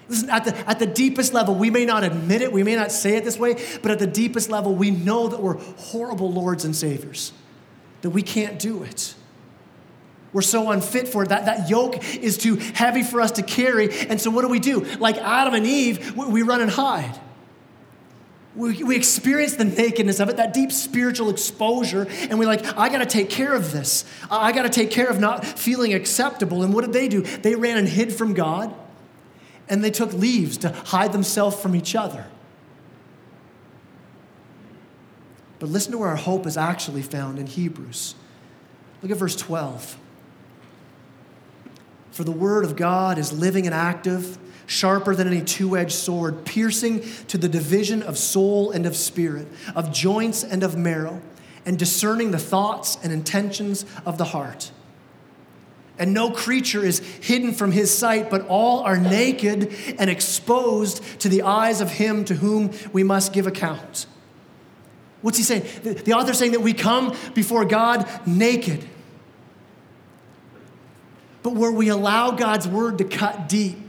listen, 0.09 0.29
at 0.29 0.43
the, 0.45 0.55
at 0.69 0.79
the 0.79 0.85
deepest 0.85 1.33
level, 1.33 1.55
we 1.55 1.69
may 1.69 1.85
not 1.85 2.03
admit 2.03 2.41
it, 2.41 2.51
we 2.51 2.61
may 2.61 2.75
not 2.75 2.91
say 2.91 3.15
it 3.15 3.23
this 3.23 3.39
way, 3.39 3.53
but 3.81 3.89
at 3.89 3.99
the 3.99 4.07
deepest 4.07 4.49
level, 4.49 4.75
we 4.75 4.91
know 4.91 5.29
that 5.29 5.41
we're 5.41 5.57
horrible 5.57 6.31
lords 6.31 6.65
and 6.65 6.75
saviors, 6.75 7.31
that 8.01 8.09
we 8.09 8.21
can't 8.21 8.59
do 8.59 8.83
it. 8.83 9.15
We're 10.33 10.41
so 10.41 10.69
unfit 10.71 11.07
for 11.07 11.23
it. 11.23 11.29
That, 11.29 11.45
that 11.45 11.69
yoke 11.69 12.13
is 12.13 12.37
too 12.37 12.57
heavy 12.57 13.03
for 13.03 13.21
us 13.21 13.31
to 13.31 13.41
carry. 13.41 13.89
And 14.09 14.19
so, 14.19 14.29
what 14.29 14.41
do 14.41 14.49
we 14.49 14.59
do? 14.59 14.81
Like 14.99 15.15
Adam 15.15 15.53
and 15.53 15.65
Eve, 15.65 16.13
we 16.17 16.41
run 16.41 16.59
and 16.59 16.69
hide. 16.69 17.17
We, 18.55 18.83
we 18.83 18.95
experience 18.95 19.55
the 19.55 19.65
nakedness 19.65 20.19
of 20.19 20.29
it, 20.29 20.37
that 20.37 20.53
deep 20.53 20.71
spiritual 20.71 21.29
exposure, 21.29 22.07
and 22.09 22.39
we're 22.39 22.45
like, 22.45 22.65
I 22.77 22.87
gotta 22.87 23.05
take 23.05 23.29
care 23.29 23.53
of 23.53 23.73
this. 23.73 24.05
I 24.31 24.53
gotta 24.53 24.69
take 24.69 24.91
care 24.91 25.07
of 25.07 25.19
not 25.19 25.45
feeling 25.45 25.93
acceptable. 25.93 26.63
And 26.63 26.73
what 26.73 26.81
did 26.81 26.93
they 26.93 27.09
do? 27.09 27.21
They 27.21 27.55
ran 27.55 27.77
and 27.77 27.87
hid 27.87 28.13
from 28.13 28.33
God, 28.33 28.73
and 29.67 29.83
they 29.83 29.91
took 29.91 30.13
leaves 30.13 30.57
to 30.59 30.69
hide 30.69 31.11
themselves 31.11 31.59
from 31.59 31.75
each 31.75 31.95
other. 31.95 32.27
But 35.59 35.69
listen 35.69 35.91
to 35.91 35.97
where 35.97 36.09
our 36.09 36.15
hope 36.15 36.45
is 36.45 36.57
actually 36.57 37.01
found 37.01 37.39
in 37.39 37.47
Hebrews. 37.47 38.15
Look 39.01 39.11
at 39.11 39.17
verse 39.17 39.35
12. 39.35 39.97
For 42.11 42.23
the 42.23 42.31
word 42.31 42.63
of 42.63 42.75
God 42.75 43.17
is 43.17 43.33
living 43.33 43.65
and 43.65 43.75
active 43.75 44.37
sharper 44.67 45.15
than 45.15 45.27
any 45.27 45.41
two 45.41 45.77
edged 45.77 45.93
sword, 45.93 46.45
piercing 46.45 47.01
to 47.27 47.37
the 47.37 47.49
division 47.49 48.01
of 48.03 48.17
soul 48.17 48.71
and 48.71 48.85
of 48.85 48.95
spirit, 48.95 49.47
of 49.75 49.91
joints 49.91 50.43
and 50.43 50.63
of 50.63 50.75
marrow, 50.77 51.21
and 51.65 51.77
discerning 51.77 52.31
the 52.31 52.39
thoughts 52.39 52.97
and 53.03 53.11
intentions 53.11 53.85
of 54.05 54.17
the 54.17 54.25
heart. 54.25 54.71
And 55.97 56.13
no 56.13 56.29
creature 56.29 56.83
is 56.83 56.99
hidden 56.99 57.53
from 57.53 57.71
his 57.71 57.95
sight, 57.95 58.29
but 58.29 58.45
all 58.47 58.81
are 58.81 58.97
naked 58.97 59.73
and 59.97 60.09
exposed 60.09 61.01
to 61.21 61.29
the 61.29 61.43
eyes 61.43 61.79
of 61.79 61.89
him 61.89 62.25
to 62.25 62.35
whom 62.35 62.71
we 62.91 63.03
must 63.03 63.31
give 63.31 63.47
account. 63.47 64.05
What's 65.21 65.37
he 65.37 65.43
saying? 65.43 65.63
The, 65.83 66.13
author's 66.13 66.37
saying 66.37 66.51
that 66.51 66.61
we 66.61 66.73
come 66.73 67.15
before 67.33 67.65
God 67.65 68.07
naked. 68.27 68.85
But 71.41 71.53
where 71.53 71.71
we 71.71 71.89
allow 71.89 72.31
God's 72.31 72.67
word 72.67 72.97
to 72.97 73.05
cut 73.05 73.47
deep, 73.47 73.84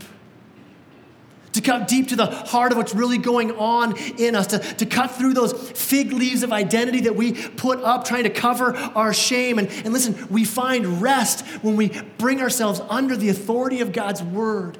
to 1.56 1.62
cut 1.62 1.88
deep 1.88 2.08
to 2.08 2.16
the 2.16 2.26
heart 2.26 2.72
of 2.72 2.78
what's 2.78 2.94
really 2.94 3.18
going 3.18 3.52
on 3.52 3.96
in 4.18 4.34
us, 4.34 4.46
to, 4.48 4.58
to 4.58 4.86
cut 4.86 5.10
through 5.12 5.34
those 5.34 5.52
fig 5.72 6.12
leaves 6.12 6.42
of 6.42 6.52
identity 6.52 7.00
that 7.02 7.16
we 7.16 7.32
put 7.32 7.80
up 7.80 8.04
trying 8.04 8.24
to 8.24 8.30
cover 8.30 8.74
our 8.76 9.12
shame. 9.12 9.58
And, 9.58 9.68
and 9.68 9.92
listen, 9.92 10.26
we 10.30 10.44
find 10.44 11.02
rest 11.02 11.44
when 11.62 11.76
we 11.76 11.88
bring 12.18 12.40
ourselves 12.40 12.80
under 12.88 13.16
the 13.16 13.28
authority 13.28 13.80
of 13.80 13.92
God's 13.92 14.22
word. 14.22 14.78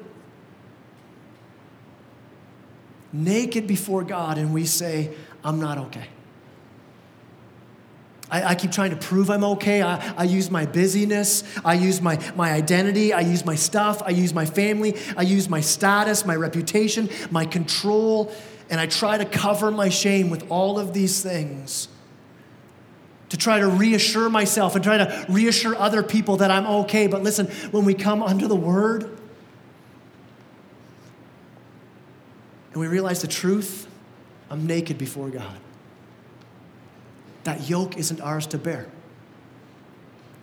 Naked 3.13 3.67
before 3.67 4.03
God, 4.03 4.37
and 4.37 4.53
we 4.53 4.65
say, 4.65 5.13
I'm 5.43 5.59
not 5.59 5.77
okay. 5.77 6.07
I, 8.29 8.43
I, 8.43 8.55
keep 8.55 8.71
trying 8.71 8.91
to 8.91 8.97
prove 8.97 9.29
I'm 9.29 9.43
okay. 9.43 9.81
I, 9.81 10.13
I 10.17 10.23
use 10.23 10.51
my 10.51 10.65
busyness. 10.65 11.43
I 11.63 11.75
use 11.75 12.01
my, 12.01 12.19
my 12.35 12.51
identity. 12.51 13.13
I 13.13 13.21
use 13.21 13.45
my 13.45 13.55
stuff. 13.55 14.01
I 14.03 14.09
use 14.09 14.33
my 14.33 14.45
family. 14.45 14.97
I 15.15 15.21
use 15.21 15.47
my 15.49 15.61
status, 15.61 16.25
my 16.25 16.35
reputation, 16.35 17.09
my 17.31 17.45
control. 17.45 18.31
And 18.69 18.81
I 18.81 18.85
try 18.85 19.17
to 19.17 19.25
cover 19.25 19.71
my 19.71 19.87
shame 19.89 20.29
with 20.29 20.49
all 20.49 20.77
of 20.77 20.93
these 20.93 21.21
things 21.23 21.87
to 23.29 23.37
try 23.37 23.59
to 23.59 23.67
reassure 23.67 24.29
myself 24.29 24.75
and 24.75 24.83
try 24.83 24.97
to 24.97 25.25
reassure 25.29 25.75
other 25.75 26.03
people 26.03 26.37
that 26.37 26.51
I'm 26.51 26.65
okay. 26.65 27.07
But 27.07 27.23
listen, 27.23 27.47
when 27.71 27.85
we 27.85 27.93
come 27.93 28.21
under 28.21 28.47
the 28.47 28.55
word 28.55 29.03
and 32.71 32.81
we 32.81 32.87
realize 32.87 33.21
the 33.21 33.27
truth, 33.27 33.87
I'm 34.49 34.67
naked 34.67 34.97
before 34.97 35.29
God 35.29 35.57
that 37.47 37.69
yoke 37.69 37.95
isn't 37.97 38.19
ours 38.19 38.45
to 38.45 38.57
bear. 38.57 38.87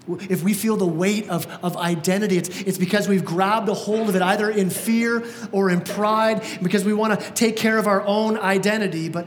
If 0.09 0.43
we 0.43 0.55
feel 0.55 0.79
the 0.79 0.87
weight 0.87 1.29
of, 1.29 1.47
of 1.63 1.77
identity, 1.77 2.39
it's, 2.39 2.49
it's 2.63 2.79
because 2.79 3.09
we've 3.09 3.27
grabbed 3.27 3.69
a 3.69 3.75
hold 3.75 4.09
of 4.09 4.17
it 4.17 4.23
either 4.23 4.49
in 4.49 4.71
fear 4.71 5.23
or 5.53 5.69
in 5.69 5.83
pride, 5.83 6.43
because 6.63 6.83
we 6.83 6.95
want 6.95 7.21
to 7.21 7.31
take 7.33 7.57
care 7.57 7.77
of 7.77 7.87
our 7.87 8.01
own 8.07 8.39
identity. 8.39 9.11
But 9.11 9.27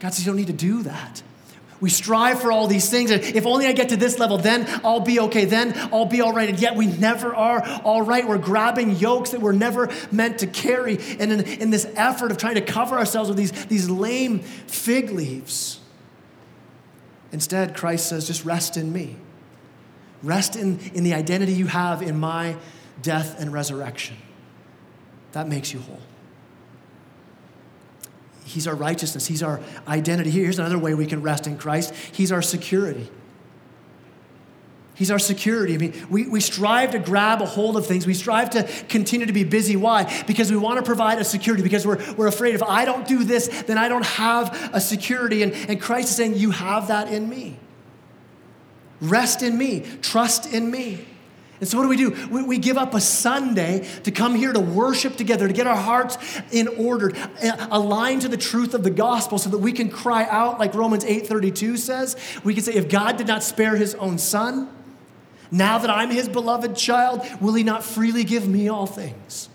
God 0.00 0.12
says 0.12 0.26
you 0.26 0.32
don't 0.32 0.36
need 0.36 0.48
to 0.48 0.52
do 0.52 0.82
that. 0.82 1.22
We 1.80 1.90
strive 1.90 2.40
for 2.40 2.50
all 2.50 2.66
these 2.66 2.90
things. 2.90 3.10
And 3.10 3.22
if 3.22 3.46
only 3.46 3.66
I 3.66 3.72
get 3.72 3.90
to 3.90 3.96
this 3.96 4.18
level, 4.18 4.36
then 4.38 4.66
I'll 4.84 5.00
be 5.00 5.20
okay. 5.20 5.44
Then 5.44 5.72
I'll 5.92 6.06
be 6.06 6.20
all 6.20 6.32
right. 6.32 6.48
And 6.48 6.58
yet 6.58 6.74
we 6.74 6.86
never 6.86 7.34
are 7.34 7.62
all 7.84 8.02
right. 8.02 8.26
We're 8.26 8.38
grabbing 8.38 8.96
yokes 8.96 9.30
that 9.30 9.40
we're 9.40 9.52
never 9.52 9.88
meant 10.10 10.38
to 10.40 10.46
carry. 10.46 10.98
And 11.20 11.32
in, 11.32 11.40
in 11.40 11.70
this 11.70 11.86
effort 11.94 12.32
of 12.32 12.36
trying 12.36 12.56
to 12.56 12.60
cover 12.60 12.98
ourselves 12.98 13.28
with 13.28 13.38
these, 13.38 13.52
these 13.66 13.88
lame 13.88 14.40
fig 14.40 15.10
leaves, 15.10 15.78
instead, 17.30 17.76
Christ 17.76 18.08
says, 18.08 18.26
just 18.26 18.44
rest 18.44 18.76
in 18.76 18.92
me. 18.92 19.16
Rest 20.22 20.56
in, 20.56 20.80
in 20.94 21.04
the 21.04 21.14
identity 21.14 21.52
you 21.52 21.66
have 21.66 22.02
in 22.02 22.18
my 22.18 22.56
death 23.02 23.40
and 23.40 23.52
resurrection. 23.52 24.16
That 25.32 25.46
makes 25.46 25.72
you 25.72 25.78
whole. 25.78 26.00
He's 28.48 28.66
our 28.66 28.74
righteousness. 28.74 29.26
He's 29.26 29.42
our 29.42 29.60
identity. 29.86 30.30
Here's 30.30 30.58
another 30.58 30.78
way 30.78 30.94
we 30.94 31.06
can 31.06 31.22
rest 31.22 31.46
in 31.46 31.58
Christ 31.58 31.94
He's 32.12 32.32
our 32.32 32.42
security. 32.42 33.10
He's 34.98 35.12
our 35.12 35.20
security. 35.20 35.74
I 35.74 35.78
mean, 35.78 36.06
we, 36.10 36.26
we 36.26 36.40
strive 36.40 36.90
to 36.90 36.98
grab 36.98 37.40
a 37.40 37.46
hold 37.46 37.76
of 37.76 37.86
things. 37.86 38.04
We 38.04 38.14
strive 38.14 38.50
to 38.50 38.64
continue 38.88 39.26
to 39.26 39.32
be 39.32 39.44
busy. 39.44 39.76
Why? 39.76 40.24
Because 40.26 40.50
we 40.50 40.56
want 40.56 40.78
to 40.78 40.82
provide 40.82 41.20
a 41.20 41.24
security, 41.24 41.62
because 41.62 41.86
we're, 41.86 42.02
we're 42.14 42.26
afraid 42.26 42.56
if 42.56 42.64
I 42.64 42.84
don't 42.84 43.06
do 43.06 43.22
this, 43.22 43.46
then 43.62 43.78
I 43.78 43.88
don't 43.88 44.04
have 44.04 44.70
a 44.72 44.80
security. 44.80 45.44
And, 45.44 45.52
and 45.52 45.80
Christ 45.80 46.08
is 46.08 46.16
saying, 46.16 46.34
You 46.34 46.50
have 46.50 46.88
that 46.88 47.12
in 47.12 47.28
me. 47.28 47.60
Rest 49.00 49.44
in 49.44 49.56
me, 49.56 49.86
trust 50.02 50.52
in 50.52 50.68
me. 50.68 51.06
And 51.60 51.68
so, 51.68 51.76
what 51.76 51.84
do 51.84 51.88
we 51.88 51.96
do? 51.96 52.28
We, 52.30 52.42
we, 52.44 52.58
give 52.58 52.78
up 52.78 52.94
a 52.94 53.00
Sunday 53.00 53.88
to 54.04 54.12
come 54.12 54.36
here 54.36 54.52
to 54.52 54.60
worship 54.60 55.16
together, 55.16 55.48
to 55.48 55.54
get 55.54 55.66
our 55.66 55.76
hearts 55.76 56.16
in 56.52 56.68
order, 56.68 57.12
uh, 57.42 57.68
aligned 57.70 58.22
to 58.22 58.28
the 58.28 58.36
truth 58.36 58.74
of 58.74 58.84
the 58.84 58.90
gospel, 58.90 59.38
so 59.38 59.50
that 59.50 59.58
we 59.58 59.72
can 59.72 59.90
cry 59.90 60.24
out, 60.24 60.60
like 60.60 60.74
Romans 60.74 61.04
8:32 61.04 61.76
says. 61.76 62.16
We 62.44 62.54
can 62.54 62.62
say, 62.62 62.74
"If 62.74 62.88
God 62.88 63.16
did 63.16 63.26
not 63.26 63.42
spare 63.42 63.74
His 63.74 63.96
own 63.96 64.18
Son, 64.18 64.68
now 65.50 65.78
that 65.78 65.90
I'm 65.90 66.10
His 66.10 66.28
beloved 66.28 66.76
child, 66.76 67.26
will 67.40 67.54
He 67.54 67.64
not 67.64 67.82
freely 67.82 68.22
give 68.22 68.46
me 68.46 68.68
all 68.68 68.86
things?" 68.86 69.47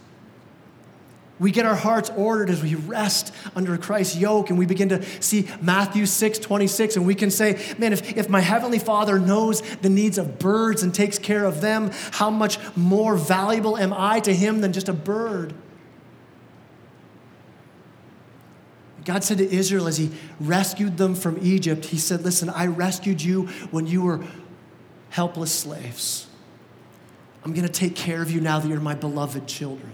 We 1.44 1.52
get 1.52 1.66
our 1.66 1.76
hearts 1.76 2.10
ordered 2.16 2.50
as 2.50 2.64
we 2.64 2.76
rest 2.76 3.34
under 3.54 3.78
Christ's 3.78 4.16
yoke 4.16 4.50
and 4.50 4.58
we 4.58 4.66
begin 4.66 4.88
to 4.88 5.04
see 5.22 5.50
Matthew 5.60 6.06
6 6.06 6.40
26, 6.40 6.96
and 6.96 7.06
we 7.06 7.16
can 7.16 7.30
say, 7.30 7.62
Man, 7.78 7.92
if, 7.92 8.16
if 8.16 8.30
my 8.30 8.40
Heavenly 8.40 8.80
Father 8.80 9.20
knows 9.20 9.60
the 9.82 9.90
needs 9.90 10.18
of 10.18 10.40
birds 10.40 10.84
and 10.84 10.96
takes 10.96 11.20
care 11.20 11.44
of 11.44 11.60
them, 11.60 11.92
how 12.12 12.30
much 12.30 12.60
more 12.78 13.18
valuable 13.18 13.78
am 13.78 13.92
I 13.92 14.22
to 14.22 14.34
Him 14.34 14.62
than 14.62 14.72
just 14.72 14.88
a 14.88 14.94
bird? 14.94 15.54
God 19.04 19.26
said 19.26 19.40
to 19.40 19.54
Israel 19.54 19.90
as 19.90 19.98
He 19.98 20.12
rescued 20.40 20.96
them 20.96 21.14
from 21.14 21.38
Egypt, 21.42 21.84
He 21.84 21.98
said, 21.98 22.22
Listen, 22.22 22.50
I 22.52 22.68
rescued 22.68 23.22
you 23.22 23.48
when 23.70 23.86
you 23.86 24.04
were 24.04 24.26
helpless 25.10 25.52
slaves. 25.52 26.26
I'm 27.44 27.52
going 27.52 27.68
to 27.68 27.74
take 27.74 27.98
care 27.98 28.22
of 28.22 28.32
you 28.32 28.40
now 28.40 28.60
that 28.60 28.68
you're 28.70 28.80
my 28.80 28.96
beloved 28.96 29.46
children. 29.46 29.94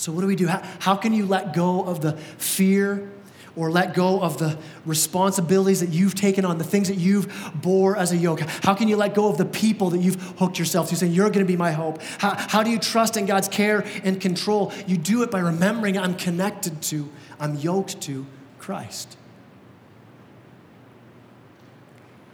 So, 0.00 0.12
what 0.12 0.22
do 0.22 0.26
we 0.26 0.34
do? 0.34 0.46
How, 0.46 0.62
how 0.78 0.96
can 0.96 1.12
you 1.12 1.26
let 1.26 1.52
go 1.52 1.82
of 1.82 2.00
the 2.00 2.14
fear 2.38 3.06
or 3.54 3.70
let 3.70 3.92
go 3.92 4.18
of 4.22 4.38
the 4.38 4.56
responsibilities 4.86 5.80
that 5.80 5.90
you've 5.90 6.14
taken 6.14 6.46
on, 6.46 6.56
the 6.56 6.64
things 6.64 6.88
that 6.88 6.96
you've 6.96 7.30
bore 7.54 7.98
as 7.98 8.10
a 8.10 8.16
yoke? 8.16 8.40
How 8.40 8.72
can 8.72 8.88
you 8.88 8.96
let 8.96 9.14
go 9.14 9.28
of 9.28 9.36
the 9.36 9.44
people 9.44 9.90
that 9.90 9.98
you've 9.98 10.20
hooked 10.38 10.58
yourself 10.58 10.88
to, 10.88 10.96
saying, 10.96 11.12
You're 11.12 11.28
going 11.28 11.44
to 11.44 11.52
be 11.52 11.56
my 11.56 11.72
hope? 11.72 12.00
How, 12.16 12.34
how 12.34 12.62
do 12.62 12.70
you 12.70 12.78
trust 12.78 13.18
in 13.18 13.26
God's 13.26 13.46
care 13.46 13.84
and 14.02 14.18
control? 14.18 14.72
You 14.86 14.96
do 14.96 15.22
it 15.22 15.30
by 15.30 15.40
remembering 15.40 15.98
I'm 15.98 16.14
connected 16.14 16.80
to, 16.84 17.06
I'm 17.38 17.56
yoked 17.56 18.00
to 18.02 18.24
Christ. 18.58 19.18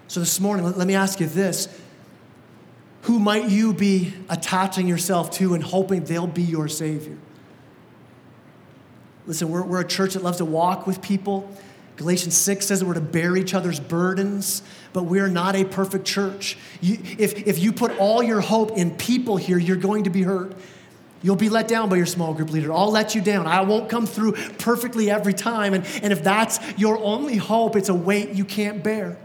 So 0.07 0.21
this 0.21 0.39
morning, 0.39 0.65
let, 0.67 0.79
let 0.79 0.87
me 0.87 0.95
ask 0.95 1.19
you 1.19 1.27
this. 1.27 1.67
Who 3.03 3.19
might 3.19 3.49
you 3.49 3.75
be 3.75 4.15
attaching 4.29 4.87
yourself 4.87 5.33
to 5.33 5.55
and 5.55 5.65
hoping 5.65 6.05
they'll 6.05 6.29
be 6.29 6.43
your 6.43 6.69
Savior? 6.69 7.19
Listen, 9.27 9.51
we're, 9.51 9.63
we're 9.63 9.81
a 9.81 9.87
church 9.87 10.15
that 10.15 10.23
loves 10.23 10.39
to 10.39 10.45
walk 10.45 10.87
with 10.87 11.03
people. 11.03 11.51
Galatians 11.97 12.37
6 12.37 12.67
says 12.67 12.81
that 12.81 12.87
we're 12.87 12.95
to 12.95 13.01
bear 13.01 13.37
each 13.37 13.55
other's 13.55 13.81
burdens, 13.81 14.63
but 14.93 15.05
we're 15.05 15.29
not 15.29 15.57
a 15.57 15.65
perfect 15.65 16.05
church. 16.05 16.57
You, 16.81 16.99
if, 17.19 17.47
if 17.47 17.59
you 17.59 17.73
put 17.73 17.99
all 17.99 18.23
your 18.23 18.41
hope 18.41 18.73
in 18.73 18.93
people 18.97 19.37
here, 19.37 19.59
you're 19.59 19.77
going 19.77 20.05
to 20.05 20.11
be 20.11 20.23
hurt. 20.23 20.55
You'll 21.23 21.37
be 21.37 21.49
let 21.49 21.67
down 21.67 21.89
by 21.89 21.97
your 21.97 22.07
small 22.07 22.35
group 22.35 22.51
leader. 22.51 22.73
I'll 22.73 22.91
let 22.91 23.15
you 23.15 23.23
down. 23.23 23.47
I 23.47 23.63
won't 23.63 23.89
come 23.89 24.07
through 24.07 24.33
perfectly 24.59 25.11
every 25.11 25.33
time. 25.33 25.73
And, 25.73 25.85
and 26.03 26.13
if 26.13 26.23
that's 26.23 26.61
your 26.79 26.99
only 26.99 27.37
hope, 27.37 27.75
it's 27.75 27.89
a 27.89 27.95
weight 27.95 28.31
you 28.31 28.45
can't 28.45 28.85
bear. 28.85 29.17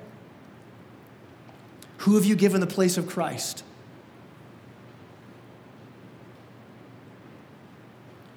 Who 2.00 2.16
have 2.16 2.26
you 2.26 2.36
given 2.36 2.62
the 2.62 2.68
place 2.68 2.98
of 2.98 3.08
Christ? 3.08 3.64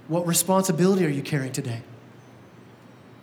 What 0.09 0.27
responsibility 0.27 1.05
are 1.07 1.11
you 1.11 1.23
carrying 1.23 1.53
today? 1.53 1.83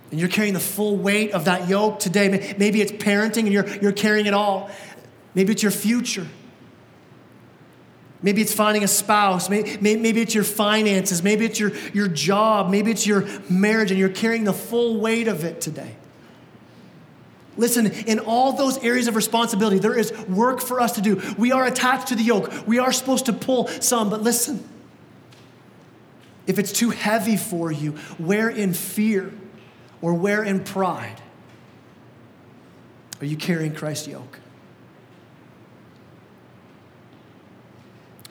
And 0.09 0.19
you're 0.19 0.29
carrying 0.29 0.53
the 0.53 0.59
full 0.59 0.97
weight 0.97 1.31
of 1.31 1.45
that 1.45 1.69
yoke 1.69 1.99
today. 1.99 2.55
Maybe 2.57 2.81
it's 2.81 2.91
parenting 2.91 3.43
and 3.43 3.53
you're, 3.53 3.67
you're 3.77 3.91
carrying 3.91 4.25
it 4.25 4.33
all. 4.33 4.69
Maybe 5.35 5.53
it's 5.53 5.63
your 5.63 5.71
future. 5.71 6.27
Maybe 8.23 8.41
it's 8.41 8.53
finding 8.53 8.83
a 8.83 8.87
spouse. 8.87 9.49
Maybe, 9.49 9.77
maybe 9.79 10.21
it's 10.21 10.35
your 10.35 10.43
finances. 10.43 11.23
Maybe 11.23 11.45
it's 11.45 11.59
your, 11.59 11.71
your 11.93 12.07
job. 12.07 12.69
Maybe 12.69 12.91
it's 12.91 13.07
your 13.07 13.25
marriage, 13.49 13.89
and 13.89 13.99
you're 13.99 14.09
carrying 14.09 14.43
the 14.43 14.53
full 14.53 14.99
weight 14.99 15.27
of 15.27 15.43
it 15.43 15.59
today. 15.59 15.95
Listen, 17.57 17.87
in 17.87 18.19
all 18.19 18.53
those 18.53 18.77
areas 18.83 19.07
of 19.07 19.15
responsibility, 19.15 19.79
there 19.79 19.97
is 19.97 20.11
work 20.27 20.61
for 20.61 20.79
us 20.79 20.93
to 20.93 21.01
do. 21.01 21.21
We 21.37 21.51
are 21.51 21.65
attached 21.65 22.07
to 22.07 22.15
the 22.15 22.23
yoke. 22.23 22.51
We 22.67 22.79
are 22.79 22.91
supposed 22.91 23.25
to 23.25 23.33
pull 23.33 23.67
some, 23.67 24.09
but 24.09 24.21
listen, 24.21 24.67
if 26.47 26.57
it's 26.57 26.71
too 26.71 26.89
heavy 26.89 27.37
for 27.37 27.71
you, 27.71 27.91
where 28.17 28.49
in 28.49 28.73
fear 28.73 29.31
or 30.01 30.13
where 30.13 30.43
in 30.43 30.63
pride 30.63 31.21
are 33.19 33.25
you 33.25 33.37
carrying 33.37 33.73
Christ's 33.73 34.07
yoke? 34.07 34.39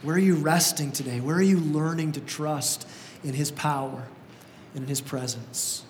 Where 0.02 0.16
are 0.16 0.20
you 0.20 0.34
resting 0.36 0.92
today? 0.92 1.20
Where 1.20 1.36
are 1.36 1.42
you 1.42 1.58
learning 1.58 2.12
to 2.12 2.20
trust 2.20 2.88
in 3.22 3.34
His 3.34 3.50
power 3.50 4.08
and 4.74 4.84
in 4.84 4.88
His 4.88 5.00
presence? 5.00 5.84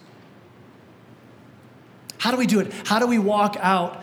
How 2.18 2.30
do 2.30 2.36
we 2.36 2.46
do 2.46 2.60
it? 2.60 2.72
How 2.84 2.98
do 2.98 3.06
we 3.06 3.18
walk 3.18 3.56
out 3.60 4.02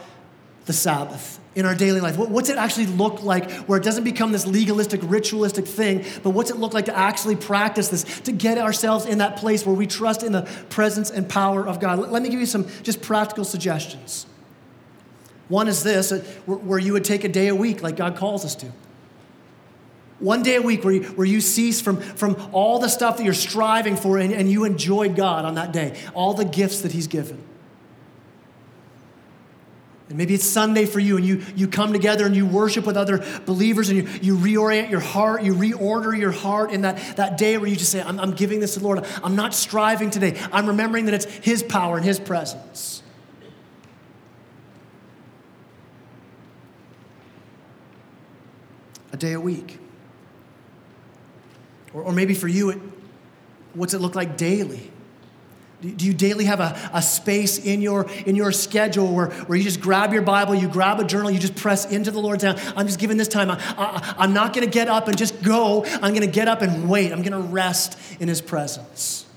the 0.65 0.73
Sabbath 0.73 1.39
in 1.57 1.65
our 1.65 1.73
daily 1.73 1.99
life? 1.99 2.17
What's 2.17 2.49
it 2.49 2.57
actually 2.57 2.85
look 2.85 3.23
like 3.23 3.49
where 3.65 3.79
it 3.79 3.83
doesn't 3.83 4.03
become 4.03 4.31
this 4.31 4.45
legalistic, 4.45 5.01
ritualistic 5.03 5.65
thing, 5.65 6.05
but 6.21 6.29
what's 6.29 6.51
it 6.51 6.57
look 6.57 6.73
like 6.73 6.85
to 6.85 6.95
actually 6.95 7.35
practice 7.35 7.89
this, 7.89 8.03
to 8.21 8.31
get 8.31 8.59
ourselves 8.59 9.07
in 9.07 9.17
that 9.17 9.37
place 9.37 9.65
where 9.65 9.75
we 9.75 9.87
trust 9.87 10.21
in 10.21 10.31
the 10.31 10.43
presence 10.69 11.09
and 11.09 11.27
power 11.27 11.67
of 11.67 11.79
God? 11.79 11.97
Let 11.97 12.21
me 12.21 12.29
give 12.29 12.39
you 12.39 12.45
some 12.45 12.67
just 12.83 13.01
practical 13.01 13.43
suggestions. 13.43 14.27
One 15.47 15.67
is 15.67 15.81
this 15.81 16.11
uh, 16.11 16.19
where 16.45 16.77
you 16.77 16.93
would 16.93 17.05
take 17.05 17.23
a 17.23 17.29
day 17.29 17.47
a 17.47 17.55
week 17.55 17.81
like 17.81 17.95
God 17.95 18.15
calls 18.17 18.45
us 18.45 18.53
to. 18.55 18.71
One 20.19 20.43
day 20.43 20.55
a 20.55 20.61
week 20.61 20.83
where 20.83 20.93
you, 20.93 21.03
where 21.03 21.27
you 21.27 21.41
cease 21.41 21.81
from, 21.81 21.99
from 21.99 22.49
all 22.51 22.77
the 22.77 22.89
stuff 22.89 23.17
that 23.17 23.23
you're 23.23 23.33
striving 23.33 23.95
for 23.95 24.19
and, 24.19 24.31
and 24.31 24.51
you 24.51 24.63
enjoy 24.63 25.09
God 25.09 25.43
on 25.43 25.55
that 25.55 25.71
day, 25.71 25.99
all 26.13 26.35
the 26.35 26.45
gifts 26.45 26.81
that 26.81 26.91
He's 26.91 27.07
given. 27.07 27.41
And 30.09 30.17
maybe 30.17 30.33
it's 30.33 30.45
Sunday 30.45 30.85
for 30.85 31.01
you, 31.01 31.17
and 31.17 31.25
you, 31.25 31.43
you 31.55 31.67
come 31.67 31.91
together 31.91 32.25
and 32.25 32.33
you 32.33 32.45
worship 32.45 32.85
with 32.85 32.95
other 32.95 33.25
believers, 33.45 33.89
and 33.89 33.97
you, 33.97 34.07
you 34.21 34.37
reorient 34.37 34.89
your 34.89 35.01
heart, 35.01 35.43
you 35.43 35.53
reorder 35.53 36.17
your 36.17 36.31
heart 36.31 36.71
in 36.71 36.81
that, 36.83 37.17
that 37.17 37.37
day 37.37 37.57
where 37.57 37.67
you 37.67 37.75
just 37.75 37.91
say, 37.91 38.01
I'm, 38.01 38.17
I'm 38.19 38.31
giving 38.31 38.61
this 38.61 38.75
to 38.75 38.79
the 38.79 38.85
Lord. 38.85 39.05
I'm 39.21 39.35
not 39.35 39.53
striving 39.53 40.09
today. 40.09 40.39
I'm 40.53 40.67
remembering 40.67 41.05
that 41.05 41.13
it's 41.13 41.25
His 41.25 41.61
power 41.61 41.97
and 41.97 42.05
His 42.05 42.21
presence. 42.21 43.03
A 49.11 49.17
day 49.17 49.33
a 49.33 49.41
week. 49.41 49.77
Or, 51.93 52.03
or 52.03 52.11
maybe 52.13 52.33
for 52.33 52.47
you, 52.47 52.69
it, 52.69 52.79
what's 53.73 53.93
it 53.93 53.99
look 53.99 54.15
like 54.15 54.37
daily? 54.37 54.89
Do 55.79 56.07
you 56.07 56.13
daily 56.13 56.45
have 56.45 56.59
a, 56.59 56.89
a 56.91 57.03
space 57.03 57.59
in 57.59 57.81
your, 57.81 58.09
in 58.25 58.35
your 58.35 58.51
schedule 58.51 59.13
where, 59.13 59.27
where 59.27 59.57
you 59.57 59.63
just 59.63 59.79
grab 59.79 60.11
your 60.11 60.23
Bible, 60.23 60.55
you 60.55 60.67
grab 60.67 60.99
a 60.99 61.03
journal, 61.03 61.29
you 61.29 61.37
just 61.37 61.55
press 61.55 61.85
into 61.85 62.09
the 62.09 62.19
Lord's 62.19 62.43
hand? 62.43 62.59
I'm 62.75 62.87
just 62.87 62.97
giving 62.97 63.17
this 63.17 63.27
time. 63.27 63.51
I, 63.51 64.15
I'm 64.17 64.33
not 64.33 64.53
going 64.53 64.65
to 64.65 64.71
get 64.71 64.87
up 64.87 65.07
and 65.07 65.15
just 65.15 65.43
go. 65.43 65.85
I'm 65.85 66.15
going 66.15 66.21
to 66.21 66.27
get 66.27 66.47
up 66.47 66.63
and 66.63 66.89
wait. 66.89 67.11
I'm 67.11 67.21
going 67.21 67.31
to 67.31 67.47
rest 67.47 67.99
in 68.19 68.27
His 68.27 68.41
presence. 68.41 69.27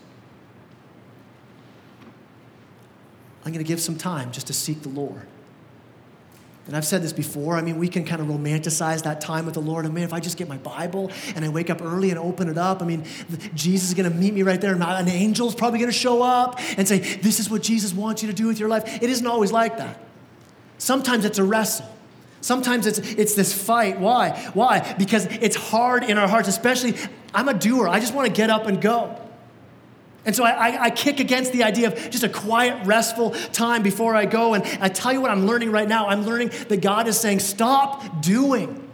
I'm 3.45 3.53
going 3.53 3.64
to 3.64 3.68
give 3.68 3.80
some 3.80 3.97
time 3.97 4.32
just 4.32 4.47
to 4.47 4.55
seek 4.55 4.80
the 4.80 4.88
Lord. 4.88 5.26
And 6.70 6.76
I've 6.76 6.86
said 6.86 7.02
this 7.02 7.12
before. 7.12 7.56
I 7.56 7.62
mean, 7.62 7.80
we 7.80 7.88
can 7.88 8.04
kind 8.04 8.22
of 8.22 8.28
romanticize 8.28 9.02
that 9.02 9.20
time 9.20 9.44
with 9.44 9.54
the 9.54 9.60
Lord. 9.60 9.84
Oh, 9.84 9.88
I 9.88 9.90
mean, 9.90 10.04
if 10.04 10.12
I 10.12 10.20
just 10.20 10.36
get 10.36 10.48
my 10.48 10.58
Bible 10.58 11.10
and 11.34 11.44
I 11.44 11.48
wake 11.48 11.68
up 11.68 11.82
early 11.82 12.10
and 12.10 12.18
open 12.20 12.48
it 12.48 12.56
up, 12.56 12.80
I 12.80 12.84
mean, 12.84 13.04
Jesus 13.56 13.88
is 13.88 13.94
going 13.94 14.08
to 14.08 14.16
meet 14.16 14.32
me 14.32 14.44
right 14.44 14.60
there. 14.60 14.72
And 14.72 14.80
an 14.80 15.08
angel's 15.08 15.56
probably 15.56 15.80
going 15.80 15.90
to 15.90 15.98
show 15.98 16.22
up 16.22 16.60
and 16.78 16.86
say, 16.86 17.00
This 17.00 17.40
is 17.40 17.50
what 17.50 17.62
Jesus 17.64 17.92
wants 17.92 18.22
you 18.22 18.28
to 18.28 18.32
do 18.32 18.46
with 18.46 18.60
your 18.60 18.68
life. 18.68 19.02
It 19.02 19.10
isn't 19.10 19.26
always 19.26 19.50
like 19.50 19.78
that. 19.78 19.98
Sometimes 20.78 21.24
it's 21.24 21.38
a 21.38 21.44
wrestle. 21.44 21.92
Sometimes 22.40 22.86
it's, 22.86 23.00
it's 23.00 23.34
this 23.34 23.52
fight. 23.52 23.98
Why? 23.98 24.52
Why? 24.54 24.94
Because 24.96 25.26
it's 25.26 25.56
hard 25.56 26.04
in 26.04 26.18
our 26.18 26.28
hearts, 26.28 26.46
especially 26.46 26.94
I'm 27.34 27.48
a 27.48 27.54
doer. 27.54 27.88
I 27.88 27.98
just 27.98 28.14
want 28.14 28.28
to 28.28 28.32
get 28.32 28.48
up 28.48 28.66
and 28.66 28.80
go. 28.80 29.20
And 30.24 30.36
so 30.36 30.44
I, 30.44 30.84
I, 30.84 30.90
kick 30.90 31.18
against 31.18 31.52
the 31.52 31.62
idea 31.62 31.88
of 31.88 32.10
just 32.10 32.24
a 32.24 32.28
quiet, 32.28 32.86
restful 32.86 33.30
time 33.30 33.82
before 33.82 34.14
I 34.14 34.26
go. 34.26 34.52
And 34.52 34.64
I 34.80 34.90
tell 34.90 35.12
you 35.14 35.20
what 35.20 35.30
I'm 35.30 35.46
learning 35.46 35.72
right 35.72 35.88
now. 35.88 36.08
I'm 36.08 36.26
learning 36.26 36.50
that 36.68 36.82
God 36.82 37.08
is 37.08 37.18
saying, 37.18 37.40
stop 37.40 38.20
doing. 38.20 38.86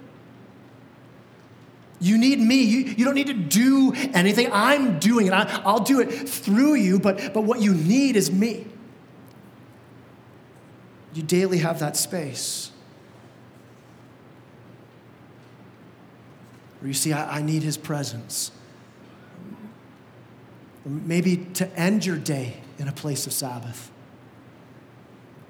You 1.99 2.17
need 2.17 2.39
me. 2.39 2.63
You, 2.63 2.79
you 2.79 3.05
don't 3.05 3.15
need 3.15 3.27
to 3.27 3.35
do 3.35 3.93
anything. 4.15 4.51
I'm 4.53 5.01
doing 5.01 5.27
it. 5.27 5.33
I, 5.33 5.63
I'll 5.65 5.81
do 5.81 6.01
it 6.01 6.29
through 6.29 6.75
you, 6.75 7.01
but, 7.01 7.35
but 7.35 7.43
what 7.43 7.61
you 7.61 7.75
need 7.75 8.15
is 8.15 8.31
me. 8.31 8.67
You 11.13 11.23
daily 11.23 11.59
have 11.59 11.81
that 11.81 11.97
space. 11.97 12.71
Where 16.81 16.89
you 16.89 16.95
see, 16.95 17.13
I, 17.13 17.39
I 17.39 17.43
need 17.43 17.63
his 17.63 17.77
presence. 17.77 18.53
Maybe 20.87 21.37
to 21.55 21.69
end 21.79 22.07
your 22.07 22.17
day 22.17 22.59
in 22.79 22.89
a 22.89 22.93
place 22.93 23.27
of 23.27 23.33
Sabbath 23.33 23.91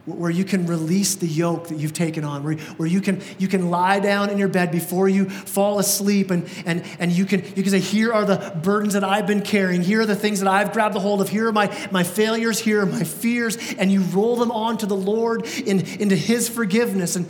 where 0.07 0.31
you 0.31 0.45
can 0.45 0.67
release 0.67 1.17
the 1.17 1.27
yoke 1.27 1.67
that 1.67 1.79
you've 1.79 1.93
taken 1.93 2.23
on, 2.23 2.45
where, 2.45 2.55
where 2.55 2.89
you, 2.89 3.01
can, 3.01 3.21
you 3.39 3.49
can 3.49 3.71
lie 3.71 3.99
down 3.99 4.31
in 4.31 4.39
your 4.39 4.49
bed 4.49 4.71
before 4.71 5.09
you 5.09 5.29
fall 5.29 5.81
asleep 5.81 6.31
and, 6.31 6.49
and, 6.65 6.85
and 7.01 7.11
you, 7.11 7.27
can, 7.27 7.41
you 7.57 7.63
can 7.63 7.71
say, 7.71 7.81
Here 7.81 8.13
are 8.13 8.25
the 8.25 8.57
burdens 8.63 8.95
that 8.95 9.03
I've 9.03 9.27
been 9.27 9.43
carrying. 9.43 9.83
Here 9.83 10.03
are 10.03 10.07
the 10.07 10.15
things 10.15 10.39
that 10.41 10.49
I've 10.49 10.73
grabbed 10.73 10.95
a 10.95 11.01
hold 11.01 11.21
of. 11.21 11.29
Here 11.29 11.49
are 11.49 11.53
my, 11.53 11.77
my 11.91 12.05
failures. 12.05 12.61
Here 12.61 12.83
are 12.83 12.87
my 12.87 13.03
fears. 13.03 13.59
And 13.75 13.91
you 13.91 14.03
roll 14.03 14.37
them 14.37 14.53
on 14.53 14.79
to 14.79 14.87
the 14.87 14.97
Lord 14.97 15.45
in, 15.45 15.81
into 16.01 16.15
His 16.15 16.49
forgiveness. 16.49 17.17
And 17.17 17.29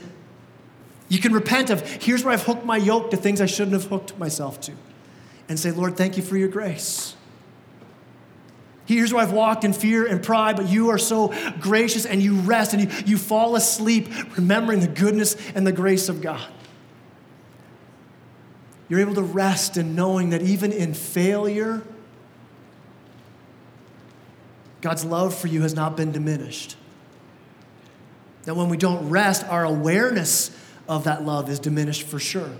you 1.08 1.18
can 1.18 1.32
repent 1.32 1.70
of, 1.70 1.80
Here's 1.80 2.24
where 2.24 2.34
I've 2.34 2.44
hooked 2.44 2.66
my 2.66 2.76
yoke 2.76 3.10
to 3.12 3.16
things 3.16 3.40
I 3.40 3.46
shouldn't 3.46 3.72
have 3.72 3.86
hooked 3.86 4.18
myself 4.18 4.60
to. 4.62 4.72
And 5.48 5.58
say, 5.58 5.70
Lord, 5.70 5.96
thank 5.96 6.18
you 6.18 6.22
for 6.22 6.36
your 6.36 6.48
grace. 6.48 7.15
Here's 8.86 9.12
where 9.12 9.22
I've 9.22 9.32
walked 9.32 9.64
in 9.64 9.72
fear 9.72 10.06
and 10.06 10.22
pride, 10.22 10.56
but 10.56 10.68
you 10.68 10.90
are 10.90 10.98
so 10.98 11.34
gracious 11.60 12.06
and 12.06 12.22
you 12.22 12.36
rest 12.36 12.72
and 12.72 12.82
you, 12.82 12.98
you 13.04 13.18
fall 13.18 13.56
asleep 13.56 14.08
remembering 14.36 14.80
the 14.80 14.86
goodness 14.86 15.36
and 15.54 15.66
the 15.66 15.72
grace 15.72 16.08
of 16.08 16.22
God. 16.22 16.46
You're 18.88 19.00
able 19.00 19.16
to 19.16 19.22
rest 19.22 19.76
in 19.76 19.96
knowing 19.96 20.30
that 20.30 20.42
even 20.42 20.72
in 20.72 20.94
failure, 20.94 21.82
God's 24.80 25.04
love 25.04 25.36
for 25.36 25.48
you 25.48 25.62
has 25.62 25.74
not 25.74 25.96
been 25.96 26.12
diminished. 26.12 26.76
That 28.44 28.54
when 28.54 28.68
we 28.68 28.76
don't 28.76 29.10
rest, 29.10 29.44
our 29.44 29.64
awareness 29.64 30.56
of 30.88 31.04
that 31.04 31.24
love 31.24 31.50
is 31.50 31.58
diminished 31.58 32.04
for 32.04 32.20
sure. 32.20 32.52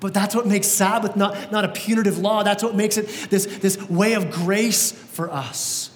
But 0.00 0.12
that's 0.12 0.34
what 0.34 0.46
makes 0.46 0.68
Sabbath 0.68 1.16
not, 1.16 1.50
not 1.50 1.64
a 1.64 1.68
punitive 1.68 2.18
law. 2.18 2.42
That's 2.42 2.62
what 2.62 2.74
makes 2.74 2.96
it 2.96 3.08
this, 3.30 3.46
this 3.58 3.80
way 3.88 4.12
of 4.14 4.30
grace 4.30 4.92
for 4.92 5.30
us. 5.30 5.90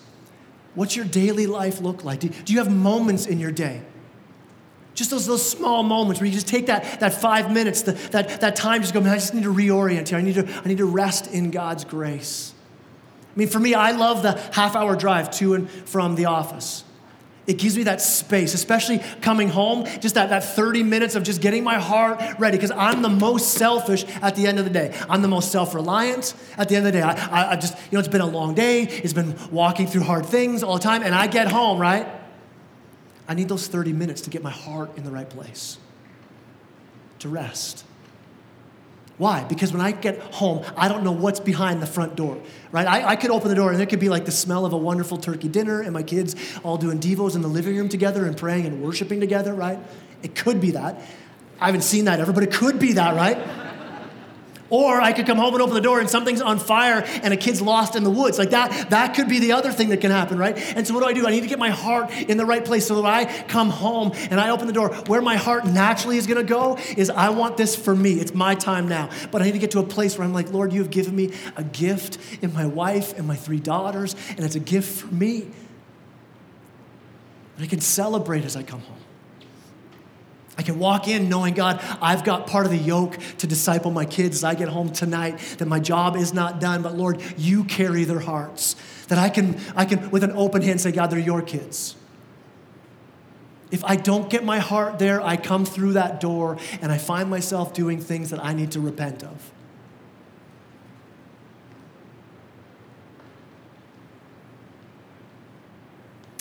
What's 0.75 0.97
your 0.97 1.05
daily 1.05 1.47
life 1.47 1.81
look 1.81 2.05
like? 2.05 2.21
Do, 2.21 2.29
do 2.29 2.53
you 2.53 2.61
have 2.61 2.75
moments 2.75 3.27
in 3.27 3.39
your 3.39 3.53
day? 3.53 3.83
Just 4.95 5.11
those, 5.11 5.27
those 5.27 5.49
small 5.49 5.83
moments 5.83 6.21
where 6.21 6.27
you 6.27 6.33
just 6.33 6.49
take 6.49 6.67
that, 6.67 7.01
that 7.01 7.15
five 7.15 7.51
minutes, 7.53 7.83
the, 7.83 7.93
that, 8.11 8.41
that 8.41 8.57
time, 8.57 8.83
just 8.83 8.95
go, 8.95 9.01
man, 9.01 9.13
I 9.13 9.17
just 9.17 9.35
need 9.35 9.45
to 9.45 9.53
reorient 9.53 10.09
here. 10.09 10.19
I 10.19 10.23
need 10.23 10.35
to, 10.35 10.47
I 10.47 10.69
need 10.69 10.79
to 10.79 10.85
rest 10.85 11.27
in 11.29 11.51
God's 11.51 11.85
grace. 11.85 12.55
I 13.35 13.39
mean, 13.39 13.49
for 13.49 13.61
me, 13.61 13.75
I 13.75 13.93
love 13.93 14.23
the 14.23 14.33
half 14.53 14.75
hour 14.75 14.97
drive 14.97 15.31
to 15.33 15.55
and 15.55 15.71
from 15.71 16.17
the 16.17 16.27
office. 16.27 16.85
It 17.51 17.59
gives 17.59 17.77
me 17.77 17.83
that 17.83 18.01
space, 18.01 18.55
especially 18.55 19.01
coming 19.23 19.49
home, 19.49 19.85
just 19.99 20.15
that, 20.15 20.29
that 20.29 20.45
30 20.45 20.85
minutes 20.85 21.17
of 21.17 21.25
just 21.25 21.41
getting 21.41 21.65
my 21.65 21.81
heart 21.81 22.23
ready, 22.39 22.57
because 22.57 22.71
I'm 22.71 23.03
the 23.03 23.09
most 23.09 23.55
selfish 23.55 24.05
at 24.23 24.37
the 24.37 24.47
end 24.47 24.61
of 24.61 24.65
the 24.65 24.71
day. 24.71 24.97
I'm 25.09 25.21
the 25.21 25.27
most 25.27 25.51
self 25.51 25.75
reliant 25.75 26.33
at 26.57 26.69
the 26.69 26.77
end 26.77 26.87
of 26.87 26.93
the 26.93 27.01
day. 27.01 27.03
I, 27.03 27.15
I, 27.15 27.51
I, 27.51 27.57
just, 27.57 27.75
you 27.75 27.97
know, 27.97 27.99
it's 27.99 28.07
been 28.07 28.21
a 28.21 28.27
long 28.27 28.55
day, 28.55 28.83
it's 28.83 29.13
been 29.13 29.37
walking 29.51 29.89
through 29.89 30.03
hard 30.03 30.27
things 30.27 30.63
all 30.63 30.75
the 30.75 30.83
time, 30.83 31.03
and 31.03 31.13
I 31.13 31.27
get 31.27 31.49
home, 31.49 31.81
right? 31.81 32.07
I 33.27 33.35
need 33.35 33.49
those 33.49 33.67
30 33.67 33.95
minutes 33.95 34.21
to 34.21 34.31
get 34.31 34.45
my 34.45 34.53
heart 34.53 34.97
in 34.97 35.03
the 35.03 35.11
right 35.11 35.29
place, 35.29 35.77
to 37.19 37.29
rest. 37.29 37.85
Why? 39.21 39.45
Because 39.45 39.71
when 39.71 39.83
I 39.83 39.93
get 39.93 40.19
home, 40.33 40.65
I 40.79 40.89
don't 40.89 41.05
know 41.05 41.13
what's 41.13 41.41
behind 41.41 41.83
the 41.83 41.87
front 41.87 42.17
door, 42.17 42.41
right? 42.73 42.87
I, 42.87 43.09
I, 43.11 43.17
could 43.17 43.31
open 43.31 43.51
the 43.51 43.55
door 43.55 43.71
and 43.71 43.79
there 43.79 43.87
could 43.87 44.01
be 44.01 44.09
like 44.09 44.25
the 44.25 44.33
smell 44.33 44.65
of 44.65 44.73
a 44.73 44.79
wonderful 44.79 45.19
turkey 45.19 45.47
dinner 45.47 45.83
and 45.83 45.93
my 45.93 46.03
kids 46.03 46.35
all 46.63 46.79
doing 46.79 46.99
Devos 46.99 47.35
in 47.35 47.43
the 47.43 47.49
living 47.49 47.77
room 47.77 47.91
together 47.91 48.25
and 48.25 48.35
praying 48.35 48.65
and 48.65 48.81
worshiping 48.83 49.21
together, 49.21 49.53
right? 49.53 49.79
It 50.23 50.35
could 50.35 50.59
be 50.59 50.71
that. 50.71 51.03
I 51.61 51.67
haven't 51.67 51.83
seen 51.83 52.07
that 52.07 52.19
ever, 52.19 52.33
but 52.33 52.45
it 52.45 52.51
could 52.51 52.79
be 52.79 52.95
that, 52.95 53.15
right? 53.15 53.37
Or 54.71 55.01
I 55.01 55.13
could 55.13 55.27
come 55.27 55.39
home 55.39 55.53
and 55.55 55.63
open 55.63 55.75
the 55.75 55.81
door 55.81 56.01
and 56.01 56.09
something's 56.09 56.41
on 56.41 56.59
fire 56.59 57.03
and 57.23 57.35
a 57.35 57.37
kid's 57.37 57.61
lost 57.61 57.97
in 57.97 58.05
the 58.05 58.11
woods. 58.11 58.39
Like 58.39 58.51
that, 58.51 58.91
that 58.91 59.15
could 59.15 59.29
be 59.29 59.41
the 59.41 59.53
other 59.53 59.73
thing 59.73 59.89
that 59.91 60.01
can 60.01 60.11
happen, 60.11 60.39
right? 60.39 60.57
And 60.77 60.87
so 60.87 60.95
what 60.95 61.01
do 61.01 61.07
I 61.07 61.13
do? 61.13 61.27
I 61.27 61.31
need 61.31 61.43
to 61.43 61.49
get 61.49 61.59
my 61.59 61.71
heart 61.71 62.11
in 62.13 62.37
the 62.37 62.47
right 62.47 62.65
place 62.65 62.87
so 62.87 63.03
that 63.03 63.05
I 63.05 63.43
come 63.45 63.71
home 63.71 64.13
and 64.31 64.41
I 64.41 64.51
open 64.51 64.67
the 64.67 64.73
door. 64.73 64.95
Where 65.07 65.21
my 65.21 65.37
heart 65.37 65.67
naturally 65.67 66.17
is 66.17 66.27
gonna 66.27 66.45
go 66.45 66.79
is 66.97 67.11
I 67.11 67.31
want 67.31 67.57
this 67.57 67.75
for 67.77 67.95
me. 67.95 68.21
It's 68.21 68.35
my 68.35 68.55
time 68.55 68.89
now. 68.89 69.11
But 69.31 69.43
I 69.43 69.47
need 69.47 69.53
to 69.53 69.59
get 69.59 69.73
to 69.73 69.81
a 69.81 69.87
place 69.87 70.17
where 70.17 70.27
I'm 70.27 70.33
like, 70.33 70.53
Lord, 70.53 70.73
you 70.73 70.81
have 70.81 70.91
given 70.91 71.15
me 71.15 71.33
a 71.57 71.65
gift 71.65 72.19
in 72.41 72.53
my 72.53 72.67
wife 72.67 73.17
and 73.19 73.27
my 73.27 73.37
three 73.37 73.61
daughters, 73.61 74.15
and 74.31 74.41
it's 74.41 74.55
a 74.55 74.61
gift 74.61 75.01
for 75.01 75.13
me. 75.15 75.49
And 77.57 77.65
I 77.65 77.67
can 77.67 77.81
celebrate 77.81 78.45
as 78.45 78.57
I 78.57 78.63
come 78.63 78.81
home. 78.81 78.97
I 80.61 80.63
can 80.63 80.79
walk 80.79 81.09
in 81.09 81.31
knowing, 81.31 81.55
God, 81.55 81.81
I've 82.03 82.23
got 82.23 82.47
part 82.47 82.67
of 82.67 82.71
the 82.71 82.77
yoke 82.77 83.17
to 83.39 83.47
disciple 83.47 83.91
my 83.91 84.05
kids 84.05 84.37
as 84.37 84.45
I 84.45 84.55
get 84.55 84.69
home 84.69 84.91
tonight, 84.91 85.39
that 85.57 85.65
my 85.65 85.81
job 85.81 86.17
is 86.17 86.35
not 86.35 86.61
done, 86.61 86.83
but 86.83 86.95
Lord, 86.95 87.23
you 87.39 87.65
carry 87.65 88.05
their 88.05 88.19
hearts. 88.19 88.77
That 89.09 89.17
I 89.17 89.31
can, 89.31 89.59
I 89.75 89.87
can 89.87 90.11
with 90.11 90.23
an 90.23 90.33
open 90.33 90.61
hand, 90.61 90.79
say, 90.79 90.93
God, 90.93 91.07
they're 91.07 91.19
your 91.19 91.41
kids. 91.41 91.97
If 93.71 93.83
I 93.85 93.97
don't 93.97 94.29
get 94.29 94.45
my 94.45 94.59
heart 94.59 94.99
there, 94.99 95.23
I 95.23 95.39
come 95.39 95.65
through 95.65 95.95
that 95.95 96.21
door 96.21 96.59
and 96.83 96.93
I 96.93 96.99
find 96.99 97.31
myself 97.31 97.73
doing 97.73 97.99
things 97.99 98.29
that 98.29 98.45
I 98.45 98.53
need 98.53 98.73
to 98.73 98.81
repent 98.81 99.25
of. 99.25 99.53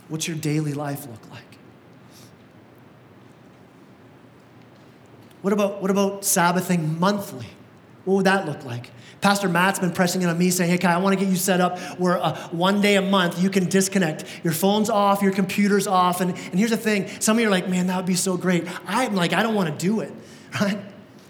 What's 0.09 0.27
your 0.27 0.35
daily 0.35 0.73
life 0.73 1.07
look 1.07 1.31
like? 1.31 1.48
What 5.41 5.53
about, 5.53 5.81
what 5.81 5.91
about 5.91 6.25
Sabbathing 6.25 6.99
monthly? 6.99 7.47
What 8.05 8.15
would 8.15 8.25
that 8.25 8.45
look 8.45 8.65
like? 8.65 8.91
Pastor 9.21 9.49
Matt's 9.49 9.79
been 9.79 9.91
pressing 9.91 10.21
in 10.21 10.29
on 10.29 10.37
me 10.37 10.49
saying, 10.49 10.71
hey, 10.71 10.77
Kai, 10.77 10.93
I 10.93 10.97
want 10.97 11.17
to 11.17 11.23
get 11.23 11.29
you 11.29 11.37
set 11.37 11.59
up 11.59 11.77
where 11.99 12.17
uh, 12.17 12.35
one 12.49 12.81
day 12.81 12.95
a 12.95 13.01
month 13.01 13.41
you 13.41 13.49
can 13.49 13.67
disconnect. 13.67 14.25
Your 14.43 14.53
phone's 14.53 14.89
off, 14.89 15.21
your 15.21 15.33
computer's 15.33 15.87
off. 15.87 16.21
And, 16.21 16.31
and 16.31 16.55
here's 16.57 16.71
the 16.71 16.77
thing 16.77 17.07
some 17.19 17.37
of 17.37 17.41
you 17.41 17.47
are 17.47 17.51
like, 17.51 17.67
man, 17.67 17.87
that 17.87 17.97
would 17.97 18.05
be 18.05 18.15
so 18.15 18.37
great. 18.37 18.65
I'm 18.87 19.15
like, 19.15 19.33
I 19.33 19.43
don't 19.43 19.55
want 19.55 19.77
to 19.77 19.85
do 19.85 19.99
it, 19.99 20.13
right? 20.61 20.79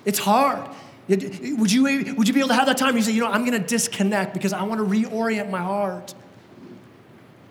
It's 0.05 0.20
hard. 0.20 0.70
Would 1.07 1.72
you, 1.72 2.14
would 2.16 2.28
you 2.28 2.34
be 2.36 2.39
able 2.39 2.49
to 2.49 2.55
have 2.55 2.68
that 2.68 2.78
time? 2.78 2.95
You 2.95 3.01
say, 3.01 3.14
you 3.14 3.22
know, 3.22 3.32
I'm 3.32 3.43
going 3.43 3.60
to 3.60 3.68
disconnect 3.68 4.36
because 4.36 4.53
I 4.53 4.62
want 4.64 4.80
to 4.80 4.86
reorient 4.86 5.49
my 5.49 5.60
heart. 5.60 6.14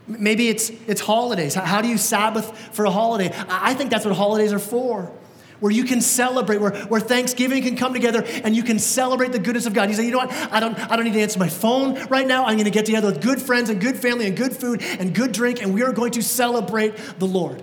Maybe 0.07 0.49
it's, 0.49 0.71
it's 0.87 1.01
holidays. 1.01 1.55
How 1.55 1.83
do 1.83 1.89
you 1.89 1.99
Sabbath 1.99 2.57
for 2.73 2.85
a 2.85 2.91
holiday? 2.91 3.35
I 3.49 3.75
think 3.75 3.91
that's 3.91 4.07
what 4.07 4.15
holidays 4.15 4.53
are 4.53 4.61
for 4.61 5.13
where 5.61 5.73
you 5.73 5.85
can 5.85 6.01
celebrate, 6.01 6.61
where, 6.61 6.77
where 6.87 7.01
Thanksgiving 7.01 7.63
can 7.63 7.77
come 7.77 7.93
together 7.93 8.25
and 8.45 8.55
you 8.55 8.63
can 8.63 8.79
celebrate 8.79 9.33
the 9.33 9.39
goodness 9.39 9.67
of 9.67 9.75
God. 9.75 9.89
You 9.89 9.97
say, 9.97 10.05
you 10.05 10.13
know 10.13 10.19
what? 10.19 10.33
I 10.53 10.61
don't, 10.61 10.79
I 10.91 10.97
don't 10.97 11.05
need 11.05 11.15
to 11.15 11.21
answer 11.21 11.39
my 11.39 11.49
phone 11.49 12.03
right 12.07 12.27
now. 12.27 12.45
I'm 12.45 12.55
going 12.55 12.65
to 12.65 12.71
get 12.71 12.87
together 12.87 13.09
with 13.09 13.21
good 13.21 13.41
friends 13.41 13.71
and 13.71 13.81
good 13.81 13.97
family 13.97 14.27
and 14.27 14.37
good 14.37 14.55
food 14.55 14.83
and 14.83 15.15
good 15.15 15.33
drink, 15.33 15.63
and 15.63 15.75
we 15.75 15.83
are 15.83 15.93
going 15.93 16.13
to 16.13 16.23
celebrate 16.23 16.97
the 17.19 17.27
Lord. 17.27 17.63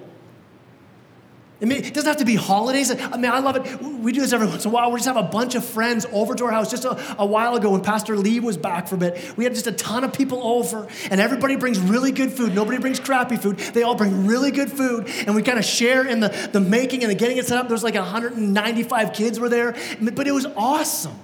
It 1.62 1.94
doesn't 1.94 2.08
have 2.08 2.18
to 2.18 2.26
be 2.26 2.36
holidays. 2.36 2.92
I 2.92 3.16
mean, 3.16 3.32
I 3.32 3.40
love 3.40 3.56
it. 3.56 3.82
We 3.82 4.12
do 4.12 4.20
this 4.20 4.34
every 4.34 4.48
once 4.48 4.66
in 4.66 4.72
a 4.72 4.74
while. 4.74 4.92
We 4.92 4.98
just 4.98 5.08
have 5.08 5.16
a 5.16 5.24
bunch 5.24 5.56
of 5.56 5.64
friends 5.64 6.06
over 6.12 6.36
to 6.36 6.46
our 6.46 6.52
house. 6.52 6.70
Just 6.70 6.84
a, 6.84 7.18
a, 7.18 7.26
while 7.26 7.56
ago, 7.56 7.72
when 7.72 7.82
Pastor 7.82 8.18
Lee 8.18 8.42
was 8.42 8.58
back 8.58 8.90
for 8.90 8.96
a 8.96 8.98
bit, 8.98 9.38
we 9.38 9.46
had 9.46 9.54
just 9.54 9.66
a 9.66 9.72
ton 9.72 10.04
of 10.04 10.12
people 10.12 10.44
over, 10.44 10.86
and 11.10 11.22
everybody 11.22 11.56
brings 11.56 11.80
really 11.80 12.12
good 12.12 12.34
food. 12.34 12.54
Nobody 12.54 12.78
brings 12.78 13.00
crappy 13.00 13.38
food. 13.38 13.58
They 13.58 13.84
all 13.84 13.96
bring 13.96 14.28
really 14.28 14.52
good 14.52 14.70
food, 14.70 15.08
and 15.26 15.34
we 15.34 15.44
kind 15.44 15.58
of 15.58 15.64
share 15.64 16.06
in 16.06 16.20
the, 16.20 16.50
the 16.52 16.60
making 16.60 17.04
and 17.04 17.12
the 17.12 17.16
getting 17.16 17.38
it 17.38 17.46
set 17.46 17.58
up. 17.58 17.70
There's 17.70 17.84
like 17.84 17.96
195 17.96 19.14
kids 19.14 19.40
were 19.40 19.50
there, 19.50 19.78
but 20.02 20.28
it 20.28 20.34
was 20.34 20.46
awesome. 20.58 21.18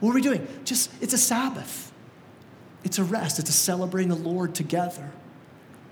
What 0.00 0.08
were 0.08 0.14
we 0.16 0.22
doing? 0.22 0.48
Just, 0.64 0.90
it's 1.00 1.14
a 1.14 1.18
Sabbath. 1.18 1.92
It's 2.82 2.98
a 2.98 3.04
rest. 3.04 3.38
It's 3.38 3.50
a 3.50 3.52
celebrating 3.52 4.08
the 4.08 4.16
Lord 4.16 4.54
together. 4.54 5.12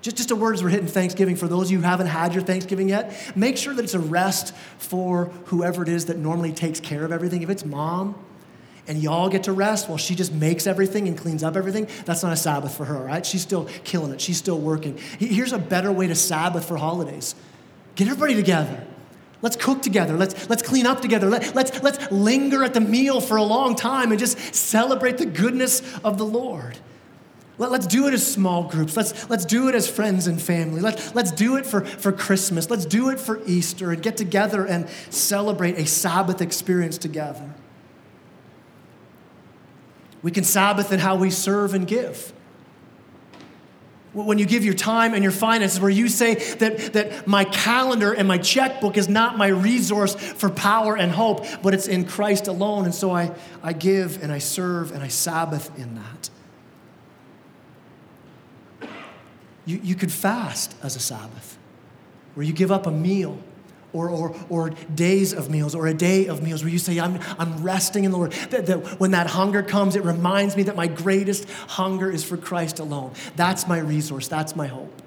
Just, 0.01 0.17
just 0.17 0.31
a 0.31 0.37
word 0.37 0.55
as 0.55 0.63
we're 0.63 0.69
hitting 0.69 0.87
Thanksgiving 0.87 1.35
for 1.35 1.49
those 1.49 1.67
of 1.67 1.73
you 1.73 1.79
who 1.79 1.85
haven't 1.85 2.07
had 2.07 2.33
your 2.33 2.43
Thanksgiving 2.43 2.89
yet. 2.89 3.37
Make 3.37 3.57
sure 3.57 3.75
that 3.75 3.83
it's 3.83 3.95
a 3.95 3.99
rest 3.99 4.55
for 4.79 5.27
whoever 5.47 5.83
it 5.83 5.89
is 5.89 6.07
that 6.07 6.19
normally 6.19 6.53
takes 6.53 6.79
care 6.79 7.05
of 7.05 7.11
everything. 7.11 7.43
If 7.43 7.51
it's 7.51 7.65
mom 7.65 8.15
and 8.87 9.03
y'all 9.03 9.29
get 9.29 9.45
to 9.45 9.53
rest 9.53 9.89
while 9.89 9.99
she 9.99 10.15
just 10.15 10.33
makes 10.33 10.67
everything 10.67 11.09
and 11.09 11.19
cleans 11.19 11.43
up 11.43 11.57
everything, 11.57 11.89
that's 12.05 12.23
not 12.23 12.33
a 12.33 12.37
Sabbath 12.37 12.77
for 12.77 12.85
her, 12.85 13.05
right? 13.05 13.27
She's 13.27 13.43
still 13.43 13.65
killing 13.83 14.13
it, 14.13 14.21
she's 14.21 14.39
still 14.39 14.59
working. 14.59 14.99
Here's 15.19 15.53
a 15.53 15.59
better 15.59 15.91
way 15.91 16.07
to 16.07 16.15
Sabbath 16.15 16.65
for 16.67 16.77
holidays 16.77 17.35
get 17.97 18.07
everybody 18.07 18.37
together. 18.37 18.85
Let's 19.43 19.57
cook 19.57 19.83
together. 19.83 20.17
Let's, 20.17 20.49
let's 20.49 20.63
clean 20.63 20.87
up 20.87 21.01
together. 21.01 21.29
Let, 21.29 21.55
let's, 21.55 21.83
let's 21.83 22.11
linger 22.11 22.65
at 22.65 22.75
the 22.75 22.81
meal 22.81 23.21
for 23.21 23.37
a 23.37 23.43
long 23.43 23.77
time 23.77 24.11
and 24.11 24.19
just 24.19 24.55
celebrate 24.55 25.19
the 25.19 25.27
goodness 25.27 25.81
of 26.05 26.19
the 26.19 26.25
Lord. 26.25 26.77
Let, 27.59 27.73
us 27.73 27.87
do 27.89 28.07
it 28.07 28.15
as 28.15 28.25
small 28.25 28.65
groups. 28.65 28.97
Let's, 28.97 29.29
let's 29.29 29.45
do 29.45 29.69
it 29.69 29.75
as 29.75 29.91
friends 29.91 30.29
and 30.29 30.41
family. 30.41 30.81
Let, 30.81 31.13
let's 31.17 31.33
do 31.33 31.57
it 31.57 31.67
for, 31.67 31.85
for 31.85 32.13
Christmas. 32.13 32.71
Let's 32.71 32.87
do 32.87 33.11
it 33.11 33.19
for 33.19 33.43
Easter 33.47 33.91
and 33.91 34.01
get 34.01 34.17
together 34.17 34.65
and 34.65 34.89
celebrate 35.11 35.77
a 35.77 35.85
Sabbath 35.85 36.41
experience 36.41 36.99
together. 36.99 37.53
We 40.23 40.31
can 40.31 40.45
Sabbath 40.45 40.93
in 40.93 41.01
how 41.01 41.17
we 41.17 41.31
serve 41.31 41.75
and 41.75 41.87
give. 41.87 42.33
When 44.13 44.39
you 44.39 44.47
give 44.47 44.65
your 44.65 44.75
time 44.75 45.13
and 45.13 45.23
your 45.23 45.33
finances, 45.33 45.81
where 45.81 45.91
you 45.91 46.09
say 46.09 46.37
that, 46.57 46.93
that 46.95 47.27
my 47.27 47.45
calendar 47.45 48.13
and 48.13 48.27
my 48.27 48.39
checkbook 48.39 48.97
is 48.97 49.09
not 49.09 49.37
my 49.37 49.49
resource 49.49 50.15
for 50.15 50.49
power 50.49 50.97
and 50.97 51.13
hope, 51.13 51.45
but 51.63 51.75
it's 51.75 51.89
in 51.89 52.05
Christ 52.05 52.47
alone. 52.47 52.85
And 52.85 52.95
so 52.95 53.11
I, 53.11 53.33
I 53.63 53.73
give 53.73 54.23
and 54.23 54.33
I 54.33 54.39
serve 54.39 54.93
and 54.93 55.03
I 55.03 55.09
Sabbath 55.09 55.77
in 55.79 55.97
that. 55.97 56.31
You, 59.69 59.79
you 59.85 59.95
could 59.95 60.11
fast 60.11 60.75
as 60.83 60.97
a 60.97 60.99
Sabbath, 60.99 61.59
where 62.33 62.47
you 62.47 62.55
give 62.55 62.73
up 62.73 62.87
a 62.87 62.91
meal 62.91 63.39
or, 63.93 64.09
or, 64.09 64.35
or 64.49 64.71
days 64.71 65.35
of 65.35 65.51
meals 65.51 65.75
or 65.75 65.87
a 65.87 65.93
day 65.93 66.27
of 66.27 66.43
meals 66.43 66.63
where 66.63 66.73
you 66.73 66.79
say, 66.79 66.99
I'm, 66.99 67.21
I'm 67.39 67.63
resting 67.63 68.05
in 68.05 68.11
the 68.11 68.17
Lord. 68.17 68.33
That, 68.33 68.65
that 68.65 68.99
when 68.99 69.11
that 69.11 69.27
hunger 69.27 69.63
comes, 69.63 69.95
it 69.95 70.05
reminds 70.05 70.57
me 70.57 70.63
that 70.63 70.75
my 70.75 70.87
greatest 70.87 71.47
hunger 71.51 72.11
is 72.11 72.25
for 72.25 72.39
Christ 72.39 72.79
alone. 72.79 73.13
That's 73.37 73.69
my 73.69 73.79
resource, 73.79 74.27
that's 74.27 74.57
my 74.57 74.69
hope. 74.69 75.03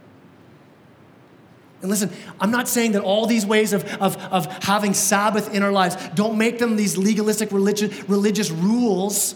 And 1.81 1.89
listen, 1.89 2.11
I'm 2.39 2.51
not 2.51 2.67
saying 2.67 2.91
that 2.91 3.01
all 3.01 3.25
these 3.25 3.47
ways 3.47 3.73
of, 3.73 3.83
of, 3.95 4.15
of 4.31 4.45
having 4.63 4.93
Sabbath 4.93 5.51
in 5.55 5.63
our 5.63 5.71
lives, 5.71 5.97
don't 6.13 6.37
make 6.37 6.59
them 6.59 6.75
these 6.75 6.99
legalistic 6.99 7.51
religious, 7.51 8.07
religious 8.07 8.51
rules. 8.51 9.33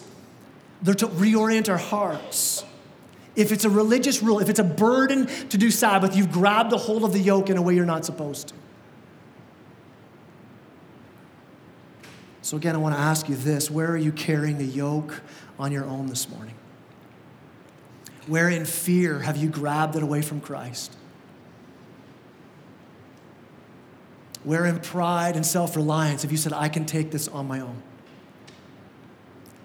They're 0.84 0.94
to 0.94 1.08
reorient 1.08 1.68
our 1.68 1.80
hearts. 1.80 2.64
If 3.36 3.52
it's 3.52 3.66
a 3.66 3.70
religious 3.70 4.24
rule, 4.24 4.40
if 4.40 4.50
it's 4.50 4.60
a 4.60 4.64
burden 4.64 5.28
to 5.50 5.58
do 5.58 5.70
Sabbath, 5.70 6.16
you've 6.16 6.32
grabbed 6.32 6.72
a 6.74 6.78
hold 6.78 7.04
of 7.04 7.14
the 7.14 7.20
yoke 7.20 7.50
in 7.50 7.58
a 7.58 7.62
way 7.62 7.76
you're 7.76 7.86
not 7.86 8.06
supposed 8.06 8.50
to. 8.50 8.54
So, 12.42 12.58
again, 12.58 12.76
I 12.76 12.78
want 12.78 12.96
to 12.96 13.02
ask 13.02 13.28
you 13.28 13.36
this 13.36 13.72
where 13.72 13.92
are 13.92 13.98
you 13.98 14.12
carrying 14.12 14.58
the 14.58 14.66
yoke 14.66 15.22
on 15.58 15.72
your 15.72 15.86
own 15.86 16.08
this 16.08 16.30
morning? 16.30 16.54
Where 18.28 18.50
in 18.50 18.66
fear 18.66 19.20
have 19.20 19.38
you 19.38 19.50
grabbed 19.50 19.96
it 19.96 20.04
away 20.04 20.22
from 20.22 20.42
Christ? 20.42 20.96
Where 24.44 24.66
in 24.66 24.80
pride 24.80 25.36
and 25.36 25.44
self 25.46 25.76
reliance 25.76 26.22
have 26.22 26.32
you 26.32 26.38
said, 26.38 26.54
I 26.54 26.70
can 26.70 26.86
take 26.86 27.12
this 27.12 27.28
on 27.28 27.48
my 27.48 27.60
own? 27.60 27.82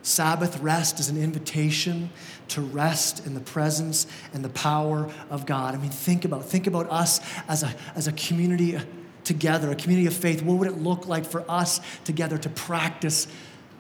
Sabbath 0.03 0.59
rest 0.61 0.99
is 0.99 1.11
an 1.11 1.23
invitation 1.23 2.11
to 2.51 2.61
rest 2.61 3.27
in 3.27 3.35
the 3.35 3.41
presence 3.41 4.07
and 4.33 4.45
the 4.45 4.51
power 4.51 5.11
of 5.31 5.47
God. 5.47 5.75
I 5.75 5.79
mean, 5.79 5.91
think 5.91 6.25
about 6.25 6.45
think 6.45 6.67
about 6.67 6.91
us 6.91 7.21
as 7.49 7.63
a, 7.63 7.75
as 7.95 8.07
a 8.07 8.13
community 8.13 8.79
together, 9.25 9.71
a 9.71 9.75
community 9.75 10.07
of 10.07 10.15
faith. 10.15 10.43
What 10.43 10.59
would 10.59 10.69
it 10.69 10.79
look 10.79 11.07
like 11.07 11.25
for 11.25 11.45
us 11.49 11.81
together 12.05 12.39
to 12.39 12.49
practice 12.49 13.27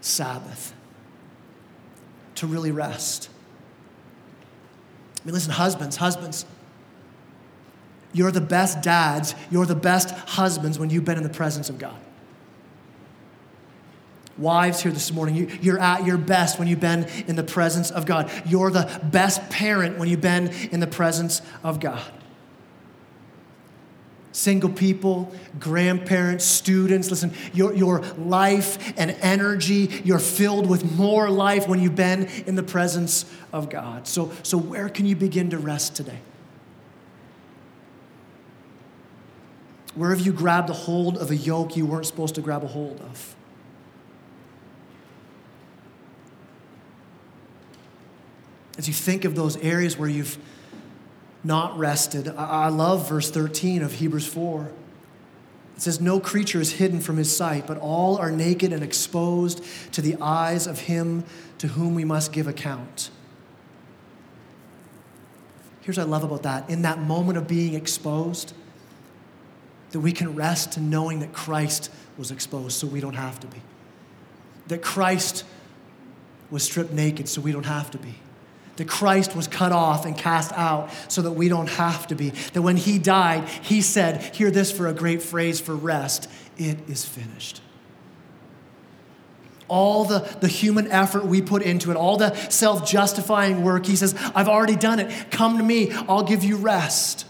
Sabbath? 0.01 0.75
To 2.37 2.47
really 2.47 2.71
rest. 2.71 3.29
I 5.21 5.27
mean, 5.27 5.35
listen, 5.35 5.53
husbands, 5.53 5.97
husbands, 5.97 6.47
you're 8.13 8.33
the 8.33 8.41
best 8.41 8.81
dads, 8.81 9.35
you're 9.51 9.67
the 9.67 9.75
best 9.75 10.11
husbands 10.11 10.79
when 10.79 10.91
you've 10.91 11.05
been 11.05 11.19
in 11.19 11.23
the 11.23 11.29
presence 11.29 11.69
of 11.69 11.79
God. 11.79 11.99
Wives 14.41 14.81
here 14.81 14.91
this 14.91 15.13
morning, 15.13 15.51
you, 15.61 15.75
are 15.75 15.79
at 15.79 16.07
your 16.07 16.17
best 16.17 16.59
when 16.59 16.67
you've 16.67 16.81
been 16.81 17.05
in 17.27 17.37
the 17.37 17.43
presence 17.43 17.91
of 17.91 18.07
God. 18.07 18.31
You're 18.47 18.71
the 18.71 19.01
best 19.05 19.51
parent 19.51 19.99
when 19.99 20.09
you've 20.09 20.23
been 20.23 20.49
in 20.73 20.81
the 20.81 20.87
presence 20.87 21.43
of 21.63 21.79
God. 21.79 22.03
Single 24.33 24.71
people, 24.71 25.31
grandparents, 25.59 26.47
students, 26.47 27.11
listen, 27.11 27.35
your, 27.53 27.75
your 27.75 28.01
life 28.17 28.95
and 28.97 29.11
energy, 29.21 30.01
you're 30.05 30.19
filled 30.19 30.71
with 30.71 30.91
more 30.97 31.29
life 31.29 31.69
when 31.69 31.79
you've 31.79 31.97
been 31.97 32.25
in 32.47 32.55
the 32.55 32.63
presence 32.63 33.31
of 33.53 33.69
God. 33.69 34.09
So, 34.09 34.33
so 34.43 34.57
where 34.57 34.89
can 34.89 35.05
you 35.05 35.17
begin 35.17 35.51
to 35.51 35.59
rest 35.59 35.97
today? 35.97 36.21
Where 39.95 40.11
have 40.11 40.25
you 40.25 40.33
grabbed 40.33 40.71
a 40.71 40.75
hold 40.75 41.19
of 41.19 41.31
a 41.31 41.37
yoke 41.37 41.77
you 41.77 41.85
weren't 41.85 42.07
supposed 42.07 42.37
to 42.37 42.41
grab 42.41 42.65
a 42.65 42.69
hold 42.69 43.03
of? 43.03 43.37
As 48.79 48.89
you 48.89 48.95
think 48.95 49.25
of 49.25 49.35
those 49.35 49.57
areas 49.59 49.99
where 49.99 50.09
you've 50.09 50.39
not 51.43 51.79
rested, 51.79 52.29
I, 52.29 52.69
love 52.69 53.09
verse 53.09 53.31
13 53.31 53.83
of 53.83 53.95
Hebrews 53.95 54.27
4. 54.27 54.71
It 55.77 55.83
says, 55.83 56.01
No 56.01 56.21
creature 56.21 56.61
is 56.61 56.73
hidden 56.73 57.01
from 57.01 57.17
his 57.17 57.35
sight, 57.35 57.67
but 57.67 57.79
all 57.79 58.17
are 58.19 58.31
naked 58.31 58.73
and 58.73 58.83
exposed 58.83 59.65
to 59.93 60.03
the 60.03 60.17
eyes 60.21 60.67
of 60.67 60.81
him 60.81 61.25
to 61.59 61.69
whom 61.69 61.95
we 61.95 62.05
must 62.05 62.33
give 62.33 62.47
account. 62.47 63.11
Here's 65.81 65.97
what 65.97 66.07
I 66.07 66.11
love 66.11 66.25
about 66.25 66.43
that. 66.43 66.69
In 66.69 66.83
that 66.83 67.01
moment 67.01 67.39
of 67.39 67.49
being 67.49 67.75
exposed, 67.75 68.53
that 69.91 70.01
we 70.01 70.13
can 70.13 70.35
rest 70.35 70.77
in 70.77 70.91
knowing 70.91 71.21
that 71.21 71.33
Christ 71.33 71.91
was 72.17 72.31
exposed 72.31 72.79
so 72.79 72.87
we 72.87 73.01
don't 73.01 73.15
have 73.15 73.41
to 73.41 73.47
be. 73.47 73.61
That 74.69 74.83
Christ 74.83 75.45
was 76.51 76.63
stripped 76.63 76.93
naked 76.93 77.29
so 77.29 77.41
we 77.41 77.53
don't 77.53 77.67
have 77.67 77.91
to 77.93 77.99
be. 77.99 78.15
That 78.81 78.89
Christ 78.89 79.37
was 79.37 79.47
cut 79.47 79.73
off 79.73 80.07
and 80.07 80.17
cast 80.17 80.53
out 80.53 80.89
so 81.09 81.21
that 81.21 81.33
we 81.33 81.51
don't 81.51 81.69
have 81.69 82.07
to 82.07 82.15
be. 82.15 82.31
That 82.55 82.63
when 82.63 82.79
he 82.79 82.99
died, 82.99 83.47
he 83.47 83.83
said, 83.83 84.35
Hear 84.35 84.51
this 84.51 84.73
for 84.73 84.89
a 84.89 84.95
great 84.95 85.21
phrase 85.21 85.61
for 85.61 85.77
rest 85.77 86.31
it 86.57 86.79
is 86.89 87.05
finished 87.05 87.61
all 89.69 90.05
the, 90.05 90.19
the 90.41 90.49
human 90.49 90.91
effort 90.91 91.25
we 91.25 91.41
put 91.41 91.63
into 91.63 91.91
it, 91.91 91.97
all 91.97 92.17
the 92.17 92.35
self 92.51 92.91
justifying 92.91 93.63
work. 93.63 93.87
He 93.87 93.95
says, 93.95 94.15
I've 94.35 94.49
already 94.49 94.75
done 94.75 94.99
it. 94.99 95.31
Come 95.31 95.59
to 95.59 95.63
me, 95.63 95.93
I'll 95.93 96.25
give 96.25 96.43
you 96.43 96.57
rest. 96.57 97.25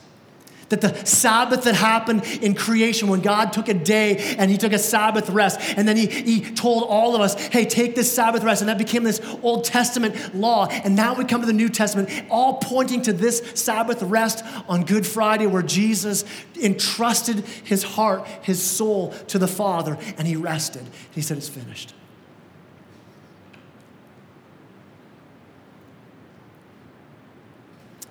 That 0.71 0.81
the 0.81 1.05
Sabbath 1.05 1.65
that 1.65 1.75
happened 1.75 2.25
in 2.41 2.55
creation 2.55 3.09
when 3.09 3.21
God 3.21 3.53
took 3.53 3.69
a 3.69 3.75
day 3.75 4.17
and 4.39 4.51
He 4.51 4.57
took 4.57 4.73
a 4.73 4.79
Sabbath 4.79 5.29
rest, 5.31 5.61
and 5.77 5.87
then 5.87 5.97
He, 5.97 6.07
he 6.07 6.41
told 6.41 6.85
all 6.85 7.15
of 7.15 7.21
us, 7.21 7.35
hey, 7.49 7.65
take 7.65 7.95
this 7.95 8.13
Sabbath 8.13 8.43
rest, 8.43 8.63
and 8.63 8.69
that 8.69 8.79
became 8.79 9.05
this 9.05 9.21
Old 9.43 9.65
Testament 9.65 10.35
law. 10.35 10.67
And 10.67 10.97
now 10.97 11.15
we 11.15 11.25
come 11.25 11.41
to 11.41 11.47
the 11.47 11.53
New 11.53 11.69
Testament, 11.69 12.09
all 12.31 12.55
pointing 12.55 13.03
to 13.03 13.13
this 13.13 13.43
Sabbath 13.55 14.03
rest 14.03 14.45
on 14.69 14.85
Good 14.85 15.07
Friday 15.07 15.47
where 15.47 15.63
Jesus 15.63 16.25
entrusted 16.61 17.41
His 17.65 17.83
heart, 17.83 18.27
His 18.43 18.63
soul 18.63 19.11
to 19.29 19.39
the 19.39 19.49
Father, 19.49 19.99
and 20.19 20.27
He 20.27 20.37
rested. 20.37 20.83
He 21.11 21.21
said, 21.21 21.37
It's 21.37 21.49
finished. 21.49 21.95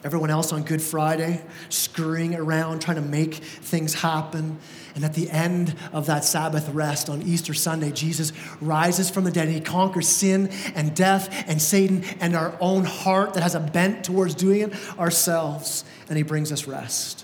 Everyone 0.10 0.32
else 0.32 0.52
on 0.52 0.64
Good 0.64 0.82
Friday, 0.82 1.40
scurrying 1.70 2.34
around, 2.34 2.82
trying 2.82 2.96
to 2.96 3.08
make 3.08 3.36
things 3.36 3.94
happen. 3.94 4.58
And 4.96 5.06
at 5.06 5.14
the 5.14 5.30
end 5.30 5.76
of 5.94 6.08
that 6.08 6.26
Sabbath 6.26 6.68
rest 6.70 7.12
on 7.12 7.22
Easter 7.22 7.54
Sunday, 7.54 7.92
Jesus 7.92 8.34
rises 8.60 9.12
from 9.12 9.24
the 9.24 9.30
dead 9.30 9.50
he 9.50 9.62
conquers 9.62 10.08
sin 10.08 10.50
and 10.74 10.96
death 10.96 11.32
and 11.48 11.62
Satan 11.62 12.04
and 12.20 12.36
our 12.36 12.58
own 12.60 12.86
heart 12.86 13.36
that 13.36 13.44
has 13.44 13.54
a 13.54 13.60
bent 13.60 14.04
towards 14.04 14.34
doing 14.34 14.62
it 14.62 14.74
ourselves. 14.98 15.86
And 16.08 16.18
he 16.18 16.24
brings 16.24 16.52
us 16.52 16.66
rest. 16.66 17.24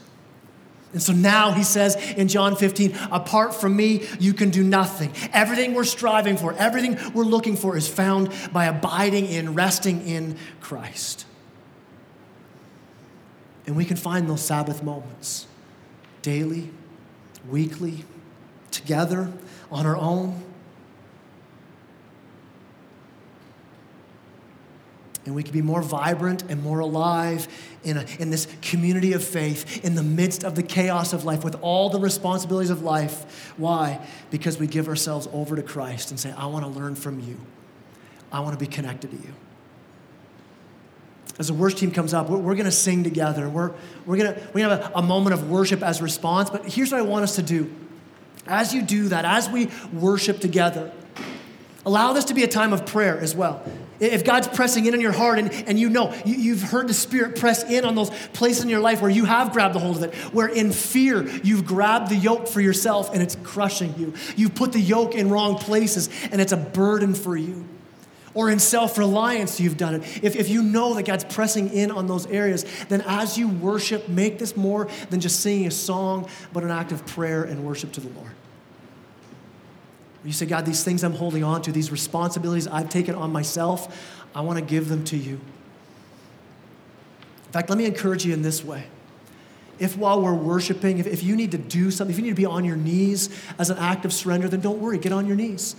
And 0.94 1.02
so 1.02 1.12
now 1.12 1.54
he 1.54 1.64
says 1.64 1.96
in 2.12 2.28
John 2.28 2.56
15, 2.56 2.96
apart 3.10 3.56
from 3.56 3.76
me, 3.76 4.06
you 4.20 4.36
can 4.36 4.52
do 4.52 4.64
nothing. 4.64 5.12
Everything 5.34 5.74
we're 5.74 5.86
striving 5.86 6.38
for, 6.38 6.54
everything 6.54 7.00
we're 7.16 7.24
looking 7.24 7.56
for 7.56 7.76
is 7.76 7.88
found 7.88 8.32
by 8.54 8.66
abiding 8.66 9.26
in, 9.26 9.56
resting 9.56 10.08
in 10.08 10.38
Christ. 10.62 11.26
And 13.68 13.76
we 13.76 13.86
can 13.86 13.98
find 13.98 14.30
those 14.30 14.42
Sabbath 14.42 14.84
moments 14.84 15.48
daily, 16.22 16.72
weekly, 17.50 18.06
together, 18.72 19.32
on 19.72 19.86
our 19.86 19.98
own. 19.98 20.44
And 25.26 25.34
we 25.34 25.42
can 25.42 25.54
be 25.54 25.64
more 25.64 25.82
vibrant 25.82 26.44
and 26.50 26.62
more 26.62 26.80
alive 26.80 27.48
in, 27.84 27.98
a, 27.98 28.06
in 28.20 28.30
this 28.30 28.48
community 28.62 29.14
of 29.14 29.24
faith 29.24 29.84
in 29.84 29.96
the 29.96 30.04
midst 30.04 30.44
of 30.44 30.54
the 30.54 30.62
chaos 30.62 31.14
of 31.14 31.26
life 31.26 31.44
with 31.44 31.56
all 31.62 31.90
the 31.90 32.00
responsibilities 32.00 32.70
of 32.70 32.84
life. 32.84 33.54
Why? 33.58 34.06
Because 34.30 34.60
we 34.60 34.68
give 34.68 34.88
ourselves 34.88 35.28
over 35.34 35.56
to 35.56 35.64
Christ 35.64 36.12
and 36.12 36.20
say, 36.20 36.32
I 36.38 36.46
want 36.46 36.64
to 36.64 36.72
learn 36.72 36.94
from 36.94 37.20
you, 37.20 37.40
I 38.32 38.42
want 38.42 38.54
to 38.54 38.64
be 38.64 38.70
connected 38.72 39.10
to 39.12 39.18
you 39.18 39.34
as 41.38 41.48
the 41.48 41.54
worship 41.54 41.80
team 41.80 41.92
comes 41.92 42.14
up, 42.14 42.30
we're, 42.30 42.38
we're 42.38 42.56
going 42.56 42.66
to 42.66 42.72
sing 42.72 43.04
together. 43.04 43.50
We're, 43.50 43.72
we're 44.06 44.18
going 44.18 44.36
we're 44.54 44.62
gonna 44.62 44.78
have 44.78 44.92
a, 44.96 45.00
a 45.00 45.02
moment 45.02 45.34
of 45.34 45.50
worship 45.50 45.84
as 45.84 46.02
response. 46.02 46.50
But 46.50 46.66
here's 46.66 46.92
what 46.92 47.00
I 47.00 47.04
want 47.04 47.24
us 47.24 47.36
to 47.36 47.44
do. 47.44 47.74
As 48.48 48.74
you 48.74 48.82
do 48.82 49.10
that, 49.10 49.26
as 49.26 49.50
we 49.50 49.70
worship 49.92 50.40
together, 50.40 50.92
allow 51.86 52.14
this 52.14 52.26
to 52.26 52.34
be 52.34 52.44
a 52.44 52.48
time 52.48 52.74
of 52.74 52.86
prayer 52.86 53.20
as 53.20 53.36
well. 53.36 53.64
If 54.00 54.24
God's 54.24 54.48
pressing 54.48 54.86
in 54.86 54.94
on 54.94 55.02
your 55.02 55.14
heart 55.14 55.40
and, 55.40 55.52
and 55.52 55.80
you 55.80 55.90
know, 55.90 56.14
you, 56.26 56.54
have 56.56 56.70
heard 56.70 56.88
the 56.88 56.94
Spirit 56.94 57.38
press 57.38 57.64
in 57.64 57.86
on 57.86 57.96
those 57.96 58.12
places 58.34 58.64
in 58.64 58.70
your 58.70 58.82
life 58.82 59.02
where 59.02 59.10
you 59.10 59.26
have 59.26 59.52
grabbed 59.52 59.74
the 59.74 59.80
hold 59.80 59.98
of 59.98 60.04
it, 60.04 60.14
where 60.34 60.48
in 60.48 60.72
fear 60.72 61.26
you've 61.44 61.66
grabbed 61.66 62.10
the 62.10 62.16
yoke 62.16 62.48
for 62.48 62.62
yourself 62.62 63.14
and 63.14 63.22
it's 63.22 63.38
crushing 63.44 63.96
you. 63.98 64.14
You've 64.36 64.54
put 64.54 64.74
the 64.74 64.82
yoke 64.82 65.16
in 65.16 65.30
wrong 65.30 65.56
places 65.58 66.10
and 66.32 66.42
it's 66.42 66.52
a 66.52 66.58
burden 66.58 67.14
for 67.14 67.38
you 67.38 67.66
or 68.36 68.52
in 68.52 68.60
self 68.60 69.00
reliance 69.00 69.60
you've 69.60 69.78
done 69.78 69.96
it, 69.96 70.24
if, 70.24 70.36
if 70.36 70.50
you 70.50 70.62
know 70.62 70.94
that 70.94 71.04
God's 71.04 71.24
pressing 71.24 71.72
in 71.72 71.90
on 71.90 72.06
those 72.06 72.28
areas, 72.28 72.66
then 72.90 73.02
as 73.08 73.38
you 73.38 73.48
worship, 73.48 74.08
make 74.08 74.38
this 74.38 74.56
more 74.56 74.88
than 75.10 75.20
just 75.20 75.40
singing 75.40 75.66
a 75.66 75.72
song, 75.72 76.30
but 76.54 76.64
an 76.64 76.70
act 76.70 76.92
of 76.92 77.04
prayer 77.08 77.44
and 77.44 77.66
worship 77.66 77.92
to 77.94 78.02
the 78.02 78.10
Lord. 78.10 78.34
You 80.24 80.34
say, 80.34 80.46
God, 80.46 80.66
these 80.66 80.84
things 80.84 81.04
I'm 81.04 81.14
holding 81.14 81.44
on 81.44 81.62
to, 81.64 81.72
these 81.72 81.92
responsibilities 81.92 82.68
I've 82.68 82.90
taken 82.90 83.16
on 83.16 83.32
myself, 83.32 84.24
I 84.34 84.42
want 84.42 84.60
to 84.60 84.66
give 84.66 84.90
them 84.90 85.04
to 85.06 85.18
you. 85.18 85.40
In 87.46 87.52
fact, 87.52 87.70
let 87.70 87.78
me 87.78 87.86
encourage 87.86 88.26
you 88.26 88.34
in 88.34 88.42
this 88.42 88.64
way. 88.64 88.88
If 89.78 89.98
while 89.98 90.22
we're 90.22 90.34
worshiping, 90.34 90.98
if, 91.00 91.08
if 91.08 91.22
you 91.24 91.36
need 91.36 91.52
to 91.52 91.58
do 91.58 91.92
something, 91.92 92.14
if 92.14 92.18
you 92.18 92.24
need 92.24 92.32
to 92.32 92.36
be 92.36 92.46
on 92.46 92.66
your 92.66 92.76
knees 92.76 93.30
as 93.60 93.70
an 93.70 93.78
act 93.78 94.04
of 94.04 94.12
surrender, 94.12 94.50
then 94.50 94.62
don't 94.62 94.80
worry, 94.80 94.98
get 94.98 95.12
on 95.12 95.28
your 95.28 95.36
knees. 95.36 95.76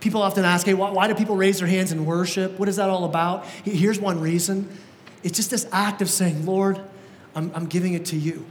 People 0.00 0.22
often 0.22 0.44
ask, 0.44 0.66
hey, 0.66 0.74
why, 0.74 0.90
why 0.90 1.08
do 1.08 1.14
people 1.14 1.36
raise 1.36 1.58
their 1.58 1.68
hands 1.68 1.92
in 1.92 2.06
worship? 2.06 2.58
What 2.58 2.68
is 2.68 2.76
that 2.76 2.88
all 2.88 3.04
about? 3.04 3.44
Here's 3.64 4.00
one 4.00 4.20
reason 4.20 4.68
it's 5.22 5.36
just 5.36 5.50
this 5.50 5.68
act 5.70 6.00
of 6.00 6.08
saying, 6.08 6.46
Lord, 6.46 6.80
I'm, 7.34 7.52
I'm 7.54 7.66
giving 7.66 7.92
it 7.92 8.06
to 8.06 8.16
you. 8.16 8.46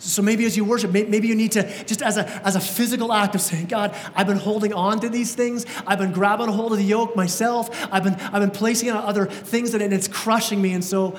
So 0.00 0.22
maybe 0.22 0.44
as 0.44 0.56
you 0.56 0.64
worship, 0.64 0.92
maybe 0.92 1.26
you 1.26 1.34
need 1.34 1.52
to, 1.52 1.84
just 1.84 2.02
as 2.02 2.16
a, 2.16 2.28
as 2.46 2.54
a 2.54 2.60
physical 2.60 3.12
act 3.12 3.34
of 3.34 3.40
saying, 3.40 3.66
God, 3.66 3.96
I've 4.14 4.28
been 4.28 4.36
holding 4.36 4.72
on 4.72 5.00
to 5.00 5.08
these 5.08 5.34
things. 5.34 5.66
I've 5.86 5.98
been 5.98 6.12
grabbing 6.12 6.48
a 6.48 6.52
hold 6.52 6.72
of 6.72 6.78
the 6.78 6.84
yoke 6.84 7.16
myself. 7.16 7.68
I've 7.92 8.04
been, 8.04 8.14
I've 8.14 8.40
been 8.40 8.52
placing 8.52 8.90
on 8.90 9.04
other 9.04 9.26
things 9.26 9.74
and 9.74 9.92
it's 9.92 10.06
crushing 10.06 10.62
me. 10.62 10.72
And 10.72 10.84
so, 10.84 11.18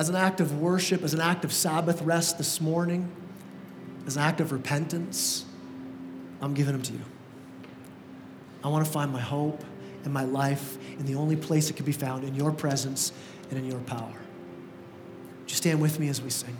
as 0.00 0.08
an 0.08 0.16
act 0.16 0.40
of 0.40 0.60
worship, 0.60 1.02
as 1.02 1.14
an 1.14 1.20
act 1.20 1.44
of 1.44 1.52
Sabbath 1.52 2.02
rest 2.02 2.38
this 2.38 2.60
morning, 2.60 3.10
as 4.06 4.16
an 4.16 4.22
act 4.22 4.40
of 4.40 4.52
repentance, 4.52 5.44
I'm 6.40 6.54
giving 6.54 6.72
them 6.72 6.82
to 6.82 6.92
you. 6.92 7.02
I 8.62 8.68
want 8.68 8.84
to 8.84 8.90
find 8.90 9.12
my 9.12 9.20
hope 9.20 9.62
and 10.04 10.12
my 10.12 10.24
life 10.24 10.78
in 10.98 11.06
the 11.06 11.14
only 11.14 11.36
place 11.36 11.70
it 11.70 11.76
can 11.76 11.84
be 11.84 11.92
found 11.92 12.24
in 12.24 12.34
your 12.34 12.52
presence 12.52 13.12
and 13.50 13.58
in 13.58 13.66
your 13.66 13.80
power. 13.80 14.14
Just 15.46 15.62
stand 15.62 15.80
with 15.80 15.98
me 15.98 16.08
as 16.08 16.20
we 16.20 16.30
sing. 16.30 16.56